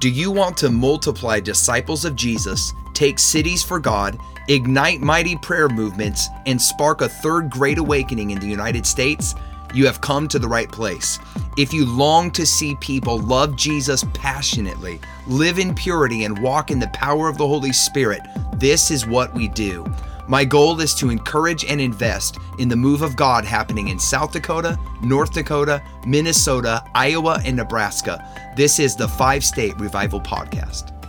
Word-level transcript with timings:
Do 0.00 0.08
you 0.08 0.30
want 0.30 0.56
to 0.56 0.70
multiply 0.70 1.40
disciples 1.40 2.06
of 2.06 2.16
Jesus, 2.16 2.72
take 2.94 3.18
cities 3.18 3.62
for 3.62 3.78
God, 3.78 4.18
ignite 4.48 5.02
mighty 5.02 5.36
prayer 5.36 5.68
movements, 5.68 6.26
and 6.46 6.58
spark 6.58 7.02
a 7.02 7.08
third 7.10 7.50
great 7.50 7.76
awakening 7.76 8.30
in 8.30 8.40
the 8.40 8.46
United 8.46 8.86
States? 8.86 9.34
You 9.74 9.84
have 9.84 10.00
come 10.00 10.26
to 10.28 10.38
the 10.38 10.48
right 10.48 10.72
place. 10.72 11.18
If 11.58 11.74
you 11.74 11.84
long 11.84 12.30
to 12.30 12.46
see 12.46 12.76
people 12.76 13.18
love 13.18 13.56
Jesus 13.56 14.02
passionately, 14.14 15.02
live 15.26 15.58
in 15.58 15.74
purity, 15.74 16.24
and 16.24 16.42
walk 16.42 16.70
in 16.70 16.78
the 16.78 16.88
power 16.94 17.28
of 17.28 17.36
the 17.36 17.46
Holy 17.46 17.74
Spirit, 17.74 18.22
this 18.54 18.90
is 18.90 19.06
what 19.06 19.34
we 19.34 19.48
do. 19.48 19.84
My 20.30 20.44
goal 20.44 20.80
is 20.80 20.94
to 20.94 21.10
encourage 21.10 21.64
and 21.64 21.80
invest 21.80 22.38
in 22.60 22.68
the 22.68 22.76
move 22.76 23.02
of 23.02 23.16
God 23.16 23.44
happening 23.44 23.88
in 23.88 23.98
South 23.98 24.30
Dakota, 24.30 24.78
North 25.02 25.32
Dakota, 25.32 25.82
Minnesota, 26.06 26.84
Iowa, 26.94 27.42
and 27.44 27.56
Nebraska. 27.56 28.24
This 28.56 28.78
is 28.78 28.94
the 28.94 29.08
Five 29.08 29.44
State 29.44 29.76
Revival 29.80 30.20
Podcast. 30.20 30.99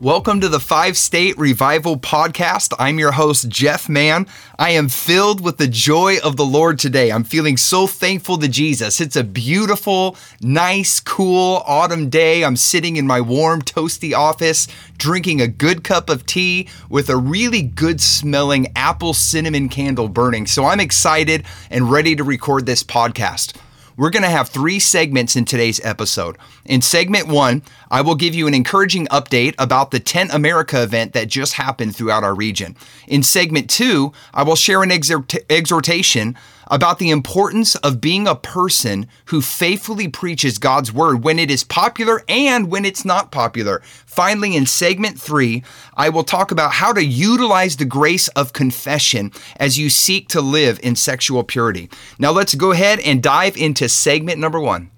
Welcome 0.00 0.40
to 0.42 0.48
the 0.48 0.60
Five 0.60 0.96
State 0.96 1.36
Revival 1.36 1.98
Podcast. 1.98 2.72
I'm 2.78 3.00
your 3.00 3.10
host, 3.10 3.48
Jeff 3.48 3.88
Mann. 3.88 4.28
I 4.56 4.70
am 4.70 4.88
filled 4.88 5.40
with 5.40 5.58
the 5.58 5.66
joy 5.66 6.18
of 6.22 6.36
the 6.36 6.44
Lord 6.44 6.78
today. 6.78 7.10
I'm 7.10 7.24
feeling 7.24 7.56
so 7.56 7.88
thankful 7.88 8.38
to 8.38 8.46
Jesus. 8.46 9.00
It's 9.00 9.16
a 9.16 9.24
beautiful, 9.24 10.16
nice, 10.40 11.00
cool 11.00 11.64
autumn 11.66 12.10
day. 12.10 12.44
I'm 12.44 12.54
sitting 12.54 12.94
in 12.94 13.08
my 13.08 13.20
warm, 13.20 13.60
toasty 13.60 14.16
office, 14.16 14.68
drinking 14.98 15.40
a 15.40 15.48
good 15.48 15.82
cup 15.82 16.08
of 16.08 16.24
tea 16.26 16.68
with 16.88 17.10
a 17.10 17.16
really 17.16 17.62
good 17.62 18.00
smelling 18.00 18.68
apple 18.76 19.14
cinnamon 19.14 19.68
candle 19.68 20.08
burning. 20.08 20.46
So 20.46 20.64
I'm 20.64 20.78
excited 20.78 21.44
and 21.72 21.90
ready 21.90 22.14
to 22.14 22.22
record 22.22 22.66
this 22.66 22.84
podcast. 22.84 23.56
We're 23.98 24.10
going 24.10 24.22
to 24.22 24.28
have 24.28 24.48
three 24.48 24.78
segments 24.78 25.34
in 25.34 25.44
today's 25.44 25.84
episode. 25.84 26.38
In 26.64 26.82
segment 26.82 27.26
one, 27.26 27.62
I 27.90 28.00
will 28.00 28.14
give 28.14 28.32
you 28.32 28.46
an 28.46 28.54
encouraging 28.54 29.08
update 29.08 29.56
about 29.58 29.90
the 29.90 29.98
Tent 29.98 30.32
America 30.32 30.80
event 30.80 31.14
that 31.14 31.26
just 31.26 31.54
happened 31.54 31.96
throughout 31.96 32.22
our 32.22 32.32
region. 32.32 32.76
In 33.08 33.24
segment 33.24 33.68
two, 33.68 34.12
I 34.32 34.44
will 34.44 34.54
share 34.54 34.84
an 34.84 34.92
exhortation 34.92 36.36
about 36.68 36.98
the 36.98 37.10
importance 37.10 37.74
of 37.76 38.00
being 38.00 38.26
a 38.26 38.34
person 38.34 39.08
who 39.26 39.40
faithfully 39.40 40.08
preaches 40.08 40.58
God's 40.58 40.92
word 40.92 41.24
when 41.24 41.38
it 41.38 41.50
is 41.50 41.64
popular 41.64 42.22
and 42.28 42.70
when 42.70 42.84
it's 42.84 43.04
not 43.04 43.32
popular. 43.32 43.82
Finally, 44.06 44.56
in 44.56 44.66
segment 44.66 45.20
three, 45.20 45.62
I 45.94 46.08
will 46.08 46.24
talk 46.24 46.50
about 46.50 46.72
how 46.72 46.92
to 46.92 47.04
utilize 47.04 47.76
the 47.76 47.84
grace 47.84 48.28
of 48.28 48.52
confession 48.52 49.32
as 49.56 49.78
you 49.78 49.90
seek 49.90 50.28
to 50.28 50.40
live 50.40 50.78
in 50.82 50.96
sexual 50.96 51.42
purity. 51.44 51.90
Now, 52.18 52.30
let's 52.32 52.54
go 52.54 52.72
ahead 52.72 53.00
and 53.00 53.22
dive 53.22 53.56
into 53.56 53.88
segment 53.88 54.38
number 54.38 54.60
one. 54.60 54.90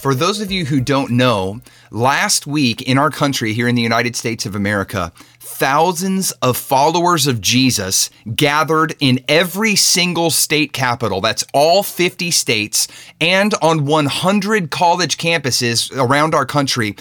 For 0.00 0.14
those 0.14 0.40
of 0.40 0.50
you 0.50 0.64
who 0.64 0.80
don't 0.80 1.10
know, 1.10 1.60
last 1.90 2.46
week 2.46 2.80
in 2.80 2.96
our 2.96 3.10
country, 3.10 3.52
here 3.52 3.68
in 3.68 3.74
the 3.74 3.82
United 3.82 4.16
States 4.16 4.46
of 4.46 4.54
America, 4.54 5.12
thousands 5.40 6.30
of 6.40 6.56
followers 6.56 7.26
of 7.26 7.42
Jesus 7.42 8.08
gathered 8.34 8.96
in 8.98 9.22
every 9.28 9.76
single 9.76 10.30
state 10.30 10.72
capital. 10.72 11.20
That's 11.20 11.44
all 11.52 11.82
50 11.82 12.30
states 12.30 12.88
and 13.20 13.52
on 13.60 13.84
100 13.84 14.70
college 14.70 15.18
campuses 15.18 15.94
around 15.94 16.34
our 16.34 16.46
country 16.46 16.96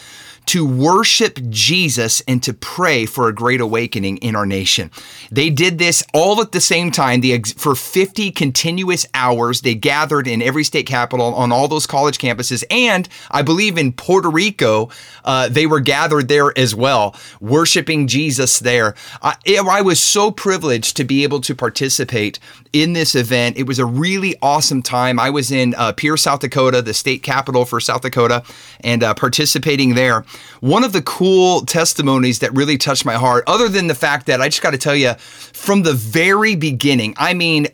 to 0.50 0.66
worship 0.66 1.38
Jesus 1.50 2.24
and 2.28 2.42
to 2.42 2.56
pray 2.56 3.06
for 3.06 3.28
a 3.28 3.34
great 3.34 3.62
awakening 3.62 4.18
in 4.18 4.36
our 4.36 4.48
nation. 4.48 4.90
They 5.30 5.52
did 5.52 5.78
this 5.78 6.04
all 6.12 6.42
at 6.42 6.54
the 6.54 6.60
same 6.60 6.90
time. 6.90 7.22
The, 7.22 7.40
for 7.56 7.76
50 7.76 8.32
continuous 8.32 9.06
hours, 9.14 9.62
they 9.62 9.76
gathered 9.76 10.28
in 10.28 10.42
every 10.42 10.64
state 10.64 10.88
capital 10.88 11.36
on 11.36 11.52
all 11.52 11.68
those 11.68 11.86
college 11.86 12.18
campuses. 12.18 12.64
And 12.72 13.08
I 13.30 13.44
believe 13.44 13.78
in 13.78 13.94
Puerto 13.94 14.28
Rico, 14.28 14.90
uh, 15.24 15.50
they 15.50 15.68
were 15.68 15.80
gathered 15.80 16.30
there 16.30 16.58
as 16.58 16.74
well, 16.74 17.16
worshiping 17.40 18.08
Jesus 18.08 18.58
there. 18.58 18.96
I, 19.22 19.36
I 19.48 19.82
was 19.82 20.00
so 20.00 20.32
privileged 20.32 20.98
to 20.98 21.04
be 21.04 21.22
able 21.22 21.42
to 21.42 21.54
participate 21.54 22.40
in 22.74 22.94
this 22.94 23.14
event. 23.14 23.58
It 23.58 23.68
was 23.68 23.78
a 23.78 23.86
really 23.86 24.36
awesome 24.42 24.82
time. 24.82 25.20
I 25.20 25.30
was 25.30 25.52
in 25.52 25.76
uh, 25.76 25.94
Pierre, 25.94 26.18
South 26.18 26.40
Dakota, 26.40 26.82
the 26.82 26.96
state 26.96 27.22
capital 27.22 27.66
for 27.66 27.80
South 27.80 28.02
Dakota, 28.02 28.44
and 28.82 29.04
uh, 29.04 29.14
participating 29.14 29.94
there. 29.94 30.26
One 30.62 30.84
of 30.84 30.94
the 30.94 31.02
cool 31.02 31.62
testimonies 31.62 32.40
that 32.40 32.54
really 32.54 32.78
touched 32.78 33.06
my 33.06 33.16
heart, 33.16 33.44
other 33.48 33.70
than 33.70 33.88
the 33.88 33.96
fact 33.96 34.26
that 34.28 34.42
I 34.42 34.50
just 34.50 34.62
got 34.62 34.72
to 34.72 34.78
tell 34.78 34.96
you, 34.96 35.14
from 35.14 35.84
the 35.84 35.94
very 35.94 36.56
beginning, 36.56 37.14
I 37.18 37.34
mean, 37.34 37.68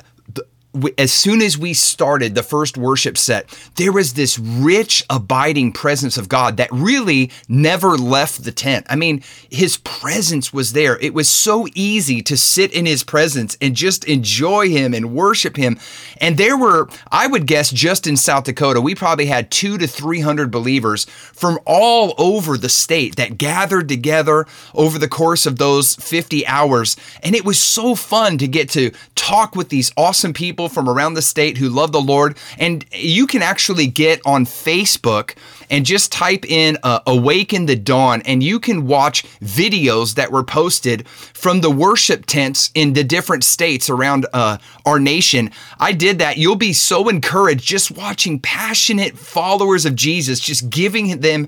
as 0.97 1.11
soon 1.11 1.41
as 1.41 1.57
we 1.57 1.73
started 1.73 2.35
the 2.35 2.43
first 2.43 2.77
worship 2.77 3.17
set, 3.17 3.47
there 3.75 3.91
was 3.91 4.13
this 4.13 4.37
rich, 4.37 5.03
abiding 5.09 5.71
presence 5.71 6.17
of 6.17 6.29
God 6.29 6.57
that 6.57 6.71
really 6.71 7.31
never 7.47 7.97
left 7.97 8.43
the 8.43 8.51
tent. 8.51 8.85
I 8.89 8.95
mean, 8.95 9.23
his 9.49 9.77
presence 9.77 10.53
was 10.53 10.73
there. 10.73 10.97
It 10.99 11.13
was 11.13 11.29
so 11.29 11.67
easy 11.73 12.21
to 12.23 12.37
sit 12.37 12.73
in 12.73 12.85
his 12.85 13.03
presence 13.03 13.57
and 13.61 13.75
just 13.75 14.05
enjoy 14.05 14.69
him 14.69 14.93
and 14.93 15.13
worship 15.13 15.57
him. 15.57 15.79
And 16.19 16.37
there 16.37 16.57
were, 16.57 16.89
I 17.11 17.27
would 17.27 17.47
guess, 17.47 17.71
just 17.71 18.07
in 18.07 18.17
South 18.17 18.45
Dakota, 18.45 18.81
we 18.81 18.95
probably 18.95 19.27
had 19.27 19.51
two 19.51 19.77
to 19.77 19.87
300 19.87 20.51
believers 20.51 21.05
from 21.05 21.59
all 21.65 22.13
over 22.17 22.57
the 22.57 22.69
state 22.69 23.15
that 23.15 23.37
gathered 23.37 23.87
together 23.87 24.45
over 24.73 24.99
the 24.99 25.07
course 25.07 25.45
of 25.45 25.57
those 25.57 25.95
50 25.95 26.45
hours. 26.47 26.97
And 27.23 27.35
it 27.35 27.45
was 27.45 27.61
so 27.61 27.95
fun 27.95 28.37
to 28.37 28.47
get 28.47 28.69
to 28.71 28.91
talk 29.15 29.55
with 29.55 29.69
these 29.69 29.91
awesome 29.97 30.33
people 30.33 30.64
people 30.65 30.73
from 30.73 30.89
around 30.89 31.13
the 31.13 31.21
state 31.21 31.57
who 31.57 31.69
love 31.69 31.91
the 31.91 32.01
Lord. 32.01 32.37
And 32.57 32.85
you 32.91 33.27
can 33.27 33.41
actually 33.41 33.87
get 33.87 34.21
on 34.25 34.45
Facebook 34.45 35.35
and 35.69 35.85
just 35.85 36.11
type 36.11 36.45
in 36.45 36.77
uh, 36.83 36.99
Awaken 37.07 37.65
the 37.65 37.75
Dawn, 37.75 38.21
and 38.25 38.43
you 38.43 38.59
can 38.59 38.85
watch 38.85 39.23
videos 39.39 40.15
that 40.15 40.31
were 40.31 40.43
posted 40.43 41.07
from 41.07 41.61
the 41.61 41.71
worship 41.71 42.25
tents 42.25 42.69
in 42.75 42.93
the 42.93 43.03
different 43.03 43.43
states 43.43 43.89
around 43.89 44.27
uh, 44.33 44.57
our 44.85 44.99
nation. 44.99 45.49
I 45.79 45.93
did 45.93 46.19
that. 46.19 46.37
You'll 46.37 46.55
be 46.55 46.73
so 46.73 47.09
encouraged 47.09 47.65
just 47.65 47.91
watching 47.91 48.39
passionate 48.39 49.17
followers 49.17 49.85
of 49.85 49.95
Jesus, 49.95 50.39
just 50.39 50.69
giving 50.69 51.19
them 51.19 51.47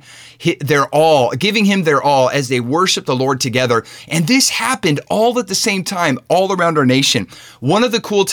their 0.61 0.87
all, 0.87 1.31
giving 1.31 1.65
him 1.65 1.83
their 1.83 2.01
all 2.01 2.29
as 2.29 2.49
they 2.49 2.59
worship 2.59 3.05
the 3.05 3.15
Lord 3.15 3.39
together. 3.39 3.83
And 4.07 4.27
this 4.27 4.49
happened 4.49 4.99
all 5.09 5.37
at 5.39 5.47
the 5.47 5.55
same 5.55 5.83
time, 5.83 6.19
all 6.27 6.51
around 6.53 6.77
our 6.77 6.85
nation. 6.85 7.27
One 7.59 7.83
of 7.83 7.91
the 7.91 8.01
cool 8.01 8.25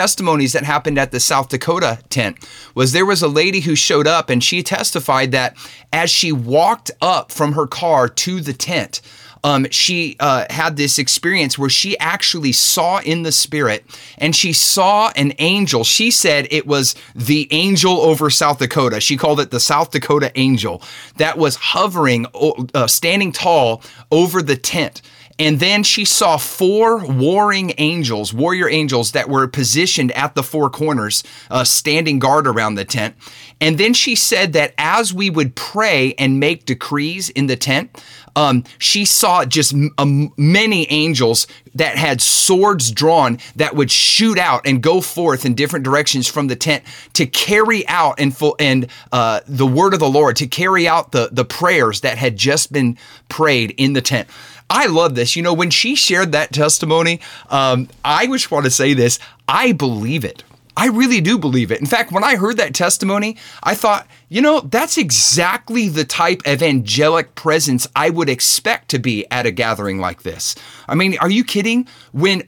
testimonies 0.00 0.54
that 0.54 0.64
happened 0.64 0.98
at 0.98 1.10
the 1.10 1.20
South 1.20 1.50
Dakota 1.50 1.98
tent 2.08 2.38
was 2.74 2.92
there 2.92 3.04
was 3.04 3.20
a 3.20 3.28
lady 3.28 3.60
who 3.60 3.74
showed 3.74 4.06
up 4.06 4.30
and 4.30 4.42
she 4.42 4.62
testified 4.62 5.30
that 5.32 5.54
as 5.92 6.08
she 6.08 6.32
walked 6.32 6.90
up 7.02 7.30
from 7.30 7.52
her 7.52 7.66
car 7.66 8.08
to 8.08 8.40
the 8.40 8.54
tent, 8.54 9.02
um, 9.44 9.66
she 9.70 10.16
uh, 10.18 10.46
had 10.48 10.78
this 10.78 10.98
experience 10.98 11.58
where 11.58 11.68
she 11.68 11.98
actually 11.98 12.52
saw 12.52 13.00
in 13.00 13.24
the 13.24 13.32
spirit 13.32 13.84
and 14.16 14.34
she 14.34 14.54
saw 14.54 15.12
an 15.16 15.34
angel. 15.38 15.84
She 15.84 16.10
said 16.10 16.48
it 16.50 16.66
was 16.66 16.94
the 17.14 17.46
angel 17.50 18.00
over 18.00 18.30
South 18.30 18.58
Dakota. 18.58 19.02
She 19.02 19.18
called 19.18 19.38
it 19.38 19.50
the 19.50 19.60
South 19.60 19.90
Dakota 19.90 20.32
angel 20.34 20.82
that 21.18 21.36
was 21.36 21.56
hovering, 21.56 22.24
uh, 22.72 22.86
standing 22.86 23.32
tall 23.32 23.82
over 24.10 24.40
the 24.40 24.56
tent. 24.56 25.02
And 25.40 25.58
then 25.58 25.82
she 25.82 26.04
saw 26.04 26.36
four 26.36 26.98
warring 26.98 27.72
angels, 27.78 28.34
warrior 28.34 28.68
angels 28.68 29.12
that 29.12 29.30
were 29.30 29.48
positioned 29.48 30.12
at 30.12 30.34
the 30.34 30.42
four 30.42 30.68
corners, 30.68 31.24
uh, 31.50 31.64
standing 31.64 32.18
guard 32.18 32.46
around 32.46 32.74
the 32.74 32.84
tent. 32.84 33.16
And 33.58 33.78
then 33.78 33.94
she 33.94 34.16
said 34.16 34.52
that 34.52 34.74
as 34.76 35.14
we 35.14 35.30
would 35.30 35.54
pray 35.54 36.14
and 36.18 36.38
make 36.38 36.66
decrees 36.66 37.30
in 37.30 37.46
the 37.46 37.56
tent, 37.56 38.04
um, 38.36 38.64
she 38.78 39.06
saw 39.06 39.46
just 39.46 39.74
um, 39.96 40.32
many 40.36 40.90
angels 40.90 41.46
that 41.74 41.96
had 41.96 42.20
swords 42.20 42.90
drawn 42.90 43.38
that 43.56 43.74
would 43.74 43.90
shoot 43.90 44.38
out 44.38 44.66
and 44.66 44.82
go 44.82 45.00
forth 45.00 45.44
in 45.44 45.54
different 45.54 45.84
directions 45.84 46.28
from 46.28 46.48
the 46.48 46.56
tent 46.56 46.84
to 47.14 47.26
carry 47.26 47.86
out 47.88 48.20
and 48.20 48.36
full, 48.36 48.56
and 48.58 48.88
uh, 49.12 49.40
the 49.46 49.66
word 49.66 49.94
of 49.94 50.00
the 50.00 50.08
Lord 50.08 50.36
to 50.36 50.46
carry 50.46 50.86
out 50.86 51.12
the 51.12 51.28
the 51.32 51.44
prayers 51.44 52.00
that 52.02 52.18
had 52.18 52.36
just 52.36 52.72
been 52.72 52.98
prayed 53.28 53.74
in 53.76 53.94
the 53.94 54.02
tent. 54.02 54.28
I 54.70 54.86
love 54.86 55.16
this. 55.16 55.34
You 55.34 55.42
know, 55.42 55.52
when 55.52 55.70
she 55.70 55.96
shared 55.96 56.32
that 56.32 56.52
testimony, 56.52 57.20
um, 57.50 57.88
I 58.04 58.26
just 58.28 58.50
want 58.50 58.64
to 58.64 58.70
say 58.70 58.94
this 58.94 59.18
I 59.48 59.72
believe 59.72 60.24
it. 60.24 60.44
I 60.76 60.86
really 60.86 61.20
do 61.20 61.36
believe 61.36 61.72
it. 61.72 61.80
In 61.80 61.86
fact, 61.86 62.12
when 62.12 62.24
I 62.24 62.36
heard 62.36 62.56
that 62.56 62.74
testimony, 62.74 63.36
I 63.62 63.74
thought, 63.74 64.06
you 64.28 64.40
know, 64.40 64.60
that's 64.60 64.96
exactly 64.96 65.88
the 65.88 66.04
type 66.04 66.40
of 66.46 66.62
angelic 66.62 67.34
presence 67.34 67.88
I 67.96 68.08
would 68.08 68.30
expect 68.30 68.88
to 68.90 68.98
be 68.98 69.26
at 69.30 69.44
a 69.44 69.50
gathering 69.50 69.98
like 69.98 70.22
this. 70.22 70.54
I 70.88 70.94
mean, 70.94 71.18
are 71.18 71.28
you 71.28 71.44
kidding? 71.44 71.88
When 72.12 72.44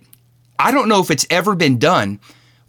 I 0.58 0.70
don't 0.70 0.88
know 0.88 1.00
if 1.00 1.10
it's 1.10 1.26
ever 1.28 1.56
been 1.56 1.78
done, 1.78 2.20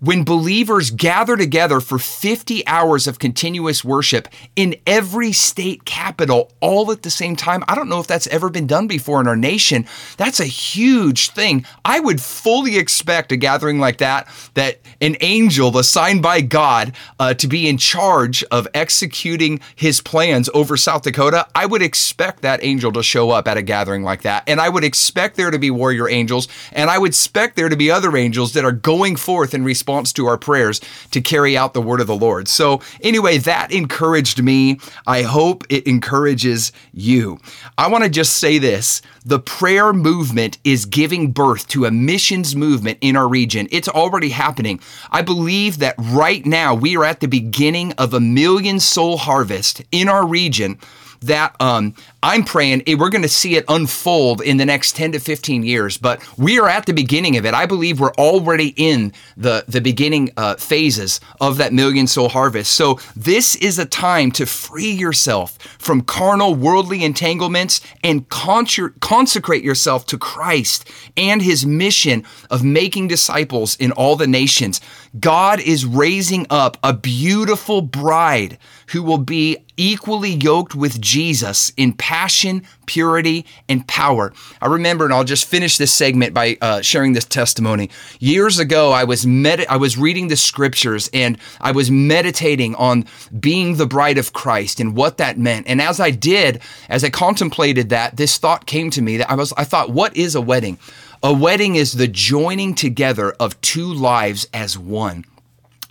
when 0.04 0.26
believers 0.26 0.92
gather 0.92 1.38
together 1.38 1.80
for 1.80 1.98
50 1.98 2.68
hours 2.68 3.08
of 3.08 3.20
continuous 3.20 3.86
worship 3.86 4.28
in 4.54 4.76
every 4.86 5.32
state 5.32 5.86
capital 5.86 6.52
all 6.60 6.92
at 6.92 7.04
the 7.04 7.10
same 7.10 7.38
time. 7.38 7.64
I 7.70 7.76
don't 7.76 7.88
know 7.88 8.02
if 8.02 8.08
that's 8.08 8.28
ever 8.28 8.50
been 8.50 8.68
done 8.68 8.86
before 8.88 9.22
in 9.22 9.30
our 9.30 9.38
nation. 9.38 9.88
That's 10.18 10.42
a 10.42 10.46
huge 10.46 11.30
thing. 11.30 11.66
I 11.86 12.02
would 12.02 12.20
fully 12.20 12.76
expect 12.76 13.32
a 13.32 13.38
gathering 13.38 13.80
like 13.80 14.00
that, 14.00 14.28
that 14.56 14.80
an 15.00 15.16
angel 15.22 15.78
assigned 15.78 16.22
by 16.22 16.42
God 16.42 16.92
uh, 17.18 17.34
to 17.36 17.48
be 17.48 17.70
in 17.70 17.78
charge 17.78 18.44
of 18.52 18.68
executing 18.74 19.62
his 19.74 20.02
plans 20.02 20.50
over 20.54 20.76
South 20.76 21.04
Dakota. 21.04 21.48
I 21.56 21.66
would 21.66 21.82
expect 21.82 22.42
that 22.42 22.62
angel 22.62 22.92
to 22.92 23.04
show 23.04 23.32
up 23.32 23.48
at 23.48 23.56
a 23.56 23.62
gathering 23.62 24.04
like 24.04 24.24
that. 24.24 24.44
And 24.48 24.60
I 24.60 24.68
would 24.68 24.84
expect 24.84 25.38
there 25.38 25.52
to 25.52 25.60
be 25.60 25.72
warrior 25.72 26.10
angels. 26.10 26.50
And 26.74 26.90
I 26.90 26.98
would 26.98 27.12
expect 27.12 27.56
there 27.56 27.70
to 27.70 27.78
be 27.78 27.90
other 27.90 28.18
angels 28.18 28.52
that 28.52 28.66
are 28.66 28.74
going 28.74 29.16
forth 29.16 29.54
in 29.54 29.64
response 29.64 29.93
response 29.94 30.14
to 30.14 30.26
our 30.26 30.38
prayers 30.38 30.82
to 31.12 31.22
carry 31.22 31.56
out 31.56 31.74
the 31.74 31.82
word 31.82 32.02
of 32.02 32.08
the 32.08 32.16
Lord. 32.16 32.48
So, 32.48 32.82
anyway, 33.02 33.38
that 33.40 33.72
encouraged 33.72 34.42
me. 34.42 34.80
I 35.06 35.22
hope 35.22 35.64
it 35.70 35.86
encourages 35.86 36.72
you. 36.94 37.40
I 37.78 37.88
want 37.90 38.04
to 38.04 38.10
just 38.10 38.38
say 38.38 38.58
this 38.58 39.02
the 39.24 39.40
prayer 39.40 39.94
movement 39.94 40.58
is 40.64 40.86
giving 40.86 41.32
birth 41.32 41.68
to 41.70 41.86
a 41.86 41.92
missions 41.92 42.56
movement 42.56 42.98
in 43.02 43.16
our 43.16 43.28
region. 43.28 43.68
It's 43.72 43.88
already 43.88 44.30
happening. 44.30 44.80
I 45.12 45.22
believe 45.22 45.78
that 45.78 45.96
right 46.00 46.44
now 46.46 46.74
we 46.74 46.98
are 46.98 47.06
at 47.06 47.20
the 47.20 47.28
beginning 47.28 47.94
of 47.94 48.14
a 48.14 48.20
million 48.20 48.80
soul 48.80 49.18
harvest 49.18 49.84
in 49.92 50.10
our 50.10 50.26
region 50.26 50.80
that 51.24 51.56
um, 51.60 51.96
I'm 52.22 52.44
praying 52.44 52.84
we're 52.88 53.10
going 53.10 53.24
to 53.24 53.30
see 53.30 53.56
it 53.56 53.66
unfold 53.68 54.42
in 54.42 54.58
the 54.58 54.66
next 54.66 54.96
10 54.96 55.14
to 55.14 55.20
15 55.20 55.64
years. 55.64 55.98
But 55.98 56.22
we 56.38 56.60
are 56.60 56.70
at 56.70 56.86
the 56.86 56.94
beginning 56.94 57.38
of 57.38 57.46
it. 57.46 57.54
I 57.54 57.66
believe 57.66 58.00
we're 58.00 58.14
already 58.14 58.74
in 58.78 59.14
the, 59.36 59.66
the 59.68 59.82
beginning 59.82 60.32
uh, 60.38 60.56
phases 60.56 61.20
of 61.42 61.58
that 61.58 61.74
million 61.74 62.08
soul 62.08 62.30
harvest. 62.30 62.74
So 62.74 63.00
this 63.16 63.56
is 63.56 63.80
a 63.80 63.86
time 63.86 64.32
to 64.34 64.46
free 64.46 64.92
yourself 64.92 65.58
from 65.78 66.02
carnal, 66.02 66.56
worldly 66.56 67.04
entanglements 67.04 67.82
and 68.04 68.28
consecrate 68.30 69.64
yourself 69.64 70.06
to 70.08 70.18
Christ 70.18 70.90
and 71.18 71.42
his 71.42 71.66
mission 71.66 72.24
of 72.50 72.64
making 72.64 73.08
disciples 73.08 73.76
in 73.76 73.92
all 73.92 74.16
the 74.16 74.28
nations. 74.28 74.82
God 75.20 75.60
is 75.60 75.86
raising 75.86 76.48
up 76.50 76.78
a 76.84 76.94
beautiful 76.94 77.82
bride 77.82 78.58
who 78.88 79.04
will 79.04 79.20
be 79.20 79.58
equally 79.78 80.32
yoked 80.32 80.76
with 80.76 81.00
Jesus 81.00 81.72
in 81.78 81.94
passion, 81.94 82.64
purity, 82.86 83.46
and 83.70 83.88
power. 83.88 84.34
I 84.62 84.68
remember, 84.68 85.06
and 85.06 85.14
I'll 85.14 85.24
just 85.24 85.46
finish 85.46 85.78
this 85.78 85.92
segment 85.92 86.34
by 86.34 86.58
uh, 86.62 86.82
sharing 86.82 87.14
this 87.14 87.26
testimony. 87.26 87.90
Years 88.20 88.60
ago, 88.60 88.92
I 88.92 89.04
was 89.04 89.26
med- 89.26 89.66
I 89.68 89.78
was 89.78 89.98
reading 89.98 90.28
the 90.28 90.36
scriptures 90.36 91.10
and 91.14 91.38
I 91.62 91.72
was 91.72 91.92
meditating 91.92 92.76
on 92.76 93.06
being 93.40 93.76
the 93.76 93.88
bride 93.88 94.18
of 94.18 94.34
Christ 94.34 94.80
and 94.80 94.96
what 94.96 95.18
that 95.18 95.38
meant. 95.38 95.68
And 95.68 95.82
as 95.82 96.00
I 96.00 96.12
did, 96.12 96.62
as 96.90 97.04
I 97.04 97.10
contemplated 97.10 97.90
that, 97.90 98.18
this 98.18 98.38
thought 98.38 98.66
came 98.66 98.90
to 98.92 99.02
me 99.02 99.18
that 99.18 99.30
I 99.30 99.36
was 99.36 99.54
I 99.54 99.64
thought, 99.64 99.92
what 99.92 100.16
is 100.18 100.36
a 100.36 100.42
wedding? 100.42 100.78
A 101.26 101.32
wedding 101.32 101.78
is 101.78 101.94
the 101.94 102.10
joining 102.10 102.76
together 102.76 103.32
of 103.40 103.60
two 103.62 103.86
lives 103.94 104.46
as 104.54 104.78
one. 104.78 105.24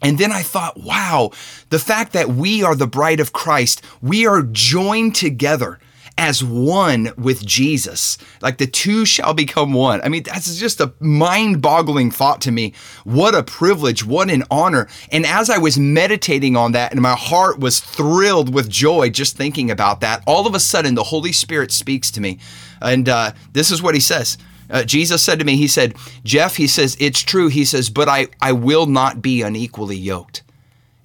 And 0.03 0.19
then 0.19 0.31
I 0.31 0.43
thought, 0.43 0.79
wow, 0.79 1.31
the 1.71 1.79
fact 1.79 2.13
that 2.13 2.29
we 2.29 2.63
are 2.63 2.75
the 2.75 2.87
bride 2.87 3.19
of 3.19 3.33
Christ, 3.33 3.83
we 4.03 4.27
are 4.27 4.43
joined 4.43 5.15
together 5.15 5.79
as 6.19 6.45
one 6.45 7.15
with 7.17 7.47
Jesus. 7.47 8.19
Like 8.43 8.59
the 8.59 8.67
two 8.67 9.07
shall 9.07 9.33
become 9.33 9.73
one. 9.73 10.03
I 10.03 10.11
mean, 10.11 10.25
that's 10.25 10.55
just 10.59 10.83
a 10.83 10.93
mind 11.01 11.63
boggling 11.63 12.11
thought 12.11 12.43
to 12.43 12.53
me. 12.53 12.75
What 13.05 13.35
a 13.35 13.43
privilege, 13.43 14.05
what 14.05 14.29
an 14.29 14.45
honor. 14.51 14.87
And 15.11 15.25
as 15.25 15.49
I 15.49 15.57
was 15.57 15.79
meditating 15.79 16.57
on 16.57 16.73
that, 16.73 16.93
and 16.93 17.01
my 17.01 17.17
heart 17.17 17.59
was 17.59 17.81
thrilled 17.81 18.53
with 18.53 18.69
joy 18.69 19.09
just 19.09 19.39
thinking 19.39 19.71
about 19.71 20.03
that, 20.03 20.23
all 20.27 20.47
of 20.47 20.55
a 20.55 20.61
sudden 20.61 20.95
the 20.95 21.05
Holy 21.05 21.33
Spirit 21.33 21.73
speaks 21.73 22.11
to 22.11 22.21
me. 22.21 22.39
And 22.83 23.09
uh, 23.09 23.33
this 23.55 23.71
is 23.71 23.81
what 23.81 23.95
he 23.95 24.01
says 24.01 24.37
uh, 24.73 24.83
Jesus 24.85 25.23
said 25.23 25.39
to 25.39 25.45
me, 25.45 25.57
He 25.57 25.69
said, 25.69 25.95
Jeff, 26.25 26.57
He 26.57 26.67
says, 26.67 26.97
it's 26.99 27.21
true. 27.21 27.49
He 27.49 27.65
says, 27.65 27.91
but 27.91 28.09
I, 28.09 28.29
I 28.41 28.53
will 28.53 28.87
not 28.87 29.23
be 29.23 29.43
unequally 29.43 29.97
yoked. 29.97 30.43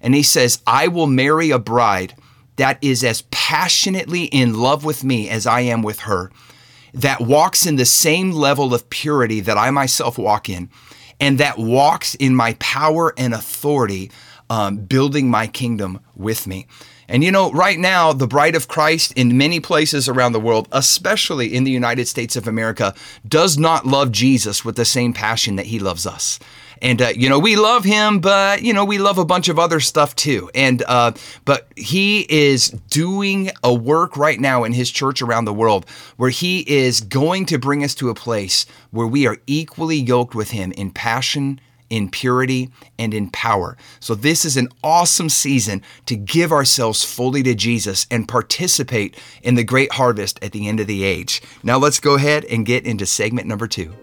And 0.00 0.14
He 0.14 0.22
says, 0.22 0.62
I 0.66 0.88
will 0.88 1.06
marry 1.06 1.50
a 1.50 1.58
bride 1.58 2.14
that 2.58 2.78
is 2.82 3.04
as 3.04 3.22
passionately 3.30 4.24
in 4.24 4.58
love 4.58 4.84
with 4.84 5.04
me 5.04 5.28
as 5.28 5.46
I 5.46 5.60
am 5.60 5.80
with 5.80 6.00
her, 6.00 6.30
that 6.92 7.20
walks 7.20 7.66
in 7.66 7.76
the 7.76 7.84
same 7.84 8.32
level 8.32 8.74
of 8.74 8.90
purity 8.90 9.40
that 9.40 9.56
I 9.56 9.70
myself 9.70 10.18
walk 10.18 10.48
in, 10.48 10.68
and 11.20 11.38
that 11.38 11.56
walks 11.56 12.14
in 12.16 12.34
my 12.34 12.54
power 12.54 13.14
and 13.16 13.32
authority, 13.32 14.10
um, 14.50 14.78
building 14.78 15.30
my 15.30 15.46
kingdom 15.46 16.00
with 16.16 16.46
me. 16.46 16.66
And 17.08 17.24
you 17.24 17.32
know, 17.32 17.50
right 17.52 17.78
now, 17.78 18.12
the 18.12 18.26
bride 18.26 18.54
of 18.54 18.68
Christ 18.68 19.12
in 19.16 19.38
many 19.38 19.60
places 19.60 20.08
around 20.08 20.32
the 20.32 20.40
world, 20.40 20.68
especially 20.72 21.54
in 21.54 21.64
the 21.64 21.70
United 21.70 22.06
States 22.06 22.36
of 22.36 22.46
America, 22.46 22.94
does 23.26 23.56
not 23.56 23.86
love 23.86 24.12
Jesus 24.12 24.64
with 24.64 24.76
the 24.76 24.84
same 24.84 25.14
passion 25.14 25.56
that 25.56 25.66
he 25.66 25.78
loves 25.78 26.06
us. 26.06 26.38
And 26.82 27.02
uh, 27.02 27.08
you 27.08 27.28
know, 27.28 27.38
we 27.38 27.56
love 27.56 27.84
him, 27.84 28.20
but 28.20 28.62
you 28.62 28.72
know, 28.72 28.84
we 28.84 28.98
love 28.98 29.18
a 29.18 29.24
bunch 29.24 29.48
of 29.48 29.58
other 29.58 29.80
stuff 29.80 30.14
too. 30.14 30.50
And 30.54 30.82
uh, 30.86 31.12
but 31.44 31.68
he 31.76 32.26
is 32.28 32.70
doing 32.90 33.50
a 33.64 33.72
work 33.74 34.16
right 34.16 34.38
now 34.38 34.64
in 34.64 34.72
his 34.72 34.90
church 34.90 35.22
around 35.22 35.46
the 35.46 35.54
world 35.54 35.88
where 36.16 36.30
he 36.30 36.60
is 36.60 37.00
going 37.00 37.46
to 37.46 37.58
bring 37.58 37.82
us 37.82 37.94
to 37.96 38.10
a 38.10 38.14
place 38.14 38.66
where 38.90 39.06
we 39.06 39.26
are 39.26 39.38
equally 39.46 39.96
yoked 39.96 40.34
with 40.34 40.50
him 40.50 40.72
in 40.72 40.90
passion 40.90 41.60
in 41.90 42.10
purity, 42.10 42.70
and 42.98 43.14
in 43.14 43.30
power. 43.30 43.76
So, 44.00 44.14
this 44.14 44.44
is 44.44 44.56
an 44.56 44.68
awesome 44.82 45.28
season 45.28 45.82
to 46.06 46.16
give 46.16 46.52
ourselves 46.52 47.04
fully 47.04 47.42
to 47.44 47.54
Jesus 47.54 48.06
and 48.10 48.28
participate 48.28 49.16
in 49.42 49.54
the 49.54 49.64
great 49.64 49.92
harvest 49.92 50.38
at 50.42 50.52
the 50.52 50.68
end 50.68 50.80
of 50.80 50.86
the 50.86 51.04
age. 51.04 51.42
Now, 51.62 51.78
let's 51.78 52.00
go 52.00 52.14
ahead 52.14 52.44
and 52.44 52.66
get 52.66 52.86
into 52.86 53.06
segment 53.06 53.46
number 53.46 53.66
two. 53.66 53.94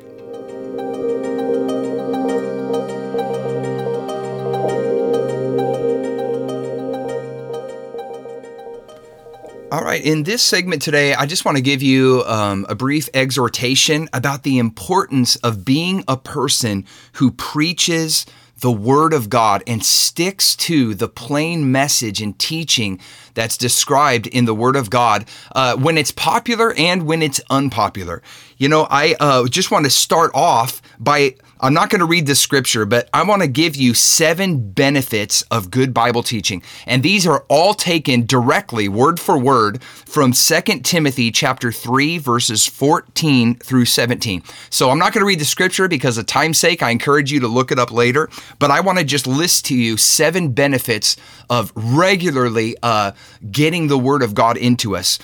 All 9.75 9.83
right, 9.83 10.01
in 10.01 10.24
this 10.24 10.42
segment 10.42 10.81
today, 10.81 11.13
I 11.13 11.25
just 11.25 11.44
want 11.44 11.57
to 11.57 11.62
give 11.62 11.83
you 11.83 12.24
um, 12.27 12.66
a 12.69 12.75
brief 12.75 13.10
exhortation 13.13 14.07
about 14.13 14.44
the 14.44 14.57
importance 14.57 15.36
of 15.36 15.66
being 15.66 16.01
a 16.07 16.16
person 16.16 16.86
who 17.16 17.30
preaches 17.31 18.25
the 18.62 18.72
Word 18.72 19.12
of 19.12 19.30
God 19.30 19.63
and 19.68 19.83
sticks 19.83 20.56
to 20.56 20.95
the 20.95 21.10
plain 21.10 21.74
message 21.74 22.22
and 22.22 22.39
teaching 22.39 23.01
that's 23.33 23.57
described 23.57 24.28
in 24.28 24.45
the 24.45 24.56
Word 24.56 24.78
of 24.78 24.90
God 24.90 25.26
uh, 25.54 25.76
when 25.76 25.97
it's 25.97 26.11
popular 26.11 26.73
and 26.78 27.06
when 27.06 27.21
it's 27.21 27.42
unpopular. 27.50 28.23
You 28.57 28.69
know, 28.69 28.88
I 28.90 29.18
uh, 29.19 29.45
just 29.50 29.71
want 29.71 29.83
to 29.83 29.92
start 29.92 30.31
off 30.33 30.81
by 31.00 31.35
I'm 31.62 31.74
not 31.74 31.90
going 31.90 32.00
to 32.00 32.06
read 32.06 32.28
the 32.28 32.35
scripture, 32.35 32.85
but 32.85 33.09
I 33.14 33.24
want 33.24 33.42
to 33.42 33.47
give 33.47 33.78
you 33.78 33.94
seven 33.94 34.71
benefits 34.71 35.42
of 35.44 35.71
good 35.71 35.94
Bible 35.94 36.21
teaching. 36.21 36.62
And 36.85 37.02
these 37.02 37.26
are 37.26 37.45
all 37.47 37.74
taken 37.74 38.26
directly, 38.26 38.90
word 38.90 39.21
for 39.21 39.38
word, 39.38 39.81
from 39.81 40.33
2 40.33 40.62
Timothy 40.81 41.31
chapter 41.31 41.71
3, 41.71 42.18
verses 42.18 42.66
14 42.66 43.56
through 43.56 43.85
17. 43.85 44.44
So 44.69 44.90
I'm 44.90 45.00
not 45.00 45.14
going 45.14 45.21
to 45.21 45.26
read 45.26 45.40
the 45.40 45.45
scripture 45.45 45.88
because 45.88 46.18
of 46.18 46.26
time's 46.26 46.57
sake. 46.57 46.83
I 46.83 46.90
encourage 46.90 47.31
you 47.31 47.40
to 47.40 47.47
look 47.47 47.71
it 47.71 47.80
up 47.80 47.90
later. 47.90 48.30
But 48.59 48.71
I 48.71 48.81
want 48.81 49.00
to 49.00 49.06
just 49.06 49.26
list 49.26 49.66
to 49.68 49.76
you 49.76 49.95
seven 49.95 50.52
benefits 50.52 51.16
of 51.50 51.71
regularly 51.74 52.76
uh, 52.83 53.14
getting 53.50 53.88
the 53.88 53.97
word 53.97 54.24
of 54.24 54.35
God 54.35 54.57
into 54.57 54.95
us 54.95 55.19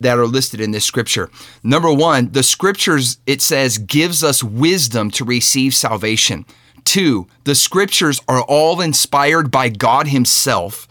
that 0.00 0.18
are 0.18 0.26
listed 0.26 0.60
in 0.60 0.70
this 0.70 0.84
scripture. 0.84 1.30
Number 1.62 1.92
one, 1.92 2.32
the 2.32 2.42
scriptures, 2.42 3.18
it 3.26 3.40
says, 3.42 3.78
gives 3.78 4.24
us 4.24 4.42
wisdom 4.42 5.10
to 5.12 5.24
receive 5.24 5.74
salvation. 5.74 6.46
Two, 6.84 7.26
the 7.44 7.54
scriptures 7.54 8.20
are 8.26 8.42
all 8.42 8.80
inspired 8.80 9.50
by 9.50 9.68
God 9.68 10.08
Himself. 10.08 10.88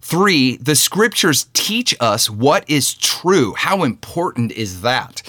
Three, 0.00 0.56
the 0.56 0.74
scriptures 0.74 1.46
teach 1.52 1.94
us 2.00 2.28
what 2.28 2.68
is 2.68 2.94
true. 2.94 3.54
How 3.54 3.84
important 3.84 4.52
is 4.52 4.82
that? 4.82 5.22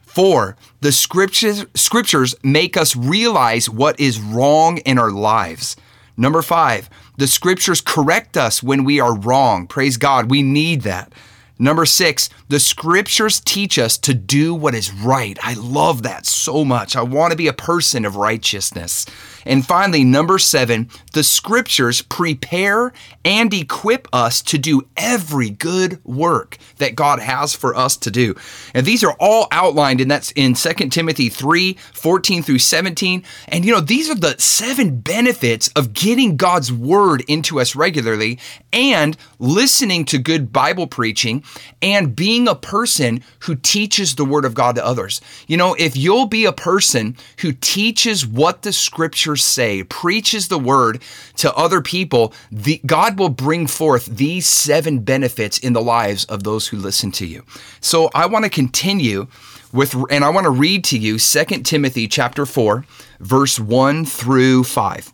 Four, 0.00 0.56
the 0.80 0.92
scriptures, 0.92 1.64
scriptures 1.74 2.34
make 2.42 2.76
us 2.76 2.96
realize 2.96 3.70
what 3.70 3.98
is 3.98 4.20
wrong 4.20 4.78
in 4.78 4.98
our 4.98 5.10
lives. 5.10 5.76
Number 6.16 6.42
five, 6.42 6.90
the 7.16 7.26
scriptures 7.26 7.80
correct 7.80 8.36
us 8.36 8.62
when 8.62 8.84
we 8.84 9.00
are 9.00 9.16
wrong. 9.16 9.66
Praise 9.66 9.96
God, 9.96 10.30
we 10.30 10.42
need 10.42 10.82
that. 10.82 11.12
Number 11.60 11.84
six, 11.84 12.30
the 12.48 12.58
scriptures 12.58 13.38
teach 13.38 13.78
us 13.78 13.98
to 13.98 14.14
do 14.14 14.54
what 14.54 14.74
is 14.74 14.90
right. 14.90 15.38
I 15.42 15.52
love 15.52 16.04
that 16.04 16.24
so 16.24 16.64
much. 16.64 16.96
I 16.96 17.02
want 17.02 17.32
to 17.32 17.36
be 17.36 17.48
a 17.48 17.52
person 17.52 18.06
of 18.06 18.16
righteousness. 18.16 19.04
And 19.44 19.66
finally, 19.66 20.02
number 20.02 20.38
seven, 20.38 20.88
the 21.12 21.22
scriptures 21.22 22.00
prepare 22.00 22.94
and 23.26 23.52
equip 23.52 24.08
us 24.10 24.40
to 24.42 24.56
do 24.56 24.88
every 24.96 25.50
good 25.50 26.02
work 26.04 26.56
that 26.78 26.94
God 26.94 27.20
has 27.20 27.54
for 27.54 27.76
us 27.76 27.96
to 27.98 28.10
do. 28.10 28.34
And 28.74 28.86
these 28.86 29.04
are 29.04 29.16
all 29.20 29.46
outlined, 29.52 30.00
and 30.00 30.10
that's 30.10 30.30
in 30.32 30.54
2 30.54 30.72
Timothy 30.88 31.28
3 31.28 31.74
14 31.92 32.42
through 32.42 32.58
17. 32.58 33.22
And 33.48 33.64
you 33.66 33.72
know, 33.72 33.80
these 33.80 34.08
are 34.08 34.14
the 34.14 34.38
seven 34.38 35.00
benefits 35.00 35.68
of 35.76 35.92
getting 35.92 36.38
God's 36.38 36.72
word 36.72 37.22
into 37.28 37.60
us 37.60 37.76
regularly 37.76 38.38
and 38.72 39.16
listening 39.38 40.06
to 40.06 40.18
good 40.18 40.52
Bible 40.52 40.86
preaching 40.86 41.42
and 41.82 42.14
being 42.14 42.48
a 42.48 42.54
person 42.54 43.22
who 43.40 43.54
teaches 43.54 44.14
the 44.14 44.24
word 44.24 44.44
of 44.44 44.54
God 44.54 44.74
to 44.76 44.84
others. 44.84 45.20
You 45.46 45.56
know, 45.56 45.74
if 45.78 45.96
you'll 45.96 46.26
be 46.26 46.44
a 46.44 46.52
person 46.52 47.16
who 47.40 47.52
teaches 47.52 48.26
what 48.26 48.62
the 48.62 48.72
scriptures 48.72 49.42
say, 49.42 49.82
preaches 49.84 50.48
the 50.48 50.58
word 50.58 51.02
to 51.36 51.54
other 51.54 51.80
people, 51.80 52.32
the, 52.50 52.80
God 52.84 53.18
will 53.18 53.28
bring 53.28 53.66
forth 53.66 54.06
these 54.06 54.46
seven 54.46 55.00
benefits 55.00 55.58
in 55.58 55.72
the 55.72 55.82
lives 55.82 56.24
of 56.26 56.42
those 56.42 56.68
who 56.68 56.76
listen 56.76 57.10
to 57.12 57.26
you. 57.26 57.44
So 57.80 58.10
I 58.14 58.26
want 58.26 58.44
to 58.44 58.50
continue 58.50 59.26
with 59.72 59.94
and 60.10 60.24
I 60.24 60.30
want 60.30 60.44
to 60.44 60.50
read 60.50 60.84
to 60.84 60.98
you 60.98 61.18
2 61.18 61.44
Timothy 61.62 62.08
chapter 62.08 62.44
4 62.44 62.84
verse 63.20 63.60
1 63.60 64.04
through 64.04 64.64
5. 64.64 65.12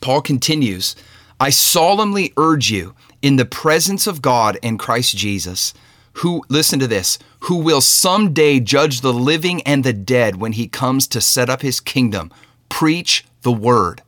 Paul 0.00 0.20
continues, 0.20 0.96
I 1.40 1.50
solemnly 1.50 2.32
urge 2.36 2.70
you 2.70 2.94
in 3.22 3.36
the 3.36 3.44
presence 3.44 4.06
of 4.06 4.22
God 4.22 4.58
and 4.62 4.78
Christ 4.78 5.16
Jesus, 5.16 5.74
who, 6.14 6.44
listen 6.48 6.78
to 6.78 6.86
this, 6.86 7.18
who 7.40 7.56
will 7.56 7.80
someday 7.80 8.60
judge 8.60 9.00
the 9.00 9.12
living 9.12 9.62
and 9.62 9.84
the 9.84 9.92
dead 9.92 10.36
when 10.36 10.52
he 10.52 10.68
comes 10.68 11.06
to 11.08 11.20
set 11.20 11.48
up 11.48 11.62
his 11.62 11.80
kingdom. 11.80 12.32
Preach 12.68 13.24
the 13.42 13.52
word. 13.52 14.02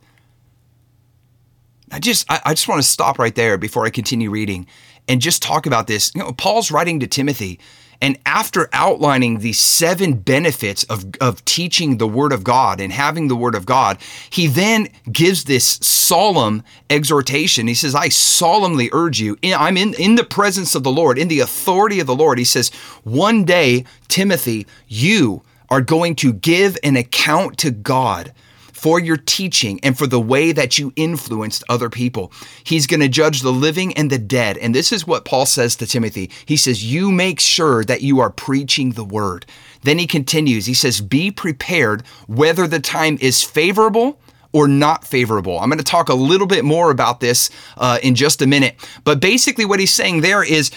I 1.91 1.99
just, 1.99 2.29
I, 2.29 2.41
I 2.45 2.53
just 2.53 2.67
want 2.67 2.81
to 2.81 2.87
stop 2.87 3.19
right 3.19 3.35
there 3.35 3.57
before 3.57 3.85
I 3.85 3.89
continue 3.89 4.29
reading 4.29 4.67
and 5.07 5.21
just 5.21 5.41
talk 5.41 5.65
about 5.65 5.87
this. 5.87 6.13
You 6.15 6.21
know, 6.21 6.31
Paul's 6.31 6.71
writing 6.71 6.99
to 6.99 7.07
Timothy 7.07 7.59
and 8.01 8.17
after 8.25 8.67
outlining 8.73 9.39
the 9.39 9.53
seven 9.53 10.13
benefits 10.13 10.83
of, 10.85 11.05
of 11.21 11.45
teaching 11.45 11.97
the 11.97 12.07
Word 12.07 12.33
of 12.33 12.43
God 12.43 12.81
and 12.81 12.91
having 12.91 13.27
the 13.27 13.35
Word 13.35 13.53
of 13.53 13.67
God, 13.67 13.99
he 14.29 14.47
then 14.47 14.87
gives 15.11 15.43
this 15.43 15.65
solemn 15.65 16.63
exhortation. 16.89 17.67
He 17.67 17.75
says, 17.75 17.93
I 17.93 18.09
solemnly 18.09 18.89
urge 18.91 19.19
you, 19.19 19.37
I'm 19.43 19.77
in, 19.77 19.93
in 19.93 20.15
the 20.15 20.23
presence 20.23 20.73
of 20.73 20.83
the 20.83 20.91
Lord, 20.91 21.19
in 21.19 21.27
the 21.27 21.41
authority 21.41 21.99
of 21.99 22.07
the 22.07 22.15
Lord. 22.15 22.39
He 22.39 22.43
says, 22.43 22.69
One 23.03 23.45
day, 23.45 23.85
Timothy, 24.07 24.65
you 24.87 25.43
are 25.69 25.81
going 25.81 26.15
to 26.15 26.33
give 26.33 26.77
an 26.83 26.95
account 26.95 27.59
to 27.59 27.69
God 27.69 28.33
for 28.81 28.99
your 28.99 29.17
teaching 29.17 29.79
and 29.83 29.95
for 29.95 30.07
the 30.07 30.19
way 30.19 30.51
that 30.51 30.79
you 30.79 30.91
influenced 30.95 31.63
other 31.69 31.87
people. 31.87 32.31
He's 32.63 32.87
going 32.87 33.01
to 33.01 33.07
judge 33.07 33.41
the 33.41 33.51
living 33.51 33.93
and 33.93 34.09
the 34.09 34.17
dead. 34.17 34.57
And 34.57 34.73
this 34.73 34.91
is 34.91 35.05
what 35.05 35.23
Paul 35.23 35.45
says 35.45 35.75
to 35.75 35.85
Timothy. 35.85 36.31
He 36.47 36.57
says, 36.57 36.91
You 36.91 37.11
make 37.11 37.39
sure 37.39 37.83
that 37.83 38.01
you 38.01 38.19
are 38.21 38.31
preaching 38.31 38.93
the 38.93 39.03
word. 39.03 39.45
Then 39.83 39.99
he 39.99 40.07
continues, 40.07 40.65
he 40.65 40.73
says, 40.73 40.99
Be 40.99 41.29
prepared 41.29 42.01
whether 42.25 42.65
the 42.65 42.79
time 42.79 43.19
is 43.21 43.43
favorable 43.43 44.19
or 44.53 44.67
not 44.67 45.05
favorable. 45.05 45.59
I'm 45.59 45.69
going 45.69 45.77
to 45.77 45.83
talk 45.83 46.09
a 46.09 46.13
little 46.13 46.47
bit 46.47 46.65
more 46.65 46.91
about 46.91 47.19
this 47.19 47.49
uh, 47.77 47.99
in 48.03 48.15
just 48.15 48.41
a 48.41 48.47
minute. 48.47 48.75
But 49.03 49.19
basically, 49.19 49.65
what 49.65 49.79
he's 49.79 49.93
saying 49.93 50.21
there 50.21 50.43
is, 50.43 50.71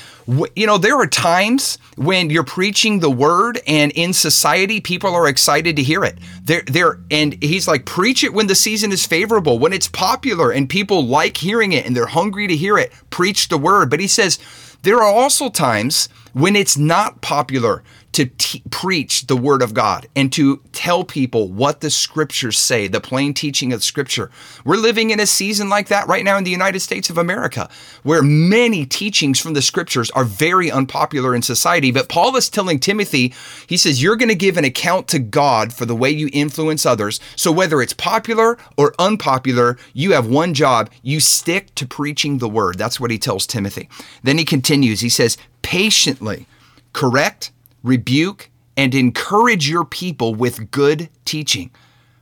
you 0.54 0.66
know, 0.66 0.78
there 0.78 0.96
are 0.96 1.06
times 1.06 1.78
when 1.96 2.30
you're 2.30 2.44
preaching 2.44 3.00
the 3.00 3.10
word, 3.10 3.60
and 3.66 3.92
in 3.92 4.12
society, 4.12 4.80
people 4.80 5.14
are 5.14 5.28
excited 5.28 5.76
to 5.76 5.82
hear 5.82 6.04
it. 6.04 6.18
They're, 6.42 6.62
they're, 6.66 7.00
and 7.10 7.42
he's 7.42 7.66
like, 7.66 7.84
preach 7.84 8.22
it 8.22 8.32
when 8.32 8.46
the 8.46 8.54
season 8.54 8.92
is 8.92 9.06
favorable, 9.06 9.58
when 9.58 9.72
it's 9.72 9.88
popular, 9.88 10.50
and 10.50 10.68
people 10.68 11.04
like 11.04 11.36
hearing 11.36 11.72
it, 11.72 11.84
and 11.84 11.96
they're 11.96 12.06
hungry 12.06 12.46
to 12.46 12.56
hear 12.56 12.78
it. 12.78 12.92
Preach 13.10 13.48
the 13.48 13.58
word. 13.58 13.90
But 13.90 14.00
he 14.00 14.06
says, 14.06 14.38
there 14.82 14.98
are 14.98 15.14
also 15.14 15.48
times 15.48 16.08
when 16.32 16.54
it's 16.56 16.76
not 16.76 17.20
popular 17.22 17.82
to 18.14 18.30
preach 18.70 19.26
the 19.26 19.36
word 19.36 19.60
of 19.60 19.74
God 19.74 20.06
and 20.14 20.32
to 20.32 20.62
tell 20.72 21.02
people 21.04 21.50
what 21.50 21.80
the 21.80 21.90
scriptures 21.90 22.56
say, 22.58 22.86
the 22.86 23.00
plain 23.00 23.34
teaching 23.34 23.72
of 23.72 23.82
scripture. 23.82 24.30
We're 24.64 24.76
living 24.76 25.10
in 25.10 25.18
a 25.18 25.26
season 25.26 25.68
like 25.68 25.88
that 25.88 26.06
right 26.06 26.24
now 26.24 26.38
in 26.38 26.44
the 26.44 26.50
United 26.50 26.80
States 26.80 27.10
of 27.10 27.18
America, 27.18 27.68
where 28.04 28.22
many 28.22 28.86
teachings 28.86 29.40
from 29.40 29.54
the 29.54 29.62
scriptures 29.62 30.10
are 30.12 30.24
very 30.24 30.70
unpopular 30.70 31.34
in 31.34 31.42
society. 31.42 31.90
But 31.90 32.08
Paul 32.08 32.36
is 32.36 32.48
telling 32.48 32.78
Timothy, 32.78 33.34
he 33.66 33.76
says, 33.76 34.00
You're 34.00 34.16
going 34.16 34.28
to 34.28 34.36
give 34.36 34.56
an 34.56 34.64
account 34.64 35.08
to 35.08 35.18
God 35.18 35.72
for 35.72 35.84
the 35.84 35.96
way 35.96 36.10
you 36.10 36.30
influence 36.32 36.86
others. 36.86 37.18
So 37.34 37.50
whether 37.50 37.82
it's 37.82 37.94
popular 37.94 38.56
or 38.76 38.94
unpopular, 38.98 39.76
you 39.92 40.12
have 40.12 40.28
one 40.28 40.54
job. 40.54 40.88
You 41.02 41.18
stick 41.18 41.74
to 41.74 41.86
preaching 41.86 42.38
the 42.38 42.48
word. 42.48 42.78
That's 42.78 43.00
what 43.00 43.10
he 43.10 43.18
tells 43.18 43.46
Timothy. 43.46 43.88
Then 44.22 44.38
he 44.38 44.44
continues, 44.44 45.00
he 45.00 45.08
says, 45.08 45.36
Patiently 45.62 46.46
correct 46.92 47.50
rebuke, 47.84 48.50
and 48.76 48.92
encourage 48.94 49.68
your 49.68 49.84
people 49.84 50.34
with 50.34 50.72
good 50.72 51.08
teaching. 51.24 51.70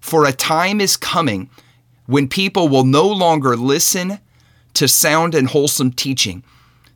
For 0.01 0.27
a 0.27 0.33
time 0.33 0.81
is 0.81 0.99
coming 0.99 1.49
when 2.07 2.29
people 2.29 2.69
will 2.69 2.85
no 2.85 3.07
longer 3.07 3.57
listen 3.57 4.19
to 4.75 4.89
sound 4.89 5.35
and 5.35 5.49
wholesome 5.49 5.93
teaching. 5.93 6.43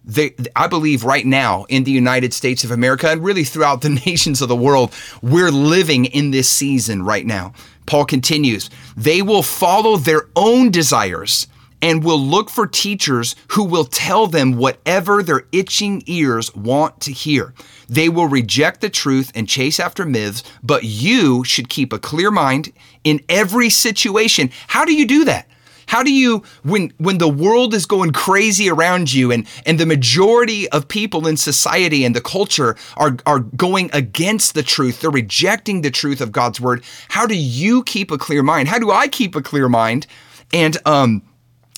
They, 0.05 0.35
I 0.55 0.67
believe 0.67 1.05
right 1.05 1.27
now 1.27 1.65
in 1.69 1.85
the 1.85 1.91
United 1.91 2.33
States 2.33 2.65
of 2.65 2.71
America 2.71 3.11
and 3.11 3.25
really 3.25 3.45
throughout 3.45 3.81
the 3.81 3.89
nations 4.07 4.43
of 4.43 4.49
the 4.49 4.57
world, 4.57 4.93
we're 5.23 5.51
living 5.51 6.05
in 6.05 6.31
this 6.31 6.49
season 6.49 7.03
right 7.03 7.25
now. 7.25 7.55
Paul 7.87 8.05
continues, 8.05 8.69
they 8.97 9.23
will 9.23 9.43
follow 9.43 9.97
their 9.97 10.29
own 10.35 10.71
desires 10.71 11.47
and 11.83 12.03
will 12.03 12.21
look 12.21 12.51
for 12.51 12.67
teachers 12.67 13.37
who 13.49 13.65
will 13.65 13.85
tell 13.85 14.27
them 14.27 14.57
whatever 14.57 15.23
their 15.23 15.45
itching 15.53 16.03
ears 16.07 16.55
want 16.55 17.01
to 17.03 17.13
hear. 17.13 17.55
They 17.89 18.09
will 18.09 18.27
reject 18.27 18.81
the 18.81 18.91
truth 18.91 19.31
and 19.35 19.49
chase 19.49 19.79
after 19.79 20.05
myths, 20.05 20.43
but 20.63 20.85
you 20.85 21.45
should 21.45 21.69
keep 21.69 21.93
a 21.93 21.99
clear 21.99 22.31
mind 22.31 22.73
in 23.05 23.21
every 23.29 23.71
situation. 23.71 24.51
How 24.69 24.85
do 24.85 24.95
you 24.95 25.07
do 25.07 25.25
that? 25.25 25.49
How 25.87 26.03
do 26.03 26.13
you 26.13 26.43
when 26.65 26.93
when 26.99 27.19
the 27.19 27.29
world 27.29 27.73
is 27.73 27.87
going 27.87 28.13
crazy 28.13 28.69
around 28.69 29.13
you 29.13 29.31
and 29.31 29.47
and 29.65 29.79
the 29.79 29.87
majority 29.87 30.69
of 30.71 30.89
people 30.89 31.27
in 31.29 31.37
society 31.37 32.05
and 32.05 32.15
the 32.15 32.21
culture 32.21 32.77
are 32.97 33.17
are 33.25 33.39
going 33.41 33.91
against 33.93 34.55
the 34.55 34.65
truth, 34.65 35.01
they're 35.01 35.11
rejecting 35.11 35.83
the 35.83 35.91
truth 35.91 36.21
of 36.21 36.33
God's 36.33 36.61
word. 36.61 36.83
How 37.09 37.27
do 37.27 37.37
you 37.37 37.85
keep 37.85 38.11
a 38.11 38.19
clear 38.19 38.43
mind? 38.43 38.69
How 38.69 38.81
do 38.81 38.91
I 38.91 39.07
keep 39.07 39.37
a 39.37 39.43
clear 39.43 39.69
mind? 39.69 40.09
And 40.53 40.77
um 40.85 41.23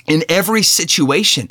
in 0.06 0.24
every 0.28 0.62
situation. 0.62 1.50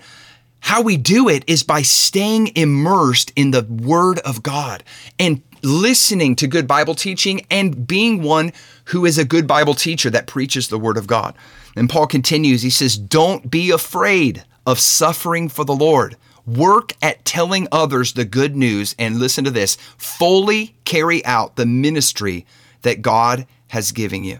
How 0.59 0.81
we 0.81 0.97
do 0.97 1.29
it 1.29 1.43
is 1.47 1.63
by 1.63 1.81
staying 1.81 2.51
immersed 2.55 3.31
in 3.35 3.51
the 3.51 3.63
Word 3.63 4.19
of 4.19 4.43
God 4.43 4.83
and 5.17 5.41
listening 5.63 6.35
to 6.37 6.47
good 6.47 6.67
Bible 6.67 6.95
teaching 6.95 7.45
and 7.49 7.87
being 7.87 8.21
one 8.21 8.51
who 8.85 9.05
is 9.05 9.17
a 9.17 9.25
good 9.25 9.47
Bible 9.47 9.73
teacher 9.73 10.09
that 10.09 10.27
preaches 10.27 10.67
the 10.67 10.79
Word 10.79 10.97
of 10.97 11.07
God. 11.07 11.35
And 11.75 11.89
Paul 11.89 12.07
continues, 12.07 12.63
he 12.63 12.69
says, 12.69 12.97
Don't 12.97 13.49
be 13.49 13.71
afraid 13.71 14.43
of 14.65 14.79
suffering 14.79 15.49
for 15.49 15.63
the 15.63 15.75
Lord. 15.75 16.17
Work 16.45 16.93
at 17.01 17.25
telling 17.25 17.67
others 17.71 18.13
the 18.13 18.25
good 18.25 18.55
news 18.55 18.95
and 18.97 19.19
listen 19.19 19.43
to 19.43 19.51
this 19.51 19.75
fully 19.97 20.75
carry 20.85 21.23
out 21.25 21.55
the 21.55 21.65
ministry 21.65 22.45
that 22.81 23.01
God 23.01 23.45
has 23.67 23.91
given 23.91 24.23
you. 24.23 24.39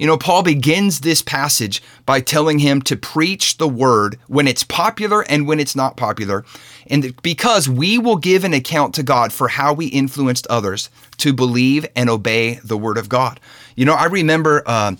You 0.00 0.06
know, 0.06 0.16
Paul 0.16 0.42
begins 0.42 1.00
this 1.00 1.20
passage 1.20 1.82
by 2.06 2.22
telling 2.22 2.58
him 2.58 2.80
to 2.82 2.96
preach 2.96 3.58
the 3.58 3.68
word 3.68 4.18
when 4.28 4.48
it's 4.48 4.64
popular 4.64 5.20
and 5.20 5.46
when 5.46 5.60
it's 5.60 5.76
not 5.76 5.98
popular. 5.98 6.42
And 6.86 7.14
because 7.20 7.68
we 7.68 7.98
will 7.98 8.16
give 8.16 8.42
an 8.42 8.54
account 8.54 8.94
to 8.94 9.02
God 9.02 9.30
for 9.30 9.48
how 9.48 9.74
we 9.74 9.88
influenced 9.88 10.46
others 10.46 10.88
to 11.18 11.34
believe 11.34 11.84
and 11.94 12.08
obey 12.08 12.54
the 12.64 12.78
word 12.78 12.96
of 12.96 13.10
God. 13.10 13.40
You 13.76 13.84
know, 13.84 13.92
I 13.92 14.06
remember 14.06 14.62
uh, 14.64 14.96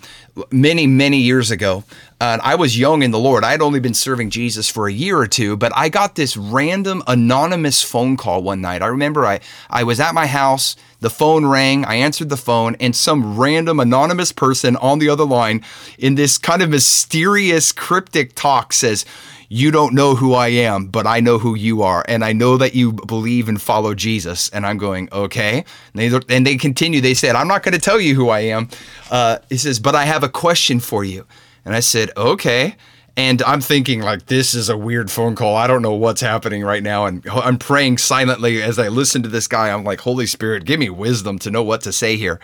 many, 0.51 0.85
many 0.85 1.17
years 1.17 1.49
ago, 1.49 1.83
uh, 2.21 2.37
I 2.43 2.53
was 2.53 2.77
young 2.77 3.01
in 3.01 3.09
the 3.09 3.17
Lord. 3.17 3.43
I 3.43 3.49
had 3.49 3.63
only 3.63 3.79
been 3.79 3.95
serving 3.95 4.29
Jesus 4.29 4.69
for 4.69 4.87
a 4.87 4.93
year 4.93 5.17
or 5.17 5.25
two, 5.25 5.57
but 5.57 5.71
I 5.75 5.89
got 5.89 6.13
this 6.13 6.37
random 6.37 7.01
anonymous 7.07 7.81
phone 7.81 8.15
call 8.15 8.43
one 8.43 8.61
night. 8.61 8.83
I 8.83 8.87
remember 8.87 9.25
I, 9.25 9.39
I 9.71 9.83
was 9.83 9.99
at 9.99 10.13
my 10.13 10.27
house 10.27 10.75
the 10.99 11.09
phone 11.09 11.47
rang. 11.47 11.83
I 11.83 11.95
answered 11.95 12.29
the 12.29 12.37
phone, 12.37 12.75
and 12.79 12.95
some 12.95 13.39
random 13.39 13.79
anonymous 13.79 14.31
person 14.31 14.75
on 14.75 14.99
the 14.99 15.09
other 15.09 15.25
line 15.25 15.65
in 15.97 16.13
this 16.13 16.37
kind 16.37 16.61
of 16.61 16.69
mysterious, 16.69 17.71
cryptic 17.71 18.35
talk 18.35 18.71
says, 18.71 19.03
you 19.49 19.71
don't 19.71 19.95
know 19.95 20.13
who 20.13 20.35
I 20.35 20.49
am, 20.49 20.85
but 20.85 21.07
I 21.07 21.21
know 21.21 21.39
who 21.39 21.55
you 21.55 21.81
are. 21.81 22.05
And 22.07 22.23
I 22.23 22.33
know 22.33 22.55
that 22.57 22.75
you 22.75 22.93
believe 22.93 23.49
and 23.49 23.59
follow 23.59 23.95
Jesus. 23.95 24.47
And 24.49 24.63
I'm 24.63 24.77
going, 24.77 25.09
okay. 25.11 25.65
And 25.93 26.13
they, 26.13 26.35
and 26.35 26.45
they 26.45 26.55
continue. 26.55 27.01
They 27.01 27.15
said, 27.15 27.35
I'm 27.35 27.47
not 27.47 27.63
going 27.63 27.73
to 27.73 27.79
tell 27.79 27.99
you 27.99 28.13
who 28.13 28.29
I 28.29 28.41
am. 28.41 28.69
Uh, 29.09 29.39
he 29.49 29.57
says, 29.57 29.79
but 29.79 29.95
I 29.95 30.05
have 30.05 30.23
a 30.23 30.29
question 30.29 30.79
for 30.79 31.03
you. 31.03 31.25
And 31.65 31.75
I 31.75 31.79
said, 31.79 32.11
okay. 32.17 32.75
And 33.17 33.41
I'm 33.43 33.61
thinking, 33.61 34.01
like, 34.01 34.27
this 34.27 34.53
is 34.53 34.69
a 34.69 34.77
weird 34.77 35.11
phone 35.11 35.35
call. 35.35 35.55
I 35.55 35.67
don't 35.67 35.81
know 35.81 35.93
what's 35.93 36.21
happening 36.21 36.63
right 36.63 36.81
now. 36.81 37.05
And 37.05 37.27
I'm 37.29 37.57
praying 37.57 37.97
silently 37.97 38.61
as 38.61 38.79
I 38.79 38.87
listen 38.87 39.21
to 39.23 39.29
this 39.29 39.47
guy. 39.47 39.69
I'm 39.69 39.83
like, 39.83 40.01
Holy 40.01 40.25
Spirit, 40.25 40.65
give 40.65 40.79
me 40.79 40.89
wisdom 40.89 41.37
to 41.39 41.51
know 41.51 41.61
what 41.61 41.81
to 41.81 41.91
say 41.91 42.15
here. 42.15 42.39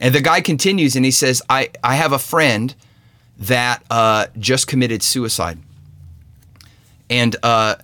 And 0.00 0.14
the 0.14 0.20
guy 0.20 0.40
continues 0.40 0.96
and 0.96 1.04
he 1.04 1.10
says, 1.10 1.42
I, 1.48 1.70
I 1.82 1.94
have 1.94 2.12
a 2.12 2.18
friend 2.18 2.74
that 3.38 3.82
uh, 3.90 4.26
just 4.38 4.66
committed 4.66 5.02
suicide. 5.02 5.58
And 7.08 7.36
uh, 7.42 7.76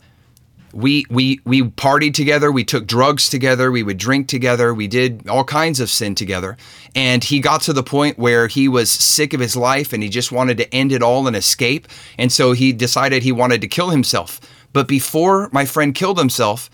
we 0.73 1.05
we 1.11 1.41
we 1.45 1.63
partied 1.63 2.15
together. 2.15 2.51
We 2.51 2.65
took 2.65 2.87
drugs 2.87 3.29
together. 3.29 3.71
We 3.71 3.83
would 3.83 3.99
drink 3.99 4.29
together. 4.29 4.73
We 4.73 4.87
did 4.87 5.29
all 5.29 5.45
kinds 5.45 5.81
of 5.81 5.91
sin 5.91 6.15
together. 6.15 6.57
And 6.95 7.23
he 7.23 7.41
got 7.41 7.63
to 7.63 7.73
the 7.73 7.83
point 7.83 8.19
where 8.19 8.49
he 8.49 8.69
was 8.69 8.91
sick 8.91 9.33
of 9.33 9.41
his 9.41 9.57
life 9.57 9.93
and 9.93 10.03
he 10.03 10.09
just 10.09 10.33
wanted 10.33 10.59
to 10.59 10.75
end 10.75 10.93
it 10.93 11.03
all 11.03 11.27
and 11.27 11.37
escape. 11.37 11.87
And 12.19 12.33
so 12.33 12.53
he 12.53 12.73
decided 12.73 13.23
he 13.23 13.33
wanted 13.33 13.61
to 13.61 13.69
kill 13.69 13.91
himself. 13.91 14.41
But 14.73 14.89
before 14.89 15.49
my 15.53 15.65
friend 15.65 15.95
killed 15.95 16.19
himself 16.19 16.71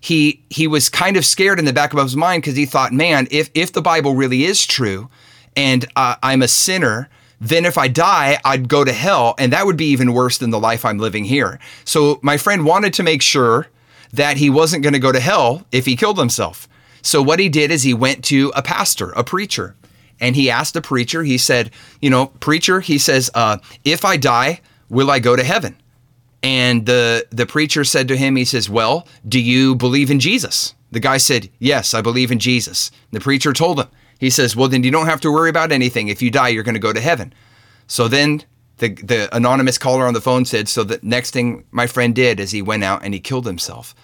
he 0.00 0.44
he 0.50 0.66
was 0.66 0.88
kind 0.88 1.16
of 1.16 1.24
scared 1.24 1.58
in 1.58 1.64
the 1.64 1.72
back 1.72 1.92
of 1.92 1.98
his 1.98 2.16
mind 2.16 2.42
because 2.42 2.54
he 2.56 2.66
thought 2.66 2.92
man 2.92 3.26
if 3.30 3.50
if 3.54 3.72
the 3.72 3.82
bible 3.82 4.14
really 4.14 4.44
is 4.44 4.64
true 4.66 5.08
and 5.56 5.86
uh, 5.96 6.14
i'm 6.22 6.42
a 6.42 6.48
sinner 6.48 7.08
then 7.40 7.64
if 7.64 7.76
I 7.76 7.88
die, 7.88 8.38
I'd 8.44 8.68
go 8.68 8.84
to 8.84 8.92
hell, 8.92 9.34
and 9.38 9.52
that 9.52 9.66
would 9.66 9.76
be 9.76 9.86
even 9.86 10.12
worse 10.12 10.38
than 10.38 10.50
the 10.50 10.60
life 10.60 10.84
I'm 10.84 10.98
living 10.98 11.24
here. 11.24 11.58
So 11.84 12.18
my 12.22 12.36
friend 12.36 12.64
wanted 12.64 12.94
to 12.94 13.02
make 13.02 13.22
sure 13.22 13.66
that 14.12 14.36
he 14.38 14.48
wasn't 14.48 14.82
going 14.82 14.94
to 14.94 14.98
go 14.98 15.12
to 15.12 15.20
hell 15.20 15.66
if 15.72 15.84
he 15.84 15.96
killed 15.96 16.18
himself. 16.18 16.68
So 17.02 17.22
what 17.22 17.38
he 17.38 17.48
did 17.48 17.70
is 17.70 17.82
he 17.82 17.94
went 17.94 18.24
to 18.26 18.52
a 18.56 18.62
pastor, 18.62 19.10
a 19.10 19.22
preacher, 19.22 19.76
and 20.18 20.34
he 20.34 20.50
asked 20.50 20.74
the 20.74 20.80
preacher, 20.80 21.22
he 21.22 21.38
said, 21.38 21.70
you 22.00 22.08
know, 22.08 22.26
preacher, 22.40 22.80
he 22.80 22.98
says, 22.98 23.30
uh, 23.34 23.58
if 23.84 24.04
I 24.04 24.16
die, 24.16 24.60
will 24.88 25.10
I 25.10 25.18
go 25.18 25.36
to 25.36 25.44
heaven? 25.44 25.76
And 26.42 26.86
the 26.86 27.26
the 27.30 27.46
preacher 27.46 27.84
said 27.84 28.08
to 28.08 28.16
him, 28.16 28.36
he 28.36 28.44
says, 28.44 28.70
well, 28.70 29.06
do 29.28 29.40
you 29.40 29.74
believe 29.74 30.10
in 30.10 30.20
Jesus? 30.20 30.74
The 30.90 31.00
guy 31.00 31.16
said, 31.16 31.50
yes, 31.58 31.92
I 31.92 32.00
believe 32.00 32.30
in 32.30 32.38
Jesus. 32.38 32.90
The 33.10 33.20
preacher 33.20 33.52
told 33.52 33.80
him, 33.80 33.88
he 34.18 34.30
says, 34.30 34.56
Well, 34.56 34.68
then 34.68 34.82
you 34.82 34.90
don't 34.90 35.06
have 35.06 35.20
to 35.22 35.32
worry 35.32 35.50
about 35.50 35.72
anything. 35.72 36.08
If 36.08 36.22
you 36.22 36.30
die, 36.30 36.48
you're 36.48 36.62
going 36.62 36.74
to 36.74 36.80
go 36.80 36.92
to 36.92 37.00
heaven. 37.00 37.32
So 37.86 38.08
then 38.08 38.42
the, 38.78 38.88
the 38.88 39.34
anonymous 39.34 39.78
caller 39.78 40.06
on 40.06 40.14
the 40.14 40.20
phone 40.20 40.44
said, 40.44 40.68
So 40.68 40.84
the 40.84 41.00
next 41.02 41.30
thing 41.30 41.64
my 41.70 41.86
friend 41.86 42.14
did 42.14 42.40
is 42.40 42.50
he 42.50 42.62
went 42.62 42.84
out 42.84 43.02
and 43.04 43.14
he 43.14 43.20
killed 43.20 43.46
himself. 43.46 43.94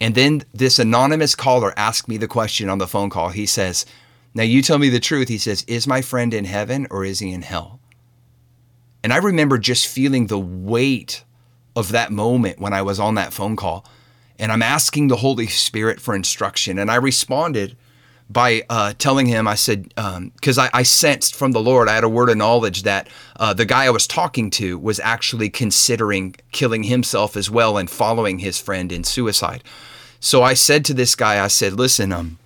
And 0.00 0.14
then 0.14 0.44
this 0.52 0.78
anonymous 0.78 1.34
caller 1.34 1.72
asked 1.76 2.08
me 2.08 2.16
the 2.16 2.28
question 2.28 2.68
on 2.68 2.78
the 2.78 2.86
phone 2.86 3.10
call. 3.10 3.30
He 3.30 3.46
says, 3.46 3.86
Now 4.34 4.42
you 4.42 4.62
tell 4.62 4.78
me 4.78 4.88
the 4.88 5.00
truth. 5.00 5.28
He 5.28 5.38
says, 5.38 5.64
Is 5.66 5.86
my 5.86 6.02
friend 6.02 6.34
in 6.34 6.44
heaven 6.44 6.86
or 6.90 7.04
is 7.04 7.20
he 7.20 7.32
in 7.32 7.42
hell? 7.42 7.80
And 9.02 9.12
I 9.12 9.18
remember 9.18 9.58
just 9.58 9.86
feeling 9.86 10.26
the 10.26 10.38
weight 10.38 11.24
of 11.74 11.92
that 11.92 12.10
moment 12.10 12.58
when 12.58 12.72
I 12.72 12.82
was 12.82 12.98
on 12.98 13.14
that 13.14 13.32
phone 13.32 13.56
call. 13.56 13.86
And 14.38 14.50
I'm 14.50 14.62
asking 14.62 15.08
the 15.08 15.16
Holy 15.16 15.46
Spirit 15.46 16.00
for 16.00 16.14
instruction. 16.14 16.78
And 16.78 16.90
I 16.90 16.96
responded 16.96 17.76
by 18.28 18.64
uh, 18.68 18.92
telling 18.98 19.26
him, 19.26 19.46
I 19.46 19.54
said, 19.54 19.88
because 19.94 20.58
um, 20.58 20.64
I, 20.72 20.80
I, 20.80 20.82
sensed 20.82 21.36
from 21.36 21.52
the 21.52 21.60
Lord, 21.60 21.88
I 21.88 21.94
had 21.94 22.02
a 22.04 22.08
word 22.08 22.28
of 22.28 22.36
knowledge 22.36 22.82
that 22.82 23.08
uh, 23.36 23.54
the 23.54 23.64
guy 23.64 23.84
I 23.84 23.90
was 23.90 24.06
talking 24.06 24.50
to 24.50 24.78
was 24.78 24.98
actually 25.00 25.48
considering 25.48 26.34
killing 26.50 26.82
himself 26.82 27.36
as 27.36 27.50
well 27.50 27.78
and 27.78 27.88
following 27.88 28.40
his 28.40 28.60
friend 28.60 28.90
in 28.90 29.04
suicide. 29.04 29.62
So 30.18 30.42
I 30.42 30.54
said 30.54 30.84
to 30.86 30.94
this 30.94 31.14
guy, 31.14 31.42
I 31.42 31.46
said, 31.46 31.74
listen, 31.74 32.12
um, 32.12 32.38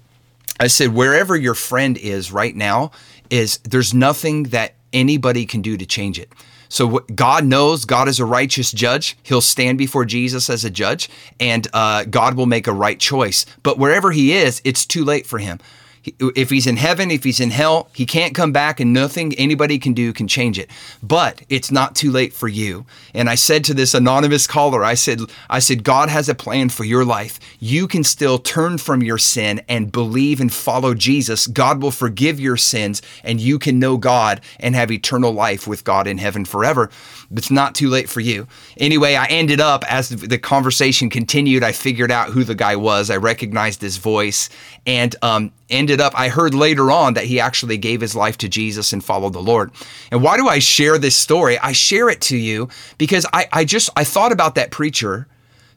I 0.59 0.67
said, 0.67 0.93
wherever 0.93 1.35
your 1.35 1.55
friend 1.55 1.97
is 1.97 2.31
right 2.31 2.55
now, 2.55 2.91
is 3.31 3.59
there's 3.59 3.95
nothing 3.95 4.45
that 4.45 4.75
anybody 4.93 5.47
can 5.47 5.63
do 5.63 5.79
to 5.79 5.87
change 5.87 6.19
it. 6.19 6.31
So 6.71 7.01
God 7.15 7.45
knows 7.45 7.85
God 7.85 8.09
is 8.09 8.19
a 8.19 8.25
righteous 8.25 8.73
judge. 8.73 9.19
He'll 9.23 9.43
stand 9.43 9.77
before 9.77 10.07
Jesus 10.07 10.49
as 10.49 10.65
a 10.65 10.71
judge, 10.71 11.11
and 11.39 11.69
uh, 11.75 12.05
God 12.05 12.35
will 12.35 12.47
make 12.47 12.67
a 12.67 12.73
right 12.73 12.99
choice. 12.99 13.45
But 13.63 13.77
wherever 13.77 14.13
he 14.13 14.33
is, 14.33 14.63
it's 14.65 14.87
too 14.87 15.05
late 15.05 15.27
for 15.27 15.39
him 15.39 15.59
if 16.05 16.51
he's 16.51 16.67
in 16.67 16.77
heaven, 16.77 17.11
if 17.11 17.25
he's 17.25 17.41
in 17.41 17.51
hell, 17.51 17.89
he 17.95 18.07
can't 18.07 18.35
come 18.35 18.53
back 18.53 18.81
and 18.81 18.93
nothing 18.93 19.35
anybody 19.35 19.79
can 19.79 19.93
do 19.93 20.13
can 20.13 20.27
change 20.27 20.59
it. 20.59 20.71
But 21.03 21.43
it's 21.49 21.71
not 21.71 21.95
too 21.95 22.11
late 22.11 22.33
for 22.33 22.49
you. 22.49 22.87
And 23.15 23.29
I 23.29 23.35
said 23.35 23.65
to 23.65 23.75
this 23.75 23.95
anonymous 23.95 24.47
caller, 24.47 24.85
I 24.85 24.95
said, 24.95 25.21
I 25.49 25.59
said, 25.59 25.85
God 25.85 26.09
has 26.09 26.29
a 26.29 26.35
plan 26.35 26.71
for 26.71 26.85
your 26.85 27.05
life. 27.05 27.39
You 27.59 27.87
can 27.87 28.05
still 28.05 28.39
turn 28.39 28.79
from 28.79 29.03
your 29.03 29.19
sin 29.19 29.61
and 29.69 29.93
believe 29.93 30.41
and 30.41 30.53
follow 30.53 30.95
Jesus. 30.95 31.47
God 31.47 31.83
will 31.83 31.91
forgive 31.91 32.41
your 32.41 32.57
sins 32.57 33.03
and 33.23 33.41
you 33.41 33.59
can 33.59 33.79
know 33.79 33.97
God 33.97 34.41
and 34.59 34.75
have 34.75 34.91
eternal 34.91 35.33
life 35.33 35.67
with 35.67 35.85
God 35.85 36.07
in 36.07 36.19
heaven 36.19 36.45
forever. 36.45 36.91
It's 37.33 37.51
not 37.51 37.75
too 37.75 37.89
late 37.89 38.09
for 38.09 38.21
you. 38.21 38.49
Anyway, 38.79 39.15
I 39.15 39.27
ended 39.27 39.61
up 39.61 39.85
as 39.91 40.09
the 40.09 40.39
conversation 40.39 41.11
continued, 41.11 41.63
I 41.63 41.73
figured 41.73 42.11
out 42.11 42.31
who 42.31 42.43
the 42.43 42.55
guy 42.55 42.77
was. 42.77 43.11
I 43.11 43.19
recognized 43.19 43.81
his 43.83 43.99
voice 43.99 44.49
and 44.87 45.15
um, 45.23 45.53
ended 45.71 46.01
up, 46.01 46.13
I 46.19 46.29
heard 46.29 46.55
later 46.55 46.91
on 46.91 47.15
that 47.15 47.25
he 47.25 47.41
actually 47.41 47.79
gave 47.79 48.01
his 48.01 48.17
life 48.17 48.39
to 48.39 48.49
Jesus 48.49 48.93
and 48.93 49.05
followed 49.05 49.33
the 49.33 49.43
Lord. 49.43 49.71
And 50.11 50.23
why 50.23 50.37
do 50.37 50.49
I 50.49 50.59
share 50.59 50.99
this 50.99 51.17
story? 51.17 51.59
I 51.59 51.73
share 51.73 52.09
it 52.09 52.21
to 52.23 52.37
you 52.37 52.69
because 52.99 53.27
I, 53.33 53.47
I 53.53 53.65
just, 53.65 53.91
I 53.97 54.05
thought 54.05 54.33
about 54.33 54.55
that 54.57 54.71
preacher 54.71 55.27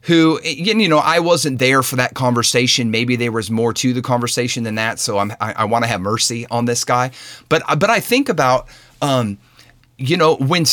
who 0.04 0.38
you 0.42 0.88
know 0.88 0.98
I 0.98 1.20
wasn't 1.20 1.58
there 1.58 1.82
for 1.82 1.96
that 1.96 2.14
conversation. 2.14 2.90
Maybe 2.90 3.16
there 3.16 3.32
was 3.32 3.50
more 3.50 3.72
to 3.74 3.92
the 3.92 4.02
conversation 4.02 4.62
than 4.62 4.74
that. 4.74 4.98
So 4.98 5.18
I'm, 5.18 5.32
I, 5.40 5.54
I 5.54 5.64
want 5.64 5.84
to 5.84 5.88
have 5.88 6.00
mercy 6.00 6.46
on 6.50 6.66
this 6.66 6.84
guy. 6.84 7.10
But 7.48 7.62
but 7.78 7.90
I 7.90 8.00
think 8.00 8.28
about 8.28 8.68
um, 9.00 9.38
you 9.96 10.16
know 10.16 10.36
when 10.36 10.66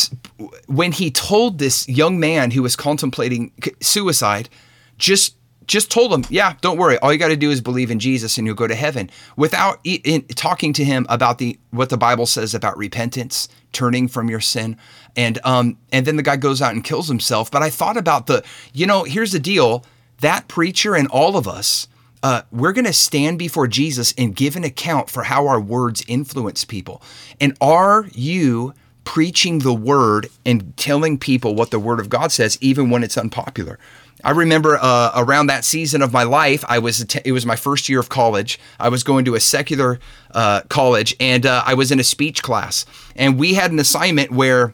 when 0.68 0.92
he 0.92 1.12
told 1.12 1.60
this 1.60 1.88
young 1.88 2.20
man 2.20 2.52
who 2.52 2.62
was 2.62 2.76
contemplating 2.76 3.52
suicide, 3.80 4.50
just 4.98 5.36
just 5.68 5.92
told 5.92 6.12
him, 6.12 6.26
yeah, 6.30 6.56
don't 6.62 6.78
worry. 6.78 6.98
All 7.00 7.14
you 7.14 7.20
got 7.20 7.30
to 7.30 7.36
do 7.36 7.52
is 7.52 7.62
believe 7.62 7.92
in 7.92 8.00
Jesus 8.00 8.38
and 8.38 8.46
you'll 8.48 8.56
go 8.56 8.68
to 8.68 8.76
heaven 8.76 9.10
without 9.36 9.80
in, 9.84 10.24
talking 10.36 10.74
to 10.74 10.84
him 10.84 11.06
about 11.10 11.38
the 11.38 11.60
what 11.70 11.90
the 11.90 11.98
Bible 11.98 12.26
says 12.26 12.54
about 12.54 12.78
repentance, 12.78 13.48
turning 13.72 14.08
from 14.08 14.30
your 14.30 14.40
sin. 14.40 14.78
And 15.16 15.40
um 15.44 15.78
and 15.92 16.06
then 16.06 16.16
the 16.16 16.24
guy 16.24 16.38
goes 16.38 16.62
out 16.62 16.74
and 16.74 16.84
kills 16.84 17.08
himself. 17.08 17.52
But 17.52 17.62
I 17.62 17.70
thought 17.70 17.98
about 17.98 18.28
the, 18.28 18.44
you 18.74 18.86
know, 18.86 19.04
here's 19.04 19.32
the 19.32 19.40
deal. 19.40 19.86
That 20.20 20.48
preacher 20.48 20.96
and 20.96 21.08
all 21.08 21.38
of 21.38 21.48
us, 21.48 21.88
uh, 22.22 22.44
we're 22.52 22.74
going 22.74 22.86
to 22.86 22.94
stand 22.94 23.40
before 23.40 23.68
Jesus 23.68 24.14
and 24.18 24.36
give 24.36 24.56
an 24.56 24.64
account 24.64 25.10
for 25.10 25.24
how 25.24 25.48
our 25.48 25.60
words 25.60 26.04
influence 26.08 26.64
people. 26.64 27.02
And 27.40 27.58
are 27.60 28.06
you 28.14 28.76
preaching 29.04 29.60
the 29.60 29.74
word 29.74 30.28
and 30.46 30.78
telling 30.78 31.18
people 31.18 31.56
what 31.56 31.72
the 31.72 31.80
word 31.80 32.00
of 32.00 32.10
God 32.10 32.32
says, 32.32 32.58
even 32.62 32.92
when 32.92 33.04
it's 33.04 33.18
unpopular? 33.18 33.80
I 34.24 34.32
remember 34.32 34.78
uh, 34.82 35.12
around 35.16 35.48
that 35.48 35.66
season 35.66 36.02
of 36.02 36.14
my 36.14 36.24
life, 36.24 36.64
I 36.68 36.80
was 36.80 37.02
it 37.26 37.32
was 37.32 37.46
my 37.46 37.56
first 37.56 37.90
year 37.90 38.00
of 38.00 38.10
college. 38.10 38.60
I 38.80 38.90
was 38.90 39.04
going 39.04 39.26
to 39.26 39.36
a 39.36 39.40
secular 39.40 40.00
uh, 40.32 40.62
college, 40.70 41.16
and 41.20 41.46
uh, 41.46 41.64
I 41.66 41.74
was 41.74 41.92
in 41.92 42.00
a 42.00 42.04
speech 42.04 42.44
class, 42.44 42.86
and 43.16 43.40
we 43.40 43.54
had 43.54 43.72
an 43.72 43.80
assignment 43.80 44.32
where 44.32 44.74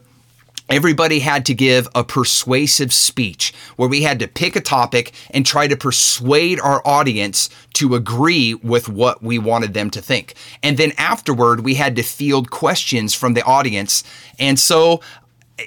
everybody 0.68 1.20
had 1.20 1.46
to 1.46 1.54
give 1.54 1.88
a 1.94 2.04
persuasive 2.04 2.92
speech 2.92 3.54
where 3.76 3.88
we 3.88 4.02
had 4.02 4.18
to 4.18 4.28
pick 4.28 4.54
a 4.54 4.60
topic 4.60 5.12
and 5.30 5.46
try 5.46 5.66
to 5.66 5.76
persuade 5.76 6.60
our 6.60 6.86
audience 6.86 7.48
to 7.72 7.94
agree 7.94 8.54
with 8.54 8.88
what 8.88 9.22
we 9.22 9.38
wanted 9.38 9.72
them 9.72 9.90
to 9.90 10.02
think. 10.02 10.34
And 10.62 10.76
then 10.76 10.92
afterward, 10.98 11.60
we 11.60 11.74
had 11.74 11.96
to 11.96 12.02
field 12.02 12.50
questions 12.50 13.14
from 13.14 13.34
the 13.34 13.42
audience. 13.44 14.04
And 14.38 14.58
so 14.58 15.00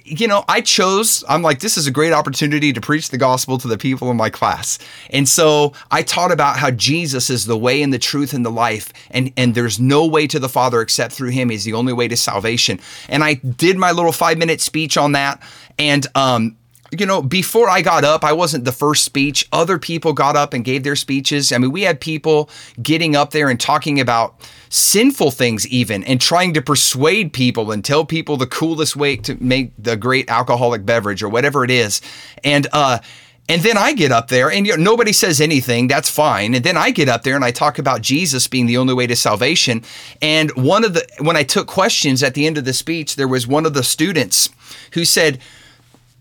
you 0.04 0.28
know, 0.28 0.44
I 0.48 0.62
chose, 0.62 1.24
I'm 1.28 1.42
like, 1.42 1.60
this 1.60 1.78
is 1.78 1.88
a 1.88 1.92
great 1.92 2.14
opportunity 2.14 2.72
to 2.74 2.82
preach 2.82 3.10
the 3.10 3.18
gospel 3.18 3.58
to 3.58 3.68
the 3.68 3.78
people 3.78 4.10
in 4.12 4.18
my 4.18 4.30
class. 4.30 4.80
And 5.10 5.28
so 5.28 5.74
I 5.90 6.04
taught 6.04 6.32
about 6.32 6.58
how 6.58 6.72
Jesus 6.72 7.30
is 7.30 7.46
the 7.46 7.58
way 7.58 7.82
and 7.82 7.94
the 7.94 8.00
truth 8.00 8.34
and 8.34 8.46
the 8.46 8.52
life. 8.52 8.92
And, 9.12 9.34
and 9.38 9.54
there's 9.54 9.80
no 9.80 10.06
way 10.06 10.28
to 10.28 10.40
the 10.40 10.50
Father 10.50 10.82
except 10.82 11.14
through 11.14 11.30
him. 11.30 11.50
He's 11.50 11.66
the 11.66 11.74
only 11.74 11.94
way 11.94 12.08
to 12.08 12.16
salvation. 12.16 12.80
And 13.10 13.24
I 13.24 13.36
did 13.36 13.78
my 13.78 13.92
little 13.92 14.12
five 14.12 14.38
minute 14.38 14.62
speech 14.62 14.98
on 14.98 15.12
that. 15.14 15.42
And, 15.78 16.08
um, 16.16 16.58
you 16.92 17.06
know, 17.06 17.22
before 17.22 17.70
I 17.70 17.82
got 17.82 18.04
up, 18.04 18.24
I 18.24 18.34
wasn't 18.34 18.66
the 18.66 18.72
first 18.72 19.06
speech. 19.06 19.48
Other 19.52 19.80
people 19.80 20.12
got 20.12 20.36
up 20.36 20.54
and 20.54 20.64
gave 20.64 20.84
their 20.84 20.98
speeches. 20.98 21.52
I 21.52 21.58
mean, 21.58 21.72
we 21.72 21.84
had 21.84 22.02
people 22.02 22.50
getting 22.82 23.16
up 23.16 23.32
there 23.32 23.50
and 23.50 23.60
talking 23.60 24.00
about 24.00 24.36
sinful 24.70 25.32
things, 25.32 25.66
even, 25.68 26.04
and 26.04 26.20
trying 26.20 26.54
to 26.54 26.62
persuade 26.62 27.32
people 27.32 27.72
and 27.72 27.84
tell 27.84 28.06
people 28.06 28.36
the 28.36 28.48
coolest 28.48 28.96
way 28.96 29.16
to 29.18 29.42
make 29.42 29.72
the 29.80 29.96
great 29.96 30.30
alcoholic 30.30 30.86
beverage 30.86 31.24
or 31.24 31.30
whatever 31.30 31.64
it 31.64 31.72
is. 31.72 32.02
And, 32.44 32.68
uh, 32.74 33.00
and 33.48 33.62
then 33.62 33.78
I 33.78 33.94
get 33.94 34.12
up 34.12 34.28
there 34.28 34.50
and 34.50 34.66
you 34.66 34.78
know, 34.78 34.84
nobody 34.84 35.12
says 35.12 35.42
anything. 35.42 35.88
That's 35.88 36.10
fine. 36.10 36.54
And 36.56 36.64
then 36.64 36.78
I 36.78 36.92
get 36.92 37.10
up 37.10 37.24
there 37.24 37.36
and 37.36 37.44
I 37.44 37.52
talk 37.52 37.80
about 37.80 38.02
Jesus 38.02 38.48
being 38.48 38.66
the 38.66 38.78
only 38.78 38.94
way 38.94 39.08
to 39.08 39.16
salvation. 39.16 39.84
And 40.22 40.52
one 40.52 40.86
of 40.86 40.94
the, 40.94 41.06
when 41.20 41.36
I 41.36 41.44
took 41.44 41.68
questions 41.68 42.22
at 42.24 42.34
the 42.34 42.48
end 42.48 42.58
of 42.58 42.66
the 42.66 42.74
speech, 42.74 43.16
there 43.16 43.28
was 43.28 43.48
one 43.48 43.66
of 43.66 43.74
the 43.74 43.84
students 43.84 44.50
who 44.94 45.04
said, 45.04 45.40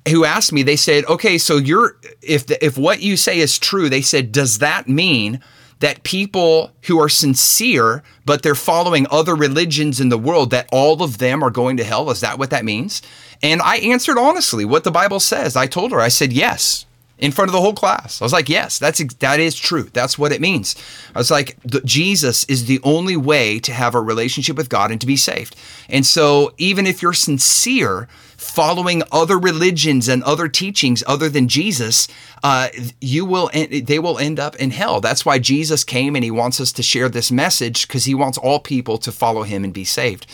who 0.09 0.25
asked 0.25 0.53
me, 0.53 0.63
they 0.63 0.77
said, 0.77 1.05
okay, 1.07 1.37
so 1.39 1.57
you're, 1.57 1.97
if, 2.23 2.47
the, 2.47 2.65
if 2.65 2.79
what 2.79 3.03
you 3.03 3.17
say 3.17 3.39
is 3.39 3.59
true, 3.59 3.89
they 3.89 4.03
said, 4.03 4.33
does 4.33 4.59
that 4.59 4.89
mean 4.89 5.41
that 5.81 6.03
people 6.03 6.73
who 6.85 6.99
are 7.01 7.09
sincere, 7.09 8.03
but 8.25 8.43
they're 8.43 8.55
following 8.55 9.07
other 9.11 9.35
religions 9.35 10.01
in 10.01 10.09
the 10.09 10.19
world, 10.19 10.51
that 10.51 10.69
all 10.73 11.03
of 11.03 11.19
them 11.19 11.43
are 11.43 11.51
going 11.51 11.77
to 11.77 11.85
hell? 11.85 12.11
Is 12.11 12.21
that 12.21 12.39
what 12.39 12.51
that 12.51 12.65
means? 12.65 13.03
And 13.43 13.63
I 13.63 13.77
answered 13.77 14.19
honestly 14.19 14.65
what 14.65 14.85
the 14.85 14.91
Bible 14.91 15.21
says. 15.21 15.57
I 15.57 15.67
told 15.67 15.93
her, 15.93 16.01
I 16.01 16.09
said, 16.09 16.33
yes. 16.33 16.87
in 17.21 17.31
front 17.31 17.49
of 17.49 17.53
the 17.53 17.61
whole 17.61 17.75
class. 17.75 18.21
I 18.21 18.25
was 18.25 18.33
like, 18.33 18.49
yes, 18.49 18.79
that's 18.79 19.03
that 19.17 19.41
is 19.41 19.55
true. 19.55 19.85
That's 19.93 20.19
what 20.19 20.33
it 20.33 20.41
means. 20.41 20.75
I 21.15 21.19
was 21.19 21.31
like, 21.31 21.57
Jesus 21.85 22.45
is 22.45 22.65
the 22.65 22.81
only 22.83 23.17
way 23.17 23.61
to 23.61 23.73
have 23.73 23.95
a 23.95 24.01
relationship 24.01 24.57
with 24.57 24.69
God 24.69 24.91
and 24.91 25.01
to 25.01 25.07
be 25.07 25.17
saved. 25.17 25.55
And 25.89 26.05
so, 26.05 26.53
even 26.57 26.87
if 26.87 27.03
you're 27.03 27.13
sincere, 27.13 28.09
following 28.41 29.03
other 29.13 29.39
religions 29.39 30.09
and 30.09 30.23
other 30.25 30.49
teachings 30.49 31.05
other 31.07 31.29
than 31.29 31.47
Jesus, 31.47 32.09
uh, 32.43 32.69
you 32.99 33.27
will 33.27 33.51
they 33.53 33.99
will 33.99 34.19
end 34.19 34.41
up 34.41 34.57
in 34.57 34.71
hell. 34.71 35.01
That's 35.01 35.27
why 35.27 35.39
Jesus 35.39 35.85
came 35.85 36.17
and 36.17 36.25
he 36.25 36.31
wants 36.31 36.59
us 36.59 36.73
to 36.73 36.83
share 36.83 37.11
this 37.11 37.31
message 37.31 37.87
because 37.87 38.07
he 38.07 38.15
wants 38.15 38.39
all 38.39 38.59
people 38.59 38.97
to 38.99 39.13
follow 39.13 39.43
him 39.43 39.63
and 39.63 39.75
be 39.75 39.85
saved. 39.85 40.27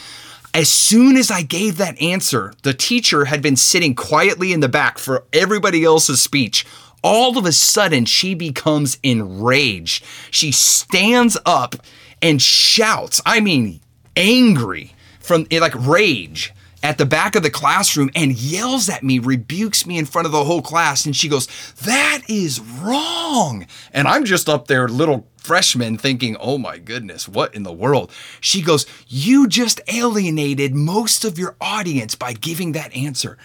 As 0.55 0.69
soon 0.69 1.17
as 1.17 1.33
I 1.33 1.43
gave 1.43 1.79
that 1.79 2.01
answer, 2.01 2.55
the 2.63 2.73
teacher 2.73 3.25
had 3.25 3.43
been 3.43 3.57
sitting 3.57 3.97
quietly 3.97 4.53
in 4.53 4.61
the 4.61 4.69
back 4.69 4.99
for 4.99 5.25
everybody 5.33 5.85
else's 5.85 6.23
speech. 6.23 6.65
All 7.03 7.37
of 7.37 7.45
a 7.45 7.53
sudden, 7.53 8.05
she 8.05 8.35
becomes 8.35 8.99
enraged. 9.03 10.05
She 10.31 10.53
stands 10.53 11.37
up 11.45 11.75
and 12.23 12.41
shouts, 12.41 13.21
I 13.27 13.41
mean, 13.41 13.81
angry 14.17 14.95
from 15.19 15.47
like 15.51 15.75
rage 15.75 16.55
at 16.87 16.99
the 16.99 17.05
back 17.05 17.35
of 17.35 17.43
the 17.43 17.51
classroom 17.51 18.09
and 18.15 18.33
yells 18.33 18.89
at 18.89 19.03
me, 19.03 19.19
rebukes 19.19 19.87
me 19.87 19.99
in 19.99 20.07
front 20.07 20.25
of 20.25 20.31
the 20.31 20.45
whole 20.45 20.63
class. 20.63 21.05
And 21.05 21.17
she 21.17 21.29
goes, 21.29 21.49
That 21.83 22.23
is 22.29 22.61
wrong. 22.61 23.67
And 23.93 24.07
I'm 24.07 24.25
just 24.25 24.49
up 24.49 24.69
there, 24.69 24.87
little 24.87 25.27
freshman 25.37 25.99
thinking, 25.99 26.37
oh 26.39 26.59
my 26.59 26.79
goodness, 26.79 27.29
what 27.29 27.55
in 27.57 27.65
the 27.65 27.73
world? 27.73 28.13
She 28.41 28.63
goes, 28.63 28.87
You 29.09 29.49
just 29.49 29.81
alienated 29.89 30.77
most 30.77 31.25
of 31.25 31.41
your 31.41 31.57
audience 31.61 32.15
by 32.15 32.35
giving 32.35 32.71
that 32.73 32.95
answer. 32.95 33.37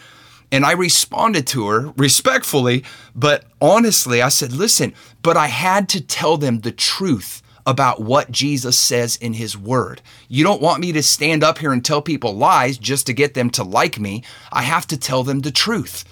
And 0.51 0.63
I 0.63 0.73
responded 0.73 1.47
to 1.47 1.67
her 1.67 1.93
respectfully, 1.97 2.83
but 3.15 3.45
honestly, 3.59 4.21
I 4.21 4.29
said, 4.29 4.53
Listen, 4.53 4.93
but 5.23 5.35
I 5.35 5.47
had 5.47 5.89
to 5.89 6.01
tell 6.01 6.37
them 6.37 6.59
the 6.59 6.71
truth 6.71 7.40
about 7.65 8.01
what 8.01 8.31
Jesus 8.31 8.77
says 8.77 9.15
in 9.15 9.33
his 9.33 9.57
word. 9.57 10.01
You 10.27 10.43
don't 10.43 10.61
want 10.61 10.81
me 10.81 10.91
to 10.93 11.03
stand 11.03 11.43
up 11.43 11.57
here 11.57 11.71
and 11.71 11.83
tell 11.83 12.01
people 12.01 12.35
lies 12.35 12.77
just 12.77 13.07
to 13.07 13.13
get 13.13 13.33
them 13.33 13.49
to 13.51 13.63
like 13.63 13.99
me. 13.99 14.23
I 14.51 14.63
have 14.63 14.87
to 14.87 14.97
tell 14.97 15.23
them 15.23 15.39
the 15.39 15.51
truth. 15.51 16.05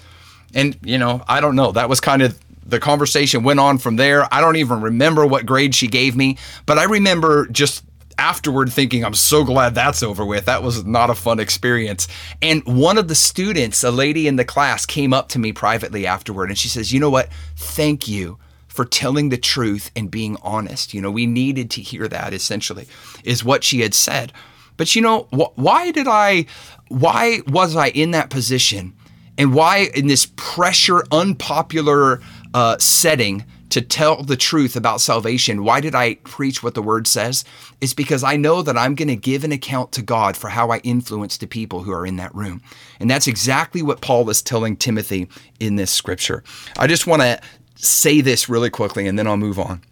And, 0.54 0.76
you 0.82 0.98
know, 0.98 1.22
I 1.28 1.40
don't 1.40 1.56
know. 1.56 1.72
That 1.72 1.88
was 1.88 2.00
kind 2.00 2.22
of 2.22 2.38
the 2.64 2.80
conversation 2.80 3.42
went 3.42 3.60
on 3.60 3.78
from 3.78 3.96
there. 3.96 4.32
I 4.32 4.40
don't 4.40 4.56
even 4.56 4.80
remember 4.80 5.26
what 5.26 5.46
grade 5.46 5.74
she 5.74 5.88
gave 5.88 6.16
me, 6.16 6.38
but 6.66 6.78
I 6.78 6.84
remember 6.84 7.46
just 7.48 7.84
afterward 8.18 8.70
thinking, 8.72 9.04
I'm 9.04 9.14
so 9.14 9.44
glad 9.44 9.74
that's 9.74 10.02
over 10.02 10.24
with. 10.24 10.44
That 10.44 10.62
was 10.62 10.84
not 10.84 11.10
a 11.10 11.14
fun 11.14 11.40
experience. 11.40 12.06
And 12.42 12.62
one 12.64 12.98
of 12.98 13.08
the 13.08 13.14
students, 13.14 13.82
a 13.82 13.90
lady 13.90 14.28
in 14.28 14.36
the 14.36 14.44
class, 14.44 14.84
came 14.84 15.12
up 15.12 15.30
to 15.30 15.38
me 15.38 15.52
privately 15.52 16.06
afterward 16.06 16.50
and 16.50 16.58
she 16.58 16.68
says, 16.68 16.92
You 16.92 17.00
know 17.00 17.10
what? 17.10 17.30
Thank 17.56 18.06
you 18.06 18.38
for 18.70 18.84
telling 18.84 19.28
the 19.28 19.36
truth 19.36 19.90
and 19.94 20.10
being 20.10 20.36
honest. 20.42 20.94
You 20.94 21.02
know, 21.02 21.10
we 21.10 21.26
needed 21.26 21.70
to 21.72 21.82
hear 21.82 22.08
that 22.08 22.32
essentially, 22.32 22.86
is 23.24 23.44
what 23.44 23.64
she 23.64 23.80
had 23.80 23.92
said. 23.92 24.32
But 24.76 24.94
you 24.96 25.02
know, 25.02 25.28
wh- 25.32 25.56
why 25.58 25.90
did 25.90 26.06
I, 26.08 26.46
why 26.88 27.40
was 27.48 27.76
I 27.76 27.88
in 27.88 28.12
that 28.12 28.30
position? 28.30 28.94
And 29.36 29.54
why 29.54 29.90
in 29.94 30.06
this 30.06 30.26
pressure, 30.36 31.02
unpopular 31.10 32.20
uh, 32.54 32.78
setting 32.78 33.44
to 33.70 33.80
tell 33.80 34.22
the 34.22 34.36
truth 34.36 34.76
about 34.76 35.00
salvation. 35.00 35.64
Why 35.64 35.80
did 35.80 35.94
I 35.94 36.16
preach 36.16 36.62
what 36.62 36.74
the 36.74 36.82
word 36.82 37.06
says? 37.06 37.44
It's 37.80 37.94
because 37.94 38.22
I 38.24 38.36
know 38.36 38.62
that 38.62 38.76
I'm 38.76 38.94
going 38.94 39.08
to 39.08 39.16
give 39.16 39.44
an 39.44 39.52
account 39.52 39.92
to 39.92 40.02
God 40.02 40.36
for 40.36 40.48
how 40.48 40.70
I 40.70 40.78
influence 40.78 41.36
the 41.36 41.46
people 41.46 41.84
who 41.84 41.92
are 41.92 42.04
in 42.04 42.16
that 42.16 42.34
room. 42.34 42.60
And 42.98 43.08
that's 43.08 43.28
exactly 43.28 43.80
what 43.80 44.00
Paul 44.00 44.28
is 44.28 44.42
telling 44.42 44.76
Timothy 44.76 45.28
in 45.60 45.76
this 45.76 45.90
scripture. 45.90 46.42
I 46.78 46.88
just 46.88 47.06
want 47.06 47.22
to 47.22 47.40
say 47.84 48.20
this 48.20 48.48
really 48.48 48.70
quickly 48.70 49.06
and 49.06 49.18
then 49.18 49.26
I'll 49.26 49.36
move 49.36 49.58
on. 49.58 49.82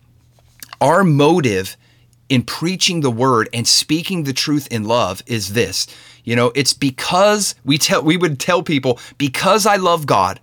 Our 0.81 1.05
motive 1.05 1.77
in 2.29 2.43
preaching 2.43 3.01
the 3.01 3.11
word 3.11 3.49
and 3.53 3.67
speaking 3.67 4.25
the 4.25 4.33
truth 4.33 4.69
in 4.71 4.85
love 4.85 5.23
is 5.27 5.55
this. 5.55 5.87
You 6.25 6.37
know, 6.37 6.53
it's 6.55 6.73
because 6.73 7.55
we 7.65 7.79
tell 7.79 8.03
we 8.03 8.17
would 8.17 8.39
tell 8.39 8.63
people 8.63 8.99
because 9.17 9.67
I 9.67 9.77
love 9.77 10.07
God, 10.07 10.41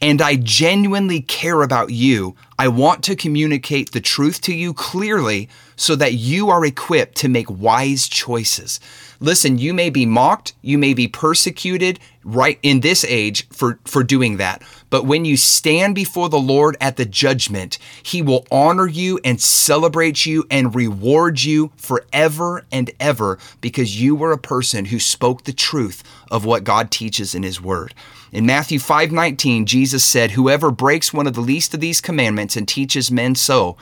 and 0.00 0.22
I 0.22 0.36
genuinely 0.36 1.20
care 1.22 1.62
about 1.62 1.90
you, 1.90 2.36
I 2.58 2.68
want 2.68 3.02
to 3.04 3.16
communicate 3.16 3.92
the 3.92 4.00
truth 4.00 4.40
to 4.42 4.54
you 4.54 4.72
clearly 4.72 5.48
so 5.74 5.96
that 5.96 6.14
you 6.14 6.50
are 6.50 6.64
equipped 6.64 7.16
to 7.18 7.28
make 7.28 7.50
wise 7.50 8.08
choices. 8.08 8.80
Listen, 9.20 9.58
you 9.58 9.74
may 9.74 9.90
be 9.90 10.06
mocked, 10.06 10.54
you 10.62 10.78
may 10.78 10.94
be 10.94 11.08
persecuted 11.08 11.98
right 12.22 12.58
in 12.62 12.80
this 12.80 13.04
age 13.04 13.48
for, 13.48 13.78
for 13.84 14.04
doing 14.04 14.36
that. 14.36 14.62
But 14.90 15.06
when 15.06 15.24
you 15.24 15.36
stand 15.36 15.94
before 15.94 16.28
the 16.28 16.38
Lord 16.38 16.76
at 16.80 16.96
the 16.96 17.04
judgment, 17.04 17.78
he 18.02 18.22
will 18.22 18.46
honor 18.50 18.86
you 18.86 19.18
and 19.24 19.40
celebrate 19.40 20.26
you 20.26 20.44
and 20.50 20.74
reward 20.74 21.42
you 21.42 21.72
forever 21.76 22.64
and 22.70 22.90
ever 23.00 23.38
because 23.60 24.00
you 24.00 24.14
were 24.14 24.32
a 24.32 24.38
person 24.38 24.86
who 24.86 25.00
spoke 25.00 25.44
the 25.44 25.52
truth 25.52 26.04
of 26.30 26.44
what 26.44 26.64
God 26.64 26.90
teaches 26.90 27.34
in 27.34 27.42
his 27.42 27.60
word. 27.60 27.94
In 28.32 28.44
Matthew 28.46 28.78
5:19, 28.78 29.64
Jesus 29.66 30.04
said, 30.04 30.32
"Whoever 30.32 30.70
breaks 30.70 31.12
one 31.12 31.26
of 31.26 31.34
the 31.34 31.40
least 31.40 31.72
of 31.74 31.80
these 31.80 32.00
commandments 32.00 32.56
and 32.56 32.68
teaches 32.68 33.10
men 33.10 33.34
so 33.34 33.76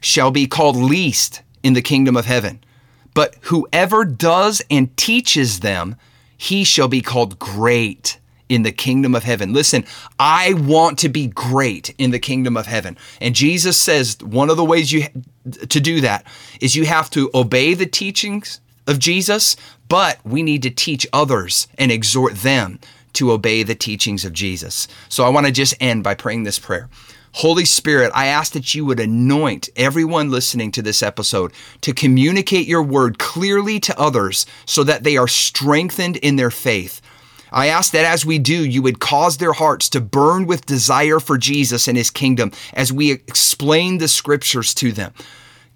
shall 0.00 0.30
be 0.30 0.46
called 0.46 0.76
least 0.76 1.42
in 1.62 1.72
the 1.72 1.82
kingdom 1.82 2.16
of 2.16 2.26
heaven. 2.26 2.60
But 3.12 3.34
whoever 3.42 4.04
does 4.04 4.62
and 4.70 4.94
teaches 4.96 5.60
them, 5.60 5.96
he 6.36 6.64
shall 6.64 6.88
be 6.88 7.00
called 7.00 7.38
great 7.38 8.18
in 8.48 8.62
the 8.62 8.72
kingdom 8.72 9.14
of 9.14 9.24
heaven. 9.24 9.52
Listen, 9.52 9.84
I 10.18 10.52
want 10.52 10.98
to 11.00 11.08
be 11.08 11.26
great 11.26 11.94
in 11.98 12.12
the 12.12 12.18
kingdom 12.18 12.56
of 12.56 12.66
heaven. 12.66 12.96
And 13.20 13.34
Jesus 13.34 13.76
says 13.76 14.18
one 14.22 14.50
of 14.50 14.56
the 14.56 14.64
ways 14.64 14.92
you 14.92 15.06
to 15.68 15.80
do 15.80 16.00
that 16.02 16.24
is 16.60 16.76
you 16.76 16.84
have 16.84 17.10
to 17.10 17.30
obey 17.34 17.74
the 17.74 17.86
teachings 17.86 18.60
of 18.86 19.00
Jesus, 19.00 19.56
but 19.88 20.18
we 20.24 20.42
need 20.42 20.62
to 20.62 20.70
teach 20.70 21.06
others 21.12 21.66
and 21.76 21.90
exhort 21.90 22.36
them 22.36 22.78
to 23.14 23.32
obey 23.32 23.62
the 23.62 23.74
teachings 23.74 24.24
of 24.24 24.32
Jesus. 24.32 24.88
So 25.08 25.24
I 25.24 25.28
want 25.28 25.46
to 25.46 25.52
just 25.52 25.74
end 25.80 26.04
by 26.04 26.14
praying 26.14 26.44
this 26.44 26.58
prayer. 26.58 26.88
Holy 27.36 27.66
Spirit, 27.66 28.12
I 28.14 28.28
ask 28.28 28.54
that 28.54 28.74
you 28.74 28.86
would 28.86 28.98
anoint 28.98 29.68
everyone 29.76 30.30
listening 30.30 30.72
to 30.72 30.80
this 30.80 31.02
episode 31.02 31.52
to 31.82 31.92
communicate 31.92 32.66
your 32.66 32.82
word 32.82 33.18
clearly 33.18 33.78
to 33.80 34.00
others 34.00 34.46
so 34.64 34.82
that 34.84 35.04
they 35.04 35.18
are 35.18 35.28
strengthened 35.28 36.16
in 36.16 36.36
their 36.36 36.50
faith. 36.50 37.02
I 37.52 37.66
ask 37.66 37.92
that 37.92 38.06
as 38.06 38.24
we 38.24 38.38
do, 38.38 38.64
you 38.64 38.80
would 38.82 39.00
cause 39.00 39.36
their 39.36 39.52
hearts 39.52 39.90
to 39.90 40.00
burn 40.00 40.46
with 40.46 40.66
desire 40.66 41.20
for 41.20 41.36
Jesus 41.36 41.86
and 41.88 41.96
his 41.98 42.10
kingdom 42.10 42.52
as 42.72 42.92
we 42.92 43.10
explain 43.12 43.98
the 43.98 44.08
scriptures 44.08 44.74
to 44.74 44.92
them. 44.92 45.12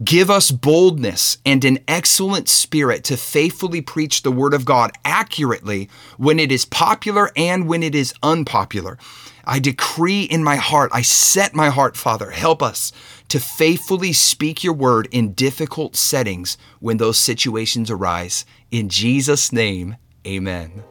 Give 0.02 0.30
us 0.30 0.50
boldness 0.50 1.36
and 1.44 1.62
an 1.62 1.78
excellent 1.86 2.48
spirit 2.48 3.04
to 3.04 3.18
faithfully 3.18 3.82
preach 3.82 4.22
the 4.22 4.32
word 4.32 4.54
of 4.54 4.64
God 4.64 4.92
accurately 5.04 5.90
when 6.16 6.38
it 6.38 6.50
is 6.50 6.64
popular 6.64 7.30
and 7.36 7.68
when 7.68 7.82
it 7.82 7.94
is 7.94 8.14
unpopular. 8.22 8.96
I 9.44 9.58
decree 9.58 10.22
in 10.22 10.42
my 10.42 10.56
heart, 10.56 10.90
I 10.94 11.02
set 11.02 11.54
my 11.54 11.68
heart, 11.68 11.98
Father, 11.98 12.30
help 12.30 12.62
us 12.62 12.92
to 13.28 13.38
faithfully 13.38 14.14
speak 14.14 14.64
your 14.64 14.72
word 14.72 15.06
in 15.10 15.34
difficult 15.34 15.96
settings 15.96 16.56
when 16.78 16.96
those 16.96 17.18
situations 17.18 17.90
arise. 17.90 18.46
In 18.70 18.88
Jesus' 18.88 19.52
name, 19.52 19.96
amen. 20.26 20.82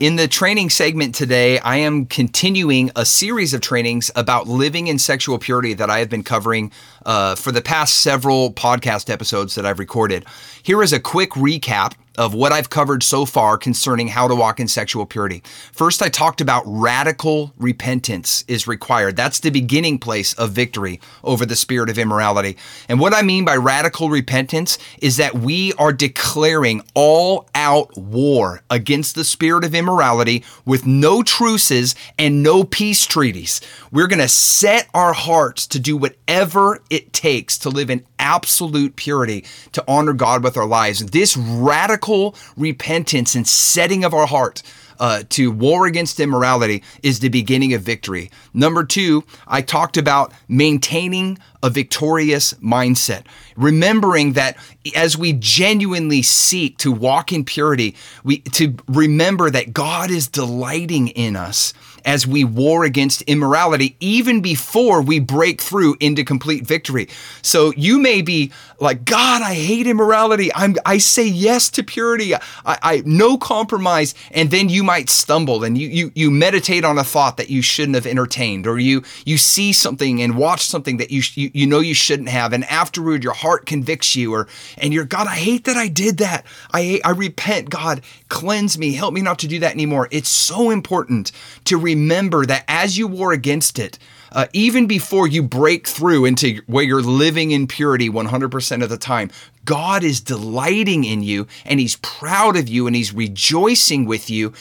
In 0.00 0.16
the 0.16 0.28
training 0.28 0.70
segment 0.70 1.14
today, 1.14 1.58
I 1.58 1.76
am 1.76 2.06
continuing 2.06 2.90
a 2.96 3.04
series 3.04 3.52
of 3.52 3.60
trainings 3.60 4.10
about 4.16 4.48
living 4.48 4.86
in 4.86 4.98
sexual 4.98 5.38
purity 5.38 5.74
that 5.74 5.90
I 5.90 5.98
have 5.98 6.08
been 6.08 6.22
covering 6.22 6.72
uh, 7.06 7.34
for 7.34 7.52
the 7.52 7.62
past 7.62 7.96
several 7.98 8.52
podcast 8.52 9.10
episodes 9.10 9.54
that 9.54 9.66
I've 9.66 9.78
recorded. 9.78 10.24
Here 10.62 10.82
is 10.82 10.92
a 10.92 11.00
quick 11.00 11.30
recap 11.30 11.94
of 12.20 12.34
what 12.34 12.52
I've 12.52 12.68
covered 12.68 13.02
so 13.02 13.24
far 13.24 13.56
concerning 13.56 14.08
how 14.08 14.28
to 14.28 14.34
walk 14.34 14.60
in 14.60 14.68
sexual 14.68 15.06
purity. 15.06 15.42
First, 15.72 16.02
I 16.02 16.10
talked 16.10 16.42
about 16.42 16.62
radical 16.66 17.54
repentance 17.56 18.44
is 18.46 18.66
required. 18.66 19.16
That's 19.16 19.40
the 19.40 19.48
beginning 19.48 19.98
place 19.98 20.34
of 20.34 20.50
victory 20.50 21.00
over 21.24 21.46
the 21.46 21.56
spirit 21.56 21.88
of 21.88 21.98
immorality. 21.98 22.58
And 22.90 23.00
what 23.00 23.14
I 23.14 23.22
mean 23.22 23.46
by 23.46 23.56
radical 23.56 24.10
repentance 24.10 24.76
is 25.00 25.16
that 25.16 25.36
we 25.36 25.72
are 25.74 25.94
declaring 25.94 26.82
all 26.94 27.48
out 27.54 27.96
war 27.96 28.62
against 28.68 29.14
the 29.14 29.24
spirit 29.24 29.64
of 29.64 29.74
immorality 29.74 30.44
with 30.66 30.86
no 30.86 31.22
truces 31.22 31.94
and 32.18 32.42
no 32.42 32.64
peace 32.64 33.06
treaties. 33.06 33.62
We're 33.92 34.08
going 34.08 34.18
to 34.18 34.28
set 34.28 34.88
our 34.92 35.14
hearts 35.14 35.66
to 35.68 35.78
do 35.78 35.96
whatever 35.96 36.80
it 36.90 37.12
takes 37.12 37.56
to 37.58 37.70
live 37.70 37.88
in 37.88 38.04
absolute 38.18 38.96
purity 38.96 39.44
to 39.72 39.84
honor 39.88 40.12
God 40.12 40.44
with 40.44 40.56
our 40.56 40.66
lives. 40.66 41.04
This 41.06 41.36
radical 41.36 42.34
repentance 42.56 43.34
and 43.34 43.46
setting 43.46 44.04
of 44.04 44.12
our 44.12 44.26
heart 44.26 44.62
uh, 45.00 45.22
to 45.30 45.50
war 45.50 45.86
against 45.86 46.20
immorality 46.20 46.82
is 47.02 47.20
the 47.20 47.30
beginning 47.30 47.72
of 47.72 47.80
victory. 47.80 48.30
Number 48.52 48.84
two, 48.84 49.24
I 49.48 49.62
talked 49.62 49.96
about 49.96 50.32
maintaining 50.46 51.38
a 51.62 51.70
victorious 51.70 52.52
mindset, 52.54 53.24
remembering 53.56 54.34
that 54.34 54.56
as 54.94 55.16
we 55.16 55.32
genuinely 55.32 56.22
seek 56.22 56.76
to 56.78 56.92
walk 56.92 57.32
in 57.32 57.44
purity, 57.44 57.96
we 58.24 58.38
to 58.40 58.74
remember 58.88 59.50
that 59.50 59.72
God 59.72 60.10
is 60.10 60.28
delighting 60.28 61.08
in 61.08 61.34
us 61.34 61.72
as 62.04 62.26
we 62.26 62.44
war 62.44 62.84
against 62.84 63.22
immorality, 63.22 63.96
even 64.00 64.40
before 64.40 65.02
we 65.02 65.18
break 65.20 65.60
through 65.60 65.96
into 66.00 66.24
complete 66.24 66.66
victory. 66.66 67.08
So 67.42 67.72
you 67.76 67.98
may 67.98 68.22
be 68.22 68.52
like, 68.78 69.04
God, 69.04 69.42
I 69.42 69.54
hate 69.54 69.86
immorality. 69.86 70.52
I'm, 70.54 70.76
I 70.86 70.98
say 70.98 71.26
yes 71.26 71.70
to 71.70 71.82
purity. 71.82 72.34
I, 72.34 72.40
I 72.64 73.02
no 73.04 73.36
compromise. 73.36 74.14
And 74.30 74.50
then 74.50 74.68
you 74.68 74.82
might 74.82 75.10
stumble 75.10 75.64
and 75.64 75.76
you, 75.76 75.88
you, 75.88 76.12
you 76.14 76.30
meditate 76.30 76.84
on 76.84 76.98
a 76.98 77.04
thought 77.04 77.36
that 77.36 77.50
you 77.50 77.62
shouldn't 77.62 77.94
have 77.94 78.06
entertained, 78.06 78.66
or 78.66 78.78
you, 78.78 79.02
you 79.24 79.36
see 79.36 79.72
something 79.72 80.22
and 80.22 80.36
watch 80.36 80.64
something 80.66 80.96
that 80.96 81.10
you, 81.10 81.22
you, 81.34 81.50
you 81.52 81.66
know 81.66 81.80
you 81.80 81.94
shouldn't 81.94 82.28
have. 82.28 82.52
And 82.52 82.64
afterward, 82.64 83.22
your 83.22 83.34
heart 83.34 83.66
convicts 83.66 84.16
you, 84.16 84.32
or, 84.32 84.48
and 84.78 84.94
you're, 84.94 85.04
God, 85.04 85.26
I 85.26 85.36
hate 85.36 85.64
that 85.64 85.76
I 85.76 85.88
did 85.88 86.18
that. 86.18 86.46
I, 86.72 87.00
I 87.04 87.10
repent. 87.10 87.70
God, 87.70 88.00
cleanse 88.28 88.78
me. 88.78 88.94
Help 88.94 89.12
me 89.12 89.20
not 89.20 89.38
to 89.40 89.48
do 89.48 89.58
that 89.58 89.72
anymore. 89.72 90.08
It's 90.10 90.28
so 90.28 90.70
important 90.70 91.32
to 91.64 91.76
remember 91.94 92.46
that 92.46 92.64
as 92.68 92.96
you 92.98 93.06
war 93.06 93.32
against 93.32 93.78
it, 93.78 93.98
uh, 94.32 94.46
even 94.52 94.86
before 94.86 95.26
you 95.26 95.42
break 95.42 95.86
through 95.86 96.24
into 96.24 96.62
where 96.66 96.84
you're 96.84 97.02
living 97.02 97.50
in 97.50 97.66
purity 97.66 98.08
100% 98.08 98.82
of 98.82 98.88
the 98.88 98.96
time, 98.96 99.30
God 99.64 100.02
is 100.02 100.20
delighting 100.20 101.04
in 101.04 101.22
you 101.22 101.46
and 101.64 101.78
he's 101.78 101.96
proud 101.96 102.56
of 102.56 102.68
you 102.68 102.86
and 102.86 102.96
he's 102.96 103.12
rejoicing 103.12 104.06
with 104.06 104.30
you 104.30 104.52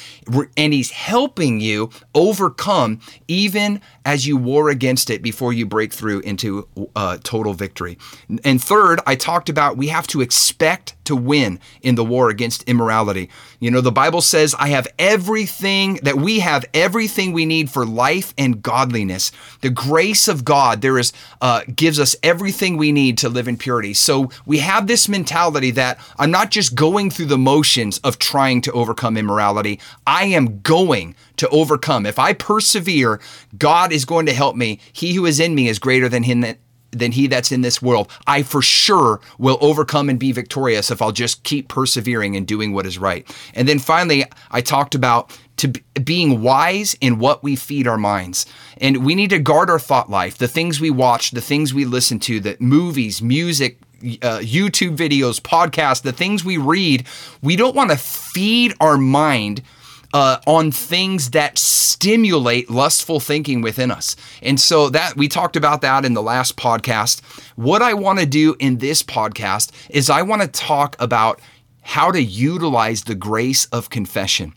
and 0.58 0.74
he's 0.74 0.92
helping 0.92 1.62
you 1.62 1.90
overcome 2.14 3.00
even 3.28 3.82
as 4.04 4.28
you 4.28 4.36
war 4.36 4.70
against 4.70 5.10
it 5.10 5.22
before 5.22 5.54
you 5.54 5.66
break 5.66 5.94
through 5.94 6.20
into 6.22 6.68
uh, 6.96 7.18
total 7.24 7.54
victory. 7.54 7.98
And 8.44 8.62
third, 8.62 9.00
I 9.08 9.16
talked 9.16 9.50
about 9.50 9.78
we 9.78 9.88
have 9.88 10.08
to 10.08 10.22
expect 10.22 10.96
to 11.06 11.16
win 11.16 11.60
in 11.82 11.96
the 11.96 12.06
war 12.06 12.30
against 12.30 12.62
immorality. 12.64 13.30
You 13.60 13.72
know, 13.72 13.82
the 13.82 13.92
Bible 13.92 14.22
says, 14.22 14.54
I 14.60 14.70
have 14.70 14.88
everything, 15.00 15.96
that 16.04 16.18
we 16.18 16.40
have 16.40 16.66
everything 16.74 17.32
we 17.32 17.48
need 17.48 17.72
for 17.72 17.84
life 17.84 18.34
and 18.38 18.62
godliness. 18.62 19.32
The 19.62 19.70
grace 19.70 20.28
of 20.28 20.46
God, 20.46 20.82
there 20.82 20.98
is, 20.98 21.14
uh, 21.42 21.62
gives 21.76 22.00
us 22.00 22.16
everything 22.24 22.78
we 22.78 22.92
need 22.92 23.18
to 23.20 23.30
live 23.30 23.48
in 23.48 23.58
purity. 23.58 23.94
So 23.94 24.30
we 24.46 24.60
have 24.60 24.88
this 24.88 25.10
mentality 25.10 25.72
that 25.72 26.00
I'm 26.18 26.32
not 26.32 26.52
just 26.52 26.76
going 26.76 27.10
through 27.10 27.26
the 27.26 27.38
motions 27.38 28.00
of 28.00 28.20
trying 28.20 28.62
to 28.62 28.72
overcome 28.72 29.18
immorality, 29.18 29.80
I 30.08 30.26
am 30.26 30.62
going 30.62 31.16
to 31.38 31.50
overcome. 31.50 32.06
If 32.06 32.20
I 32.20 32.34
persevere, 32.34 33.20
God 33.58 33.92
is 33.92 34.06
going 34.06 34.26
to 34.28 34.34
help 34.34 34.56
me. 34.56 34.80
He 34.94 35.14
who 35.14 35.26
is 35.26 35.40
in 35.40 35.56
me 35.56 35.68
is 35.68 35.80
greater 35.80 36.10
than 36.10 36.24
him 36.24 36.42
that 36.42 36.58
than 36.92 37.12
he 37.12 37.28
that's 37.28 37.52
in 37.52 37.62
this 37.62 37.82
world. 37.82 38.10
I 38.28 38.44
for 38.44 38.62
sure 38.62 39.22
will 39.38 39.58
overcome 39.62 40.10
and 40.10 40.20
be 40.20 40.32
victorious 40.32 40.92
if 40.92 41.02
I'll 41.02 41.12
just 41.12 41.44
keep 41.44 41.68
persevering 41.68 42.36
and 42.36 42.48
doing 42.48 42.74
what 42.74 42.86
is 42.86 42.98
right. 42.98 43.30
And 43.54 43.68
then 43.68 43.80
finally, 43.80 44.26
I 44.52 44.62
talked 44.62 44.96
about 44.96 45.38
to 45.60 45.74
being 46.04 46.42
wise 46.42 46.96
in 47.00 47.20
what 47.20 47.44
we 47.44 47.56
feed 47.56 47.88
our 47.88 47.98
minds. 47.98 48.46
And 48.78 49.06
we 49.06 49.16
need 49.16 49.30
to 49.30 49.40
guard 49.40 49.70
our 49.70 49.80
thought 49.80 50.10
life, 50.10 50.38
the 50.38 50.48
things 50.48 50.80
we 50.80 50.90
watch, 50.90 51.32
the 51.32 51.42
things 51.42 51.74
we 51.74 51.86
listen 51.86 52.20
to, 52.22 52.40
the 52.40 52.58
movies, 52.60 53.22
music, 53.22 53.78
uh, 54.22 54.40
YouTube 54.40 54.96
videos, 54.96 55.42
podcasts, 55.42 56.02
the 56.02 56.14
things 56.14 56.46
we 56.46 56.58
read, 56.58 57.06
we 57.42 57.56
don't 57.56 57.76
want 57.76 57.92
to 57.92 57.98
feed 57.98 58.74
our 58.80 58.98
mind 58.98 59.62
uh, 60.14 60.38
on 60.48 60.72
things 60.72 61.32
that 61.32 61.58
stimulate 61.58 62.70
lustful 62.70 63.20
thinking 63.20 63.62
within 63.62 63.92
us. 63.92 64.16
And 64.42 64.60
so 64.60 64.90
that 64.90 65.18
we 65.18 65.28
talked 65.28 65.56
about 65.56 65.82
that 65.82 66.06
in 66.06 66.14
the 66.14 66.24
last 66.24 66.56
podcast. 66.56 67.22
What 67.56 67.82
I 67.82 67.94
want 67.94 68.20
to 68.20 68.26
do 68.26 68.56
in 68.60 68.78
this 68.78 69.04
podcast 69.04 69.72
is 69.90 70.10
I 70.10 70.22
want 70.22 70.42
to 70.42 70.48
talk 70.48 70.96
about 71.00 71.42
how 71.82 72.12
to 72.12 72.22
utilize 72.22 73.04
the 73.04 73.16
grace 73.16 73.66
of 73.66 73.90
confession. 73.90 74.54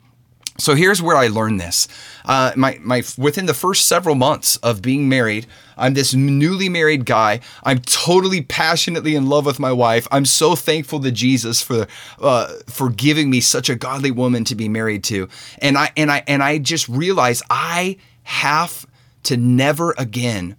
So 0.63 0.77
here's 0.77 1.03
where 1.03 1.17
I 1.17 1.27
learned 1.27 1.61
this. 1.61 1.89
Uh, 2.25 2.53
my 2.55 2.79
my 2.81 3.03
within 3.19 3.47
the 3.47 3.55
first 3.55 3.89
several 3.89 4.15
months 4.15 4.59
of 4.59 4.81
being 4.81 5.09
married, 5.09 5.49
I'm 5.77 5.95
this 5.95 6.15
newly 6.15 6.69
married 6.69 7.05
guy. 7.05 7.41
I'm 7.65 7.81
totally 7.81 8.43
passionately 8.43 9.17
in 9.17 9.27
love 9.27 9.45
with 9.45 9.59
my 9.59 9.73
wife. 9.73 10.07
I'm 10.13 10.25
so 10.25 10.55
thankful 10.55 11.01
to 11.01 11.11
Jesus 11.11 11.61
for 11.63 11.89
uh, 12.21 12.55
for 12.69 12.91
giving 12.91 13.29
me 13.29 13.41
such 13.41 13.69
a 13.69 13.75
godly 13.75 14.13
woman 14.13 14.45
to 14.45 14.55
be 14.55 14.69
married 14.69 15.03
to. 15.05 15.29
And 15.59 15.77
I 15.77 15.91
and 15.97 16.13
I 16.13 16.23
and 16.29 16.45
I 16.45 16.59
just 16.59 16.89
realized 16.89 17.43
I 17.51 17.97
have 18.23 18.87
to 19.25 19.37
never 19.37 19.97
again 19.99 20.55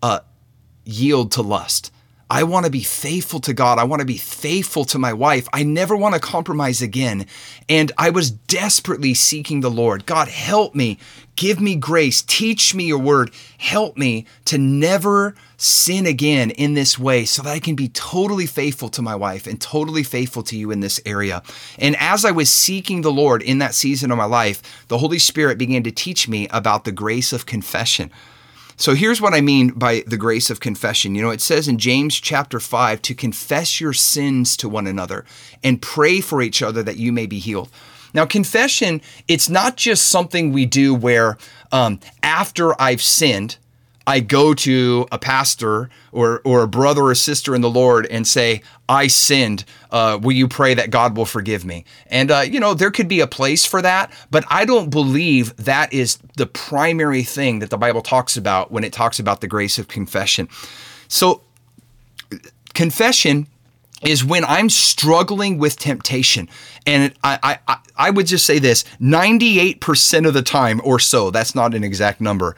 uh, 0.00 0.20
yield 0.84 1.32
to 1.32 1.42
lust. 1.42 1.90
I 2.30 2.42
want 2.42 2.66
to 2.66 2.70
be 2.70 2.82
faithful 2.82 3.40
to 3.40 3.54
God. 3.54 3.78
I 3.78 3.84
want 3.84 4.00
to 4.00 4.06
be 4.06 4.18
faithful 4.18 4.84
to 4.86 4.98
my 4.98 5.14
wife. 5.14 5.48
I 5.52 5.62
never 5.62 5.96
want 5.96 6.14
to 6.14 6.20
compromise 6.20 6.82
again. 6.82 7.26
And 7.68 7.90
I 7.96 8.10
was 8.10 8.30
desperately 8.30 9.14
seeking 9.14 9.60
the 9.60 9.70
Lord. 9.70 10.04
God, 10.04 10.28
help 10.28 10.74
me. 10.74 10.98
Give 11.36 11.58
me 11.60 11.74
grace. 11.74 12.20
Teach 12.20 12.74
me 12.74 12.84
your 12.84 12.98
word. 12.98 13.30
Help 13.56 13.96
me 13.96 14.26
to 14.44 14.58
never 14.58 15.34
sin 15.56 16.04
again 16.04 16.50
in 16.50 16.74
this 16.74 16.98
way 16.98 17.24
so 17.24 17.42
that 17.42 17.50
I 17.50 17.60
can 17.60 17.74
be 17.74 17.88
totally 17.88 18.46
faithful 18.46 18.90
to 18.90 19.02
my 19.02 19.16
wife 19.16 19.46
and 19.46 19.60
totally 19.60 20.02
faithful 20.02 20.42
to 20.44 20.56
you 20.56 20.70
in 20.70 20.80
this 20.80 21.00
area. 21.06 21.42
And 21.78 21.96
as 21.96 22.24
I 22.24 22.30
was 22.30 22.52
seeking 22.52 23.00
the 23.00 23.12
Lord 23.12 23.40
in 23.40 23.58
that 23.58 23.74
season 23.74 24.10
of 24.10 24.18
my 24.18 24.24
life, 24.24 24.86
the 24.88 24.98
Holy 24.98 25.18
Spirit 25.18 25.56
began 25.56 25.82
to 25.84 25.90
teach 25.90 26.28
me 26.28 26.46
about 26.48 26.84
the 26.84 26.92
grace 26.92 27.32
of 27.32 27.46
confession. 27.46 28.10
So 28.80 28.94
here's 28.94 29.20
what 29.20 29.34
I 29.34 29.40
mean 29.40 29.70
by 29.70 30.04
the 30.06 30.16
grace 30.16 30.50
of 30.50 30.60
confession. 30.60 31.16
You 31.16 31.22
know, 31.22 31.30
it 31.30 31.40
says 31.40 31.66
in 31.66 31.78
James 31.78 32.14
chapter 32.14 32.60
5 32.60 33.02
to 33.02 33.14
confess 33.14 33.80
your 33.80 33.92
sins 33.92 34.56
to 34.56 34.68
one 34.68 34.86
another 34.86 35.24
and 35.64 35.82
pray 35.82 36.20
for 36.20 36.40
each 36.40 36.62
other 36.62 36.84
that 36.84 36.96
you 36.96 37.10
may 37.10 37.26
be 37.26 37.40
healed. 37.40 37.70
Now, 38.14 38.24
confession, 38.24 39.02
it's 39.26 39.48
not 39.48 39.76
just 39.76 40.06
something 40.06 40.52
we 40.52 40.64
do 40.64 40.94
where 40.94 41.38
um, 41.72 41.98
after 42.22 42.80
I've 42.80 43.02
sinned, 43.02 43.56
I 44.08 44.20
go 44.20 44.54
to 44.54 45.06
a 45.12 45.18
pastor 45.18 45.90
or, 46.12 46.40
or 46.42 46.62
a 46.62 46.66
brother 46.66 47.02
or 47.02 47.14
sister 47.14 47.54
in 47.54 47.60
the 47.60 47.68
Lord 47.68 48.06
and 48.06 48.26
say, 48.26 48.62
I 48.88 49.06
sinned. 49.06 49.66
Uh, 49.90 50.18
will 50.22 50.32
you 50.32 50.48
pray 50.48 50.72
that 50.72 50.88
God 50.88 51.14
will 51.14 51.26
forgive 51.26 51.62
me? 51.66 51.84
And, 52.06 52.30
uh, 52.30 52.40
you 52.40 52.58
know, 52.58 52.72
there 52.72 52.90
could 52.90 53.06
be 53.06 53.20
a 53.20 53.26
place 53.26 53.66
for 53.66 53.82
that, 53.82 54.10
but 54.30 54.46
I 54.48 54.64
don't 54.64 54.88
believe 54.88 55.54
that 55.56 55.92
is 55.92 56.16
the 56.38 56.46
primary 56.46 57.22
thing 57.22 57.58
that 57.58 57.68
the 57.68 57.76
Bible 57.76 58.00
talks 58.00 58.34
about 58.38 58.72
when 58.72 58.82
it 58.82 58.94
talks 58.94 59.18
about 59.18 59.42
the 59.42 59.46
grace 59.46 59.78
of 59.78 59.88
confession. 59.88 60.48
So, 61.08 61.42
confession 62.72 63.46
is 64.02 64.24
when 64.24 64.46
I'm 64.46 64.70
struggling 64.70 65.58
with 65.58 65.78
temptation. 65.78 66.48
And 66.86 67.12
I, 67.22 67.58
I, 67.68 67.78
I 67.94 68.08
would 68.08 68.26
just 68.26 68.46
say 68.46 68.58
this 68.58 68.84
98% 69.02 70.26
of 70.26 70.32
the 70.32 70.40
time 70.40 70.80
or 70.82 70.98
so, 70.98 71.30
that's 71.30 71.54
not 71.54 71.74
an 71.74 71.84
exact 71.84 72.22
number 72.22 72.56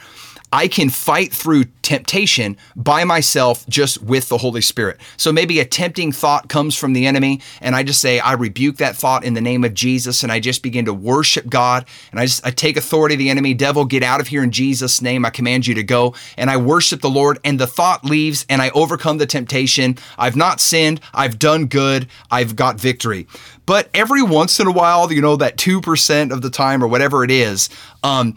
I 0.52 0.68
can 0.68 0.90
fight 0.90 1.32
through 1.32 1.64
temptation 1.82 2.56
by 2.76 3.04
myself 3.04 3.66
just 3.68 4.02
with 4.02 4.28
the 4.28 4.38
Holy 4.38 4.60
Spirit. 4.60 5.00
So 5.16 5.32
maybe 5.32 5.60
a 5.60 5.64
tempting 5.64 6.12
thought 6.12 6.48
comes 6.48 6.76
from 6.76 6.92
the 6.92 7.06
enemy, 7.06 7.40
and 7.60 7.76
I 7.76 7.82
just 7.82 8.00
say, 8.00 8.18
I 8.18 8.32
rebuke 8.32 8.76
that 8.76 8.96
thought 8.96 9.24
in 9.24 9.34
the 9.34 9.40
name 9.40 9.64
of 9.64 9.74
Jesus, 9.74 10.22
and 10.22 10.32
I 10.32 10.40
just 10.40 10.62
begin 10.62 10.84
to 10.86 10.94
worship 10.94 11.48
God. 11.48 11.86
And 12.10 12.20
I 12.20 12.26
just 12.26 12.46
I 12.46 12.50
take 12.50 12.76
authority 12.76 13.14
of 13.14 13.20
the 13.20 13.30
enemy. 13.30 13.54
Devil, 13.54 13.84
get 13.84 14.02
out 14.02 14.20
of 14.20 14.28
here 14.28 14.42
in 14.42 14.50
Jesus' 14.50 15.00
name. 15.00 15.24
I 15.24 15.30
command 15.30 15.66
you 15.66 15.74
to 15.74 15.82
go. 15.82 16.14
And 16.36 16.50
I 16.50 16.56
worship 16.56 17.00
the 17.00 17.10
Lord, 17.10 17.38
and 17.44 17.58
the 17.58 17.66
thought 17.66 18.04
leaves, 18.04 18.44
and 18.48 18.60
I 18.60 18.70
overcome 18.70 19.18
the 19.18 19.26
temptation. 19.26 19.98
I've 20.18 20.36
not 20.36 20.60
sinned, 20.60 21.00
I've 21.14 21.38
done 21.38 21.66
good, 21.66 22.08
I've 22.30 22.56
got 22.56 22.80
victory. 22.80 23.26
But 23.66 23.88
every 23.94 24.22
once 24.22 24.58
in 24.58 24.66
a 24.66 24.72
while, 24.72 25.12
you 25.12 25.20
know, 25.20 25.36
that 25.36 25.56
2% 25.56 26.32
of 26.32 26.42
the 26.42 26.50
time 26.50 26.82
or 26.82 26.88
whatever 26.88 27.22
it 27.22 27.30
is, 27.30 27.68
um, 28.02 28.36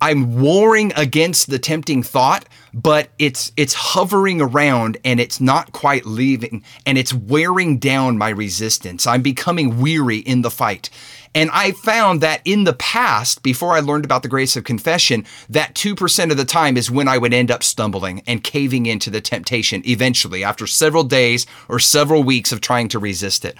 I'm 0.00 0.40
warring 0.40 0.92
against 0.94 1.50
the 1.50 1.58
tempting 1.58 2.02
thought, 2.04 2.44
but 2.72 3.08
it's 3.18 3.50
it's 3.56 3.74
hovering 3.74 4.40
around 4.40 4.96
and 5.04 5.18
it's 5.18 5.40
not 5.40 5.72
quite 5.72 6.06
leaving 6.06 6.62
and 6.86 6.96
it's 6.96 7.12
wearing 7.12 7.78
down 7.78 8.16
my 8.16 8.28
resistance. 8.28 9.06
I'm 9.06 9.22
becoming 9.22 9.80
weary 9.80 10.18
in 10.18 10.42
the 10.42 10.50
fight. 10.50 10.88
And 11.34 11.50
I 11.52 11.72
found 11.72 12.20
that 12.20 12.40
in 12.44 12.64
the 12.64 12.72
past, 12.72 13.42
before 13.42 13.72
I 13.72 13.80
learned 13.80 14.04
about 14.04 14.22
the 14.22 14.28
grace 14.28 14.56
of 14.56 14.64
confession, 14.64 15.26
that 15.48 15.74
2% 15.74 16.30
of 16.30 16.36
the 16.36 16.44
time 16.44 16.76
is 16.76 16.90
when 16.90 17.06
I 17.06 17.18
would 17.18 17.34
end 17.34 17.50
up 17.50 17.62
stumbling 17.62 18.22
and 18.26 18.42
caving 18.42 18.86
into 18.86 19.10
the 19.10 19.20
temptation 19.20 19.82
eventually 19.86 20.42
after 20.42 20.66
several 20.66 21.04
days 21.04 21.46
or 21.68 21.78
several 21.78 22.22
weeks 22.22 22.50
of 22.50 22.60
trying 22.60 22.88
to 22.88 22.98
resist 22.98 23.44
it. 23.44 23.56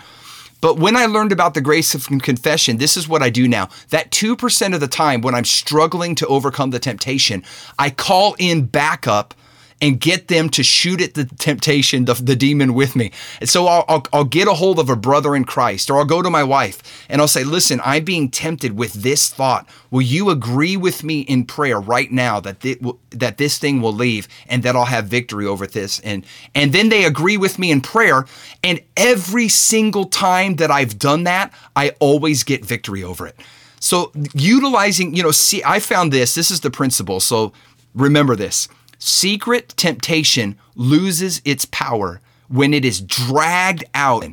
But 0.61 0.79
when 0.79 0.97
I 0.97 1.07
learned 1.07 1.33
about 1.33 1.55
the 1.55 1.61
grace 1.61 1.95
of 1.95 2.09
confession, 2.21 2.79
this 2.79 2.97
is 2.97 3.09
what 3.09 3.23
I 3.23 3.31
do 3.31 3.47
now. 3.47 3.69
That 3.91 4.11
2% 4.11 4.75
of 4.75 4.81
the 4.81 4.89
time 4.89 5.21
when 5.21 5.35
I'm 5.35 5.45
struggling 5.45 6.15
to 6.17 6.27
overcome 6.27 6.71
the 6.71 6.79
temptation, 6.79 7.45
I 7.79 7.91
call 7.91 8.35
in 8.39 8.67
backup 8.67 9.35
and 9.81 10.01
get 10.01 10.29
them 10.29 10.49
to 10.51 10.63
shoot 10.63 11.01
at 11.01 11.15
the 11.15 11.25
temptation, 11.25 12.05
the, 12.05 12.15
the 12.15 12.35
demon 12.35 12.75
with 12.75 12.97
me. 12.97 13.13
And 13.41 13.49
so 13.49 13.67
I'll, 13.67 13.85
I'll, 13.89 14.07
I'll 14.13 14.25
get 14.25 14.49
a 14.49 14.55
hold 14.55 14.79
of 14.79 14.91
a 14.91 14.97
brother 14.97 15.37
in 15.37 15.45
Christ, 15.45 15.91
or 15.91 15.99
I'll 15.99 16.05
go 16.05 16.23
to 16.23 16.31
my 16.31 16.43
wife 16.43 17.07
and 17.09 17.21
I'll 17.21 17.29
say, 17.29 17.45
Listen, 17.45 17.81
I'm 17.85 18.05
being 18.05 18.31
tempted 18.31 18.77
with 18.77 18.93
this 18.95 19.29
thought. 19.29 19.69
Will 19.91 20.03
you 20.03 20.31
agree 20.31 20.77
with 20.77 21.05
me 21.05 21.21
in 21.21 21.45
prayer 21.45 21.81
right 21.81 22.11
now 22.11 22.41
that, 22.41 22.61
th- 22.61 22.81
that 23.11 23.39
this 23.39 23.59
thing 23.59 23.81
will 23.81 23.93
leave 23.93 24.29
and 24.49 24.63
that 24.63 24.77
I'll 24.77 24.85
have 24.85 25.07
victory 25.07 25.47
over 25.47 25.67
this? 25.67 26.01
And, 26.01 26.27
and 26.55 26.73
then 26.73 26.89
they 26.89 27.05
agree 27.05 27.37
with 27.37 27.59
me 27.59 27.71
in 27.71 27.81
prayer. 27.81 28.27
And 28.63 28.81
every 28.97 29.49
single 29.49 30.07
time 30.07 30.57
that 30.57 30.71
I've 30.71 30.99
done 30.99 31.25
that, 31.25 31.53
I 31.77 31.91
always 32.01 32.43
get 32.43 32.65
victory 32.65 33.03
over 33.05 33.27
it. 33.27 33.37
So 33.81 34.11
utilizing, 34.35 35.15
you 35.15 35.23
know, 35.23 35.31
see, 35.31 35.63
I 35.65 35.79
found 35.79 36.13
this. 36.13 36.35
This 36.35 36.51
is 36.51 36.61
the 36.61 36.71
principle. 36.71 37.21
So 37.21 37.53
remember 37.95 38.37
this 38.37 38.69
secret 38.99 39.71
temptation 39.77 40.59
loses 40.75 41.41
its 41.45 41.65
power 41.67 42.21
when 42.49 42.75
it 42.75 42.85
is 42.85 43.01
dragged 43.01 43.85
out. 43.95 44.25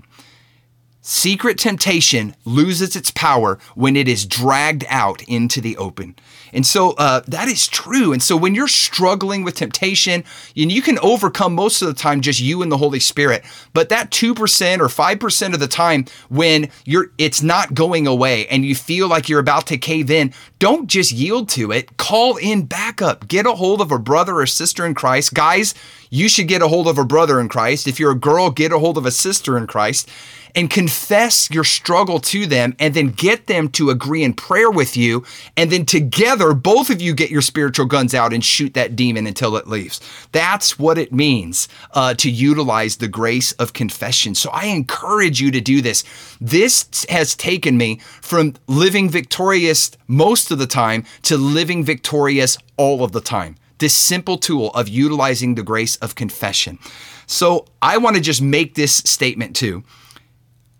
Secret 1.01 1.59
temptation 1.59 2.35
loses 2.45 2.95
its 2.95 3.11
power 3.11 3.59
when 3.75 3.95
it 3.95 4.07
is 4.07 4.25
dragged 4.25 4.83
out 4.89 5.21
into 5.23 5.61
the 5.61 5.77
open. 5.77 6.15
And 6.55 6.65
so 6.65 6.91
uh, 6.91 7.21
that 7.27 7.47
is 7.47 7.67
true. 7.67 8.13
And 8.13 8.23
so 8.23 8.35
when 8.37 8.55
you're 8.55 8.67
struggling 8.67 9.43
with 9.43 9.55
temptation, 9.55 10.23
and 10.55 10.71
you 10.71 10.81
can 10.81 10.97
overcome 10.99 11.53
most 11.53 11.81
of 11.81 11.87
the 11.89 11.93
time 11.93 12.21
just 12.21 12.39
you 12.39 12.61
and 12.61 12.71
the 12.71 12.77
Holy 12.77 12.99
Spirit. 12.99 13.43
But 13.73 13.89
that 13.89 14.09
2% 14.09 14.79
or 14.79 14.87
5% 14.87 15.53
of 15.53 15.59
the 15.59 15.67
time 15.67 16.05
when 16.29 16.69
you're 16.85 17.11
it's 17.17 17.41
not 17.41 17.73
going 17.73 18.07
away 18.07 18.47
and 18.47 18.65
you 18.65 18.73
feel 18.73 19.07
like 19.07 19.27
you're 19.27 19.39
about 19.39 19.67
to 19.67 19.77
cave 19.77 20.09
in, 20.09 20.33
don't 20.59 20.87
just 20.87 21.11
yield 21.11 21.49
to 21.49 21.71
it. 21.71 21.97
Call 21.97 22.37
in 22.37 22.65
backup. 22.65 23.27
Get 23.27 23.45
a 23.45 23.53
hold 23.53 23.81
of 23.81 23.91
a 23.91 23.99
brother 23.99 24.39
or 24.39 24.45
sister 24.45 24.85
in 24.85 24.93
Christ. 24.93 25.33
Guys, 25.33 25.75
you 26.09 26.29
should 26.29 26.47
get 26.47 26.61
a 26.61 26.67
hold 26.69 26.87
of 26.87 26.97
a 26.97 27.05
brother 27.05 27.39
in 27.39 27.49
Christ. 27.49 27.87
If 27.87 27.99
you're 27.99 28.11
a 28.11 28.15
girl, 28.15 28.49
get 28.49 28.71
a 28.71 28.79
hold 28.79 28.97
of 28.97 29.05
a 29.05 29.11
sister 29.11 29.57
in 29.57 29.67
Christ 29.67 30.09
and 30.55 30.69
confess 30.69 31.49
your 31.51 31.63
struggle 31.63 32.19
to 32.19 32.45
them 32.45 32.75
and 32.79 32.93
then 32.93 33.09
get 33.09 33.47
them 33.47 33.69
to 33.69 33.89
agree 33.89 34.23
in 34.23 34.33
prayer 34.33 34.71
with 34.71 34.95
you. 34.95 35.23
And 35.57 35.71
then 35.71 35.85
together, 35.85 36.53
both 36.53 36.89
of 36.89 37.01
you 37.01 37.13
get 37.13 37.29
your 37.29 37.41
spiritual 37.41 37.85
guns 37.85 38.13
out 38.13 38.33
and 38.33 38.43
shoot 38.43 38.73
that 38.73 38.95
demon 38.95 39.27
until 39.27 39.57
it 39.57 39.67
leaves. 39.67 39.99
That's 40.31 40.79
what 40.79 40.97
it 40.97 41.13
means 41.13 41.67
uh, 41.93 42.13
to 42.15 42.31
utilize 42.31 42.97
the 42.97 43.07
grace 43.07 43.51
of 43.53 43.73
confession. 43.73 44.33
So 44.33 44.49
I 44.51 44.67
encourage 44.67 45.41
you 45.41 45.51
to 45.51 45.61
do 45.61 45.81
this. 45.81 46.03
This 46.39 47.05
has 47.09 47.35
taken 47.35 47.77
me 47.77 47.99
from 48.21 48.55
living 48.67 49.09
victorious 49.09 49.91
most 50.07 50.51
of 50.51 50.57
the 50.57 50.67
time 50.67 51.05
to 51.23 51.37
living 51.37 51.83
victorious 51.83 52.57
all 52.77 53.03
of 53.03 53.11
the 53.11 53.21
time 53.21 53.57
this 53.77 53.93
simple 53.93 54.37
tool 54.37 54.69
of 54.71 54.87
utilizing 54.87 55.55
the 55.55 55.63
grace 55.63 55.97
of 55.97 56.15
confession. 56.15 56.79
So 57.27 57.65
I 57.81 57.97
want 57.97 58.15
to 58.15 58.21
just 58.21 58.41
make 58.41 58.75
this 58.75 58.95
statement 58.95 59.55
too 59.55 59.83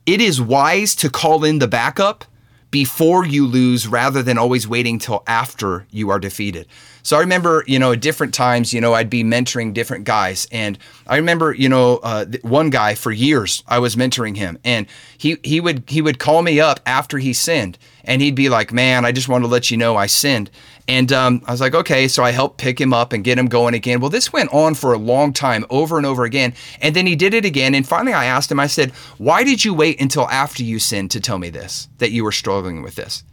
it 0.05 0.21
is 0.21 0.41
wise 0.41 0.95
to 0.95 1.09
call 1.09 1.43
in 1.43 1.59
the 1.59 1.67
backup 1.67 2.25
before 2.71 3.25
you 3.25 3.47
lose 3.47 3.87
rather 3.87 4.21
than 4.21 4.37
always 4.37 4.67
waiting 4.67 4.99
till 4.99 5.23
after 5.27 5.87
you 5.91 6.09
are 6.09 6.19
defeated. 6.19 6.67
So 7.03 7.15
I 7.15 7.21
remember, 7.21 7.63
you 7.67 7.79
know, 7.79 7.93
at 7.93 8.01
different 8.01 8.33
times, 8.33 8.73
you 8.73 8.81
know, 8.81 8.93
I'd 8.93 9.09
be 9.09 9.23
mentoring 9.23 9.73
different 9.73 10.03
guys, 10.03 10.45
and 10.51 10.77
I 11.07 11.15
remember, 11.15 11.53
you 11.53 11.69
know, 11.69 11.97
uh, 12.03 12.25
one 12.41 12.69
guy 12.71 12.95
for 12.95 13.11
years 13.11 13.63
I 13.67 13.79
was 13.79 13.95
mentoring 13.95 14.35
him, 14.35 14.57
and 14.65 14.87
he 15.17 15.37
he 15.43 15.61
would 15.61 15.83
he 15.87 16.01
would 16.01 16.19
call 16.19 16.41
me 16.41 16.59
up 16.59 16.81
after 16.85 17.17
he 17.17 17.31
sinned, 17.31 17.77
and 18.05 18.21
he'd 18.21 18.35
be 18.35 18.49
like, 18.49 18.71
"Man, 18.71 19.05
I 19.05 19.11
just 19.11 19.27
want 19.27 19.43
to 19.43 19.47
let 19.47 19.69
you 19.69 19.77
know 19.77 19.95
I 19.95 20.07
sinned," 20.07 20.49
And 20.87 21.11
um, 21.11 21.41
I 21.45 21.51
was 21.51 21.61
like, 21.61 21.73
okay. 21.73 22.07
So 22.07 22.23
I 22.23 22.31
helped 22.31 22.57
pick 22.57 22.79
him 22.79 22.93
up 22.93 23.11
and 23.11 23.23
get 23.23 23.39
him 23.39 23.47
going 23.47 23.73
again. 23.73 23.99
Well, 23.99 24.09
this 24.09 24.31
went 24.31 24.53
on 24.53 24.75
for 24.75 24.93
a 24.93 24.97
long 24.97 25.33
time, 25.33 25.65
over 25.69 25.97
and 25.97 26.05
over 26.05 26.23
again. 26.23 26.53
And 26.81 26.95
then 26.95 27.07
he 27.07 27.15
did 27.15 27.33
it 27.33 27.45
again. 27.45 27.73
And 27.73 27.87
finally, 27.87 28.13
I 28.13 28.25
asked 28.25 28.51
him, 28.51 28.59
I 28.59 28.67
said, 28.67 28.91
why 29.17 29.43
did 29.43 29.65
you 29.65 29.73
wait 29.73 29.99
until 29.99 30.29
after 30.29 30.63
you 30.63 30.79
sinned 30.79 31.11
to 31.11 31.19
tell 31.19 31.39
me 31.39 31.49
this, 31.49 31.89
that 31.97 32.11
you 32.11 32.23
were 32.23 32.31
struggling 32.31 32.83
with 32.83 32.95
this? 32.95 33.23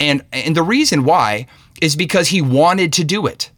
And, 0.00 0.24
and 0.32 0.56
the 0.56 0.62
reason 0.62 1.04
why 1.04 1.46
is 1.80 1.94
because 1.94 2.28
he 2.28 2.42
wanted 2.42 2.92
to 2.94 3.04
do 3.04 3.26
it 3.26 3.50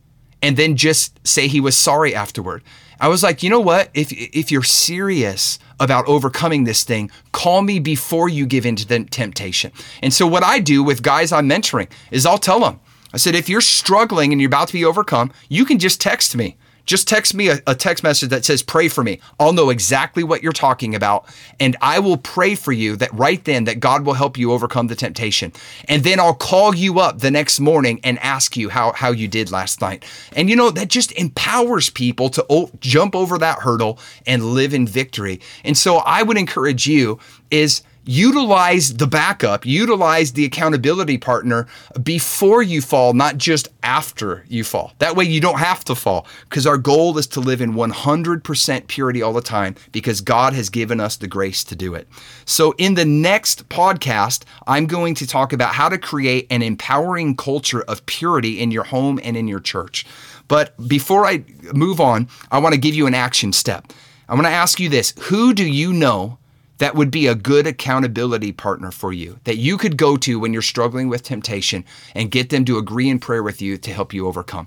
and 0.43 0.57
then 0.57 0.77
just 0.77 1.27
say 1.27 1.49
he 1.49 1.61
was 1.61 1.77
sorry 1.77 2.15
afterward. 2.15 2.63
I 3.01 3.09
was 3.09 3.23
like, 3.23 3.43
you 3.43 3.49
know 3.49 3.61
what? 3.61 3.89
If, 3.95 4.13
if 4.13 4.53
you're 4.53 4.63
serious 4.63 5.59
about 5.81 6.07
overcoming 6.07 6.65
this 6.65 6.85
thing, 6.85 7.11
call 7.33 7.63
me 7.63 7.79
before 7.79 8.29
you 8.29 8.47
give 8.47 8.67
in 8.67 8.77
to 8.77 8.87
the 8.87 9.05
temptation. 9.05 9.73
And 10.03 10.13
so, 10.13 10.27
what 10.27 10.45
I 10.45 10.61
do 10.61 10.85
with 10.85 11.03
guys 11.03 11.33
I'm 11.33 11.49
mentoring 11.49 11.89
is 12.11 12.27
I'll 12.27 12.39
tell 12.39 12.61
them, 12.61 12.79
I 13.13 13.17
said, 13.17 13.35
if 13.35 13.49
you're 13.49 13.63
struggling 13.63 14.33
and 14.33 14.41
you're 14.41 14.49
about 14.49 14.69
to 14.69 14.75
be 14.75 14.85
overcome, 14.85 15.33
you 15.49 15.65
can 15.65 15.79
just 15.79 16.01
text 16.01 16.37
me. 16.37 16.57
Just 16.91 17.07
text 17.07 17.35
me 17.35 17.51
a, 17.51 17.61
a, 17.69 17.75
text 17.77 18.03
message 18.03 18.31
that 18.31 18.45
says, 18.45 18.65
pray 18.65 18.89
for 18.89 19.05
me. 19.05 19.21
I'll 19.39 19.53
know 19.53 19.71
exactly 19.71 20.25
what 20.25 20.43
you're 20.43 20.51
talking 20.51 20.97
about. 20.97 21.25
And 21.61 21.77
I 21.81 22.01
will 22.01 22.17
pray 22.17 22.57
for 22.57 22.73
you 22.73 22.97
that 22.97 23.15
right 23.15 23.45
then 23.45 23.63
that 23.67 23.79
God 23.79 24.05
will 24.05 24.15
help 24.15 24.37
you 24.37 24.51
overcome 24.51 24.89
the 24.89 24.97
temptation. 24.97 25.53
And 25.87 26.03
then 26.03 26.19
I'll 26.19 26.35
call 26.35 26.75
you 26.75 26.99
up 26.99 27.21
the 27.21 27.31
next 27.31 27.61
morning 27.61 28.01
and 28.03 28.19
ask 28.19 28.57
you 28.57 28.71
how, 28.71 28.91
how 28.91 29.13
you 29.13 29.29
did 29.29 29.53
last 29.53 29.81
night. 29.81 30.05
And 30.35 30.51
you 30.51 30.57
know, 30.57 30.71
that 30.73 30.89
just 30.89 31.13
empowers 31.13 31.91
people 31.91 32.29
to 32.31 32.45
o- 32.51 32.73
jump 32.81 33.15
over 33.15 33.39
that 33.39 33.61
hurdle 33.61 34.01
and 34.27 34.47
live 34.47 34.75
in 34.75 34.85
victory. 34.85 35.41
And 35.63 35.79
so 35.79 35.99
I 35.99 36.25
would 36.25 36.37
encourage 36.37 36.89
you 36.89 37.21
is 37.53 37.83
utilize 38.05 38.95
the 38.95 39.07
backup, 39.07 39.67
utilize 39.67 40.33
the 40.33 40.45
accountability 40.45 41.19
partner 41.19 41.67
before 42.03 42.63
you 42.63 42.81
fall, 42.81 43.13
not 43.13 43.37
just 43.37 43.69
after 43.83 44.45
you 44.49 44.65
fall. 44.65 44.93
That 44.99 45.17
way 45.17 45.25
you 45.25 45.41
don't 45.41 45.59
have 45.59 45.85
to 45.85 45.95
fall 45.95 46.27
because 46.45 46.67
our 46.67 46.79
goal 46.79 47.17
is 47.19 47.27
to 47.29 47.41
live 47.41 47.61
in 47.61 47.75
100% 47.75 48.87
purity 48.87 49.23
all 49.23 49.33
the 49.33 49.41
time 49.41 49.77
because 49.93 50.21
God 50.21 50.53
has 50.53 50.71
given 50.71 51.01
us 51.01 51.17
the 51.17 51.29
grace 51.29 51.65
to 51.65 51.77
do 51.77 51.95
it. 51.95 52.09
So, 52.45 52.75
in 52.79 52.95
the 52.95 53.05
next 53.05 53.69
podcast, 53.69 54.45
I'm 54.67 54.87
going 54.87 55.15
to 55.15 55.27
talk 55.27 55.53
about 55.53 55.75
how 55.75 55.89
to 55.89 55.99
create 55.99 56.47
an 56.51 56.63
empowering 56.63 57.37
culture 57.37 57.83
of 57.83 58.05
purity 58.07 58.61
in 58.61 58.71
your 58.71 58.85
home 58.85 59.21
and 59.23 59.37
in 59.37 59.49
your 59.49 59.61
church. 59.61 60.07
But 60.49 60.77
before 60.89 61.27
I 61.27 61.45
move 61.73 62.01
on, 62.01 62.29
I 62.51 62.59
want 62.59 62.75
to 62.75 62.81
give 62.81 62.95
you 62.95 63.07
an 63.07 63.15
action 63.15 63.53
step. 63.53 63.93
I 64.29 64.35
want 64.35 64.47
to 64.47 64.53
ask 64.53 64.81
you 64.81 64.89
this 64.89 65.15
Who 65.23 65.53
do 65.53 65.65
you 65.65 65.93
know 65.93 66.39
that 66.81 66.95
would 66.95 67.11
be 67.11 67.27
a 67.27 67.35
good 67.35 67.67
accountability 67.67 68.53
partner 68.53 68.91
for 68.91 69.13
you 69.13 69.39
that 69.45 69.59
you 69.59 69.77
could 69.77 69.99
go 69.99 70.17
to 70.17 70.41
when 70.41 70.55
you're 70.55 70.63
struggling 70.63 71.11
with 71.11 71.23
temptation 71.23 71.85
and 72.15 72.31
get 72.31 72.49
them 72.49 72.65
to 72.65 72.79
agree 72.79 73.11
in 73.11 73.19
prayer 73.19 73.43
with 73.43 73.61
you 73.61 73.77
to 73.77 73.93
help 73.93 74.15
you 74.15 74.27
overcome. 74.27 74.67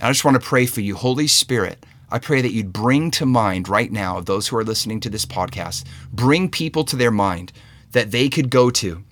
I 0.00 0.08
just 0.08 0.24
want 0.24 0.40
to 0.40 0.46
pray 0.46 0.64
for 0.64 0.80
you, 0.80 0.96
Holy 0.96 1.26
Spirit. 1.26 1.84
I 2.10 2.18
pray 2.18 2.40
that 2.40 2.52
you'd 2.52 2.72
bring 2.72 3.10
to 3.12 3.26
mind 3.26 3.68
right 3.68 3.92
now, 3.92 4.20
those 4.20 4.48
who 4.48 4.56
are 4.56 4.64
listening 4.64 5.00
to 5.00 5.10
this 5.10 5.26
podcast, 5.26 5.84
bring 6.12 6.50
people 6.50 6.82
to 6.84 6.96
their 6.96 7.10
mind 7.10 7.52
that 7.92 8.10
they 8.10 8.30
could 8.30 8.48
go 8.48 8.70
to 8.70 9.04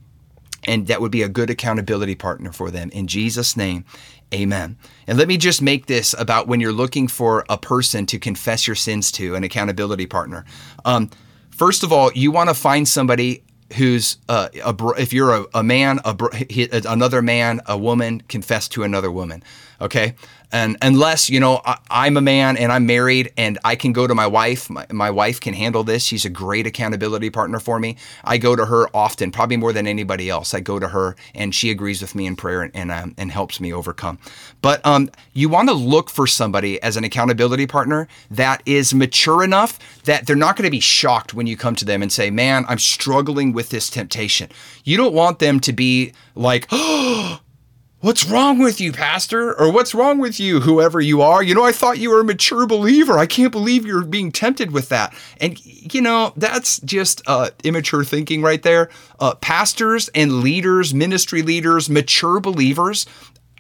and 0.67 0.87
that 0.87 1.03
would 1.03 1.13
be 1.13 1.23
a 1.23 1.29
good 1.29 1.51
accountability 1.51 2.15
partner 2.15 2.51
for 2.51 2.71
them. 2.71 2.89
In 2.91 3.07
Jesus' 3.07 3.59
name, 3.59 3.85
amen. 4.33 4.79
And 5.07 5.19
let 5.19 5.29
me 5.29 5.37
just 5.37 5.61
make 5.61 5.85
this 5.85 6.15
about 6.19 6.49
when 6.49 6.61
you're 6.61 6.73
looking 6.73 7.09
for 7.09 7.45
a 7.51 7.59
person 7.59 8.07
to 8.07 8.19
confess 8.19 8.67
your 8.67 8.75
sins 8.75 9.13
to, 9.13 9.35
an 9.35 9.45
accountability 9.45 10.07
partner. 10.07 10.47
Um, 10.87 11.11
First 11.55 11.85
of 11.85 11.93
all, 11.93 12.11
you 12.15 12.33
want 12.33 12.51
to 12.51 12.55
find 12.55 12.87
somebody 12.87 13.45
who's 13.75 14.19
uh, 14.29 14.49
a, 14.65 14.75
if 14.99 15.13
you're 15.13 15.35
a, 15.35 15.47
a 15.55 15.63
man, 15.63 16.01
a, 16.05 16.17
another 16.85 17.23
man, 17.23 17.61
a 17.67 17.79
woman 17.79 18.21
confess 18.23 18.69
to 18.71 18.83
another 18.83 19.11
woman. 19.11 19.43
Okay, 19.81 20.17
and 20.55 20.77
unless 20.83 21.29
you 21.29 21.41
know 21.41 21.61
I, 21.65 22.07
am 22.07 22.17
a 22.17 22.21
man 22.21 22.57
and 22.57 22.71
I'm 22.71 22.87
married 22.87 23.33
and 23.37 23.59
I 23.65 23.75
can 23.75 23.93
go 23.93 24.07
to 24.07 24.15
my 24.15 24.27
wife, 24.29 24.71
my, 24.71 24.87
my, 24.91 25.11
wife 25.11 25.41
can 25.41 25.53
handle 25.53 25.83
this. 25.83 26.05
She's 26.05 26.25
a 26.25 26.31
great 26.31 26.65
accountability 26.65 27.29
partner 27.29 27.59
for 27.59 27.81
me. 27.81 27.97
I 28.23 28.39
go 28.39 28.55
to 28.55 28.65
her 28.67 28.89
often, 28.95 29.33
probably 29.33 29.57
more 29.57 29.73
than 29.73 29.89
anybody 29.89 30.31
else. 30.31 30.55
I 30.55 30.61
go 30.61 30.79
to 30.79 30.89
her 30.89 31.17
and 31.35 31.53
she 31.53 31.71
agrees 31.71 32.01
with 32.01 32.15
me 32.15 32.27
in 32.27 32.37
prayer 32.37 32.63
and 32.63 32.75
and, 32.75 32.93
um, 32.93 33.15
and 33.19 33.33
helps 33.33 33.61
me 33.61 33.73
overcome. 33.73 34.19
But 34.63 34.85
um, 34.87 35.11
you 35.33 35.49
want 35.49 35.69
to 35.71 35.75
look 35.75 36.09
for 36.09 36.27
somebody 36.27 36.81
as 36.83 36.97
an 36.97 37.03
accountability 37.03 37.67
partner 37.67 38.07
that 38.31 38.63
is 38.65 38.95
mature 38.95 39.43
enough 39.43 39.79
that 40.05 40.27
they're 40.27 40.37
not 40.37 40.57
going 40.57 40.67
to 40.67 40.71
be 40.71 40.81
shocked 40.81 41.35
when 41.35 41.49
you 41.49 41.57
come 41.57 41.75
to 41.77 41.85
them 41.85 42.01
and 42.01 42.13
say, 42.13 42.31
"Man, 42.31 42.65
I'm 42.69 42.79
struggling 42.79 43.53
with 43.53 43.71
this 43.71 43.91
temptation." 43.91 44.51
You 44.85 44.97
don't 44.97 45.15
want 45.15 45.41
them 45.41 45.59
to 45.61 45.73
be 45.73 46.13
like, 46.37 46.69
"Oh." 46.71 47.41
What's 48.05 48.29
wrong 48.29 48.59
with 48.59 48.83
you, 48.83 48.93
Pastor? 48.93 49.59
Or 49.59 49.73
what's 49.73 49.95
wrong 49.95 50.19
with 50.19 50.39
you, 50.39 50.61
whoever 50.61 51.01
you 51.01 51.23
are? 51.23 51.43
You 51.43 51.55
know, 51.55 51.65
I 51.65 51.73
thought 51.73 51.97
you 51.97 52.11
were 52.11 52.21
a 52.21 52.25
mature 52.25 52.67
believer. 52.67 53.17
I 53.17 53.25
can't 53.25 53.51
believe 53.51 53.87
you're 53.87 54.05
being 54.05 54.31
tempted 54.31 54.73
with 54.73 54.91
that. 54.91 55.15
And, 55.41 55.59
you 55.65 56.03
know, 56.03 56.35
that's 56.37 56.81
just 56.81 57.23
uh, 57.27 57.49
immature 57.63 58.05
thinking 58.05 58.43
right 58.43 58.63
there. 58.63 58.91
Uh, 59.19 59.37
pastors 59.37 60.11
and 60.15 60.43
leaders, 60.43 60.93
ministry 60.93 61.41
leaders, 61.41 61.89
mature 61.89 62.41
believers, 62.41 63.07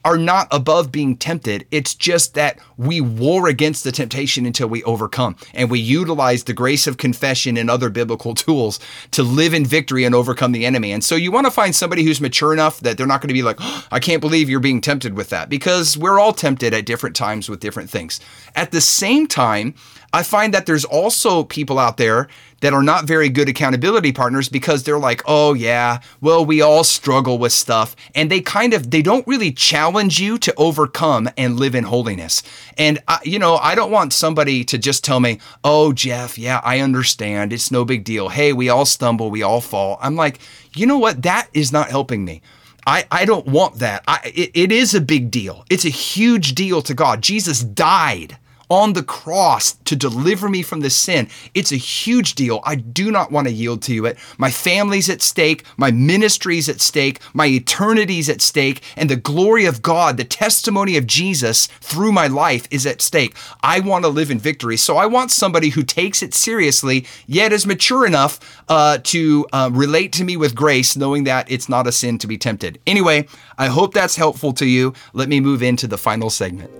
are 0.04 0.18
not 0.18 0.48
above 0.50 0.92
being 0.92 1.16
tempted. 1.16 1.66
It's 1.70 1.94
just 1.94 2.34
that 2.34 2.58
we 2.76 3.00
war 3.00 3.48
against 3.48 3.84
the 3.84 3.92
temptation 3.92 4.44
until 4.46 4.68
we 4.68 4.82
overcome. 4.84 5.36
And 5.54 5.70
we 5.70 5.80
utilize 5.80 6.44
the 6.44 6.52
grace 6.52 6.86
of 6.86 6.98
confession 6.98 7.56
and 7.56 7.70
other 7.70 7.88
biblical 7.90 8.34
tools 8.34 8.78
to 9.12 9.22
live 9.22 9.54
in 9.54 9.64
victory 9.64 10.04
and 10.04 10.14
overcome 10.14 10.52
the 10.52 10.66
enemy. 10.66 10.92
And 10.92 11.02
so 11.02 11.14
you 11.14 11.32
want 11.32 11.46
to 11.46 11.50
find 11.50 11.74
somebody 11.74 12.04
who's 12.04 12.20
mature 12.20 12.52
enough 12.52 12.80
that 12.80 12.98
they're 12.98 13.06
not 13.06 13.20
going 13.20 13.28
to 13.28 13.34
be 13.34 13.42
like, 13.42 13.56
oh, 13.60 13.86
I 13.90 14.00
can't 14.00 14.20
believe 14.20 14.50
you're 14.50 14.60
being 14.60 14.80
tempted 14.80 15.14
with 15.14 15.30
that 15.30 15.48
because 15.48 15.96
we're 15.96 16.18
all 16.18 16.32
tempted 16.32 16.74
at 16.74 16.86
different 16.86 17.16
times 17.16 17.48
with 17.48 17.60
different 17.60 17.90
things. 17.90 18.20
At 18.54 18.70
the 18.70 18.80
same 18.80 19.26
time, 19.26 19.74
I 20.14 20.22
find 20.22 20.54
that 20.54 20.66
there's 20.66 20.84
also 20.84 21.42
people 21.42 21.76
out 21.76 21.96
there 21.96 22.28
that 22.60 22.72
are 22.72 22.84
not 22.84 23.04
very 23.04 23.28
good 23.28 23.48
accountability 23.48 24.12
partners 24.12 24.48
because 24.48 24.84
they're 24.84 24.96
like, 24.96 25.22
"Oh 25.26 25.54
yeah, 25.54 25.98
well 26.20 26.46
we 26.46 26.62
all 26.62 26.84
struggle 26.84 27.36
with 27.36 27.52
stuff." 27.52 27.96
And 28.14 28.30
they 28.30 28.40
kind 28.40 28.74
of 28.74 28.92
they 28.92 29.02
don't 29.02 29.26
really 29.26 29.50
challenge 29.50 30.20
you 30.20 30.38
to 30.38 30.54
overcome 30.56 31.28
and 31.36 31.58
live 31.58 31.74
in 31.74 31.82
holiness. 31.82 32.44
And 32.78 33.00
I, 33.08 33.18
you 33.24 33.40
know, 33.40 33.56
I 33.56 33.74
don't 33.74 33.90
want 33.90 34.12
somebody 34.12 34.62
to 34.66 34.78
just 34.78 35.02
tell 35.02 35.18
me, 35.18 35.40
"Oh, 35.64 35.92
Jeff, 35.92 36.38
yeah, 36.38 36.60
I 36.62 36.78
understand. 36.78 37.52
It's 37.52 37.72
no 37.72 37.84
big 37.84 38.04
deal. 38.04 38.28
Hey, 38.28 38.52
we 38.52 38.68
all 38.68 38.86
stumble, 38.86 39.32
we 39.32 39.42
all 39.42 39.60
fall." 39.60 39.98
I'm 40.00 40.14
like, 40.14 40.38
"You 40.76 40.86
know 40.86 40.98
what? 40.98 41.22
That 41.22 41.48
is 41.54 41.72
not 41.72 41.90
helping 41.90 42.24
me." 42.24 42.40
I, 42.86 43.04
I 43.10 43.24
don't 43.24 43.46
want 43.48 43.80
that. 43.80 44.04
I, 44.06 44.20
it, 44.32 44.50
it 44.54 44.70
is 44.70 44.94
a 44.94 45.00
big 45.00 45.32
deal. 45.32 45.64
It's 45.70 45.86
a 45.86 45.90
huge 45.90 46.54
deal 46.54 46.82
to 46.82 46.94
God. 46.94 47.20
Jesus 47.20 47.64
died 47.64 48.38
on 48.70 48.92
the 48.92 49.02
cross 49.02 49.74
to 49.84 49.96
deliver 49.96 50.48
me 50.48 50.62
from 50.62 50.80
this 50.80 50.96
sin. 50.96 51.28
It's 51.54 51.72
a 51.72 51.76
huge 51.76 52.34
deal. 52.34 52.60
I 52.64 52.76
do 52.76 53.10
not 53.10 53.30
want 53.30 53.48
to 53.48 53.52
yield 53.52 53.82
to 53.82 54.06
it. 54.06 54.18
My 54.38 54.50
family's 54.50 55.10
at 55.10 55.22
stake, 55.22 55.64
my 55.76 55.90
ministry's 55.90 56.68
at 56.68 56.80
stake, 56.80 57.20
my 57.32 57.46
eternity's 57.46 58.28
at 58.28 58.40
stake, 58.40 58.82
and 58.96 59.08
the 59.08 59.16
glory 59.16 59.64
of 59.66 59.82
God, 59.82 60.16
the 60.16 60.24
testimony 60.24 60.96
of 60.96 61.06
Jesus 61.06 61.66
through 61.80 62.12
my 62.12 62.26
life 62.26 62.66
is 62.70 62.86
at 62.86 63.02
stake. 63.02 63.36
I 63.62 63.80
want 63.80 64.04
to 64.04 64.08
live 64.08 64.30
in 64.30 64.38
victory. 64.38 64.76
So 64.76 64.96
I 64.96 65.06
want 65.06 65.30
somebody 65.30 65.70
who 65.70 65.82
takes 65.82 66.22
it 66.22 66.34
seriously, 66.34 67.06
yet 67.26 67.52
is 67.52 67.66
mature 67.66 68.06
enough 68.06 68.62
uh, 68.68 68.98
to 69.04 69.46
uh, 69.52 69.70
relate 69.72 70.12
to 70.14 70.24
me 70.24 70.36
with 70.36 70.54
grace, 70.54 70.96
knowing 70.96 71.24
that 71.24 71.50
it's 71.50 71.68
not 71.68 71.86
a 71.86 71.92
sin 71.92 72.18
to 72.18 72.26
be 72.26 72.38
tempted. 72.38 72.80
Anyway, 72.86 73.28
I 73.58 73.68
hope 73.68 73.94
that's 73.94 74.16
helpful 74.16 74.52
to 74.54 74.66
you. 74.66 74.94
Let 75.12 75.28
me 75.28 75.40
move 75.40 75.62
into 75.62 75.86
the 75.86 75.98
final 75.98 76.30
segment. 76.30 76.70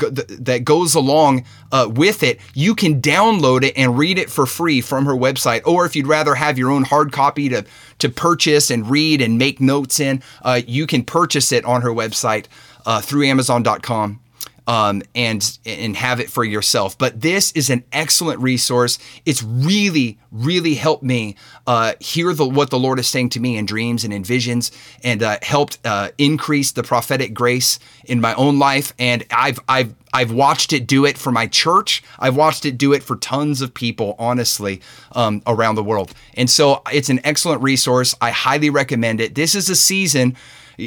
that 0.45 0.65
goes 0.65 0.95
along 0.95 1.45
uh, 1.73 1.89
with 1.91 2.23
it. 2.23 2.41
You 2.55 2.75
can 2.75 3.01
download 3.01 3.65
it 3.65 3.77
and 3.77 3.99
read 3.99 4.19
it 4.19 4.31
for 4.31 4.47
free 4.47 4.81
from 4.81 5.07
her 5.07 5.15
website. 5.15 5.63
Or 5.67 5.87
if 5.87 5.97
you'd 5.97 6.07
rather 6.07 6.35
have 6.35 6.59
your 6.59 6.71
own 6.71 6.85
hard 6.85 7.13
copy 7.13 7.49
to 7.49 7.65
to 7.99 8.09
purchase 8.09 8.71
and 8.71 8.89
read 8.89 9.21
and 9.21 9.39
make 9.39 9.61
notes 9.61 10.01
in, 10.01 10.23
uh, 10.43 10.61
you 10.67 10.87
can 10.87 11.05
purchase 11.05 11.53
it 11.53 11.65
on 11.65 11.83
her 11.83 11.91
website 11.91 12.47
uh, 12.87 13.01
through 13.01 13.25
Amazon.com. 13.25 14.21
Um, 14.67 15.03
and 15.15 15.59
and 15.67 15.97
have 15.97 16.21
it 16.21 16.31
for 16.31 16.45
yourself. 16.45 16.97
But 16.97 17.21
this 17.21 17.53
is 17.53 17.71
an 17.71 17.85
excellent 17.93 18.41
resource. 18.41 18.99
It's 19.25 19.43
really 19.43 20.19
really 20.31 20.75
helped 20.75 21.03
me 21.03 21.37
uh, 21.67 21.95
hear 22.01 22.33
the, 22.33 22.47
what 22.47 22.71
the 22.71 22.79
Lord 22.79 22.99
is 22.99 23.09
saying 23.09 23.31
to 23.31 23.41
me 23.41 23.57
in 23.57 23.67
dreams 23.67 24.05
and 24.05 24.13
in 24.13 24.23
visions, 24.23 24.71
and 25.03 25.23
uh, 25.23 25.39
helped 25.43 25.79
uh, 25.85 26.11
increase 26.19 26.73
the 26.73 26.83
prophetic 26.83 27.35
grace 27.35 27.79
in 28.05 28.21
my 28.21 28.35
own 28.35 28.59
life. 28.59 28.93
And 28.99 29.25
I've 29.31 29.59
I've 29.69 29.95
I've 30.13 30.33
watched 30.33 30.73
it 30.73 30.87
do 30.87 31.05
it 31.05 31.17
for 31.19 31.31
my 31.31 31.47
church. 31.47 32.03
I've 32.19 32.37
watched 32.37 32.65
it 32.65 32.79
do 32.79 32.93
it 32.93 33.03
for 33.03 33.17
tons 33.17 33.63
of 33.63 33.73
people, 33.75 34.17
honestly, 34.19 34.81
um, 35.13 35.43
around 35.47 35.77
the 35.77 35.85
world. 35.85 36.13
And 36.35 36.51
so 36.51 36.83
it's 36.93 37.09
an 37.09 37.21
excellent 37.25 37.63
resource. 37.63 38.15
I 38.21 38.31
highly 38.31 38.71
recommend 38.71 39.21
it. 39.21 39.35
This 39.35 39.55
is 39.55 39.71
a 39.71 39.77
season 39.77 40.37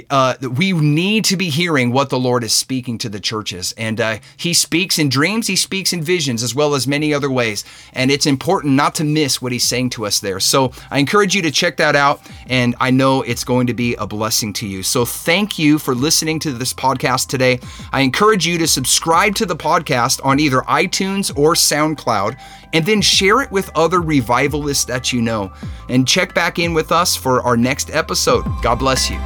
uh, 0.09 0.35
we 0.41 0.73
need 0.73 1.25
to 1.25 1.37
be 1.37 1.49
hearing 1.49 1.91
what 1.91 2.09
the 2.09 2.19
Lord 2.19 2.43
is 2.43 2.53
speaking 2.53 2.97
to 2.99 3.09
the 3.09 3.19
churches. 3.19 3.73
And 3.77 3.99
uh, 3.99 4.17
He 4.37 4.53
speaks 4.53 4.97
in 4.99 5.09
dreams, 5.09 5.47
He 5.47 5.55
speaks 5.55 5.93
in 5.93 6.01
visions, 6.01 6.43
as 6.43 6.55
well 6.55 6.75
as 6.75 6.87
many 6.87 7.13
other 7.13 7.29
ways. 7.29 7.63
And 7.93 8.11
it's 8.11 8.25
important 8.25 8.73
not 8.73 8.95
to 8.95 9.03
miss 9.03 9.41
what 9.41 9.51
He's 9.51 9.63
saying 9.63 9.91
to 9.91 10.05
us 10.05 10.19
there. 10.19 10.39
So 10.39 10.71
I 10.91 10.99
encourage 10.99 11.35
you 11.35 11.41
to 11.43 11.51
check 11.51 11.77
that 11.77 11.95
out. 11.95 12.21
And 12.47 12.75
I 12.79 12.91
know 12.91 13.21
it's 13.21 13.43
going 13.43 13.67
to 13.67 13.73
be 13.73 13.95
a 13.95 14.07
blessing 14.07 14.53
to 14.53 14.67
you. 14.67 14.83
So 14.83 15.05
thank 15.05 15.59
you 15.59 15.79
for 15.79 15.95
listening 15.95 16.39
to 16.39 16.51
this 16.51 16.73
podcast 16.73 17.27
today. 17.27 17.59
I 17.91 18.01
encourage 18.01 18.45
you 18.47 18.57
to 18.59 18.67
subscribe 18.67 19.35
to 19.35 19.45
the 19.45 19.55
podcast 19.55 20.19
on 20.23 20.39
either 20.39 20.61
iTunes 20.61 21.35
or 21.37 21.53
SoundCloud 21.53 22.37
and 22.73 22.85
then 22.85 23.01
share 23.01 23.41
it 23.41 23.51
with 23.51 23.69
other 23.75 24.01
revivalists 24.01 24.85
that 24.85 25.13
you 25.13 25.21
know. 25.21 25.53
And 25.89 26.07
check 26.07 26.33
back 26.33 26.59
in 26.59 26.73
with 26.73 26.91
us 26.91 27.15
for 27.15 27.41
our 27.41 27.55
next 27.55 27.91
episode. 27.91 28.43
God 28.61 28.75
bless 28.75 29.09
you. 29.09 29.19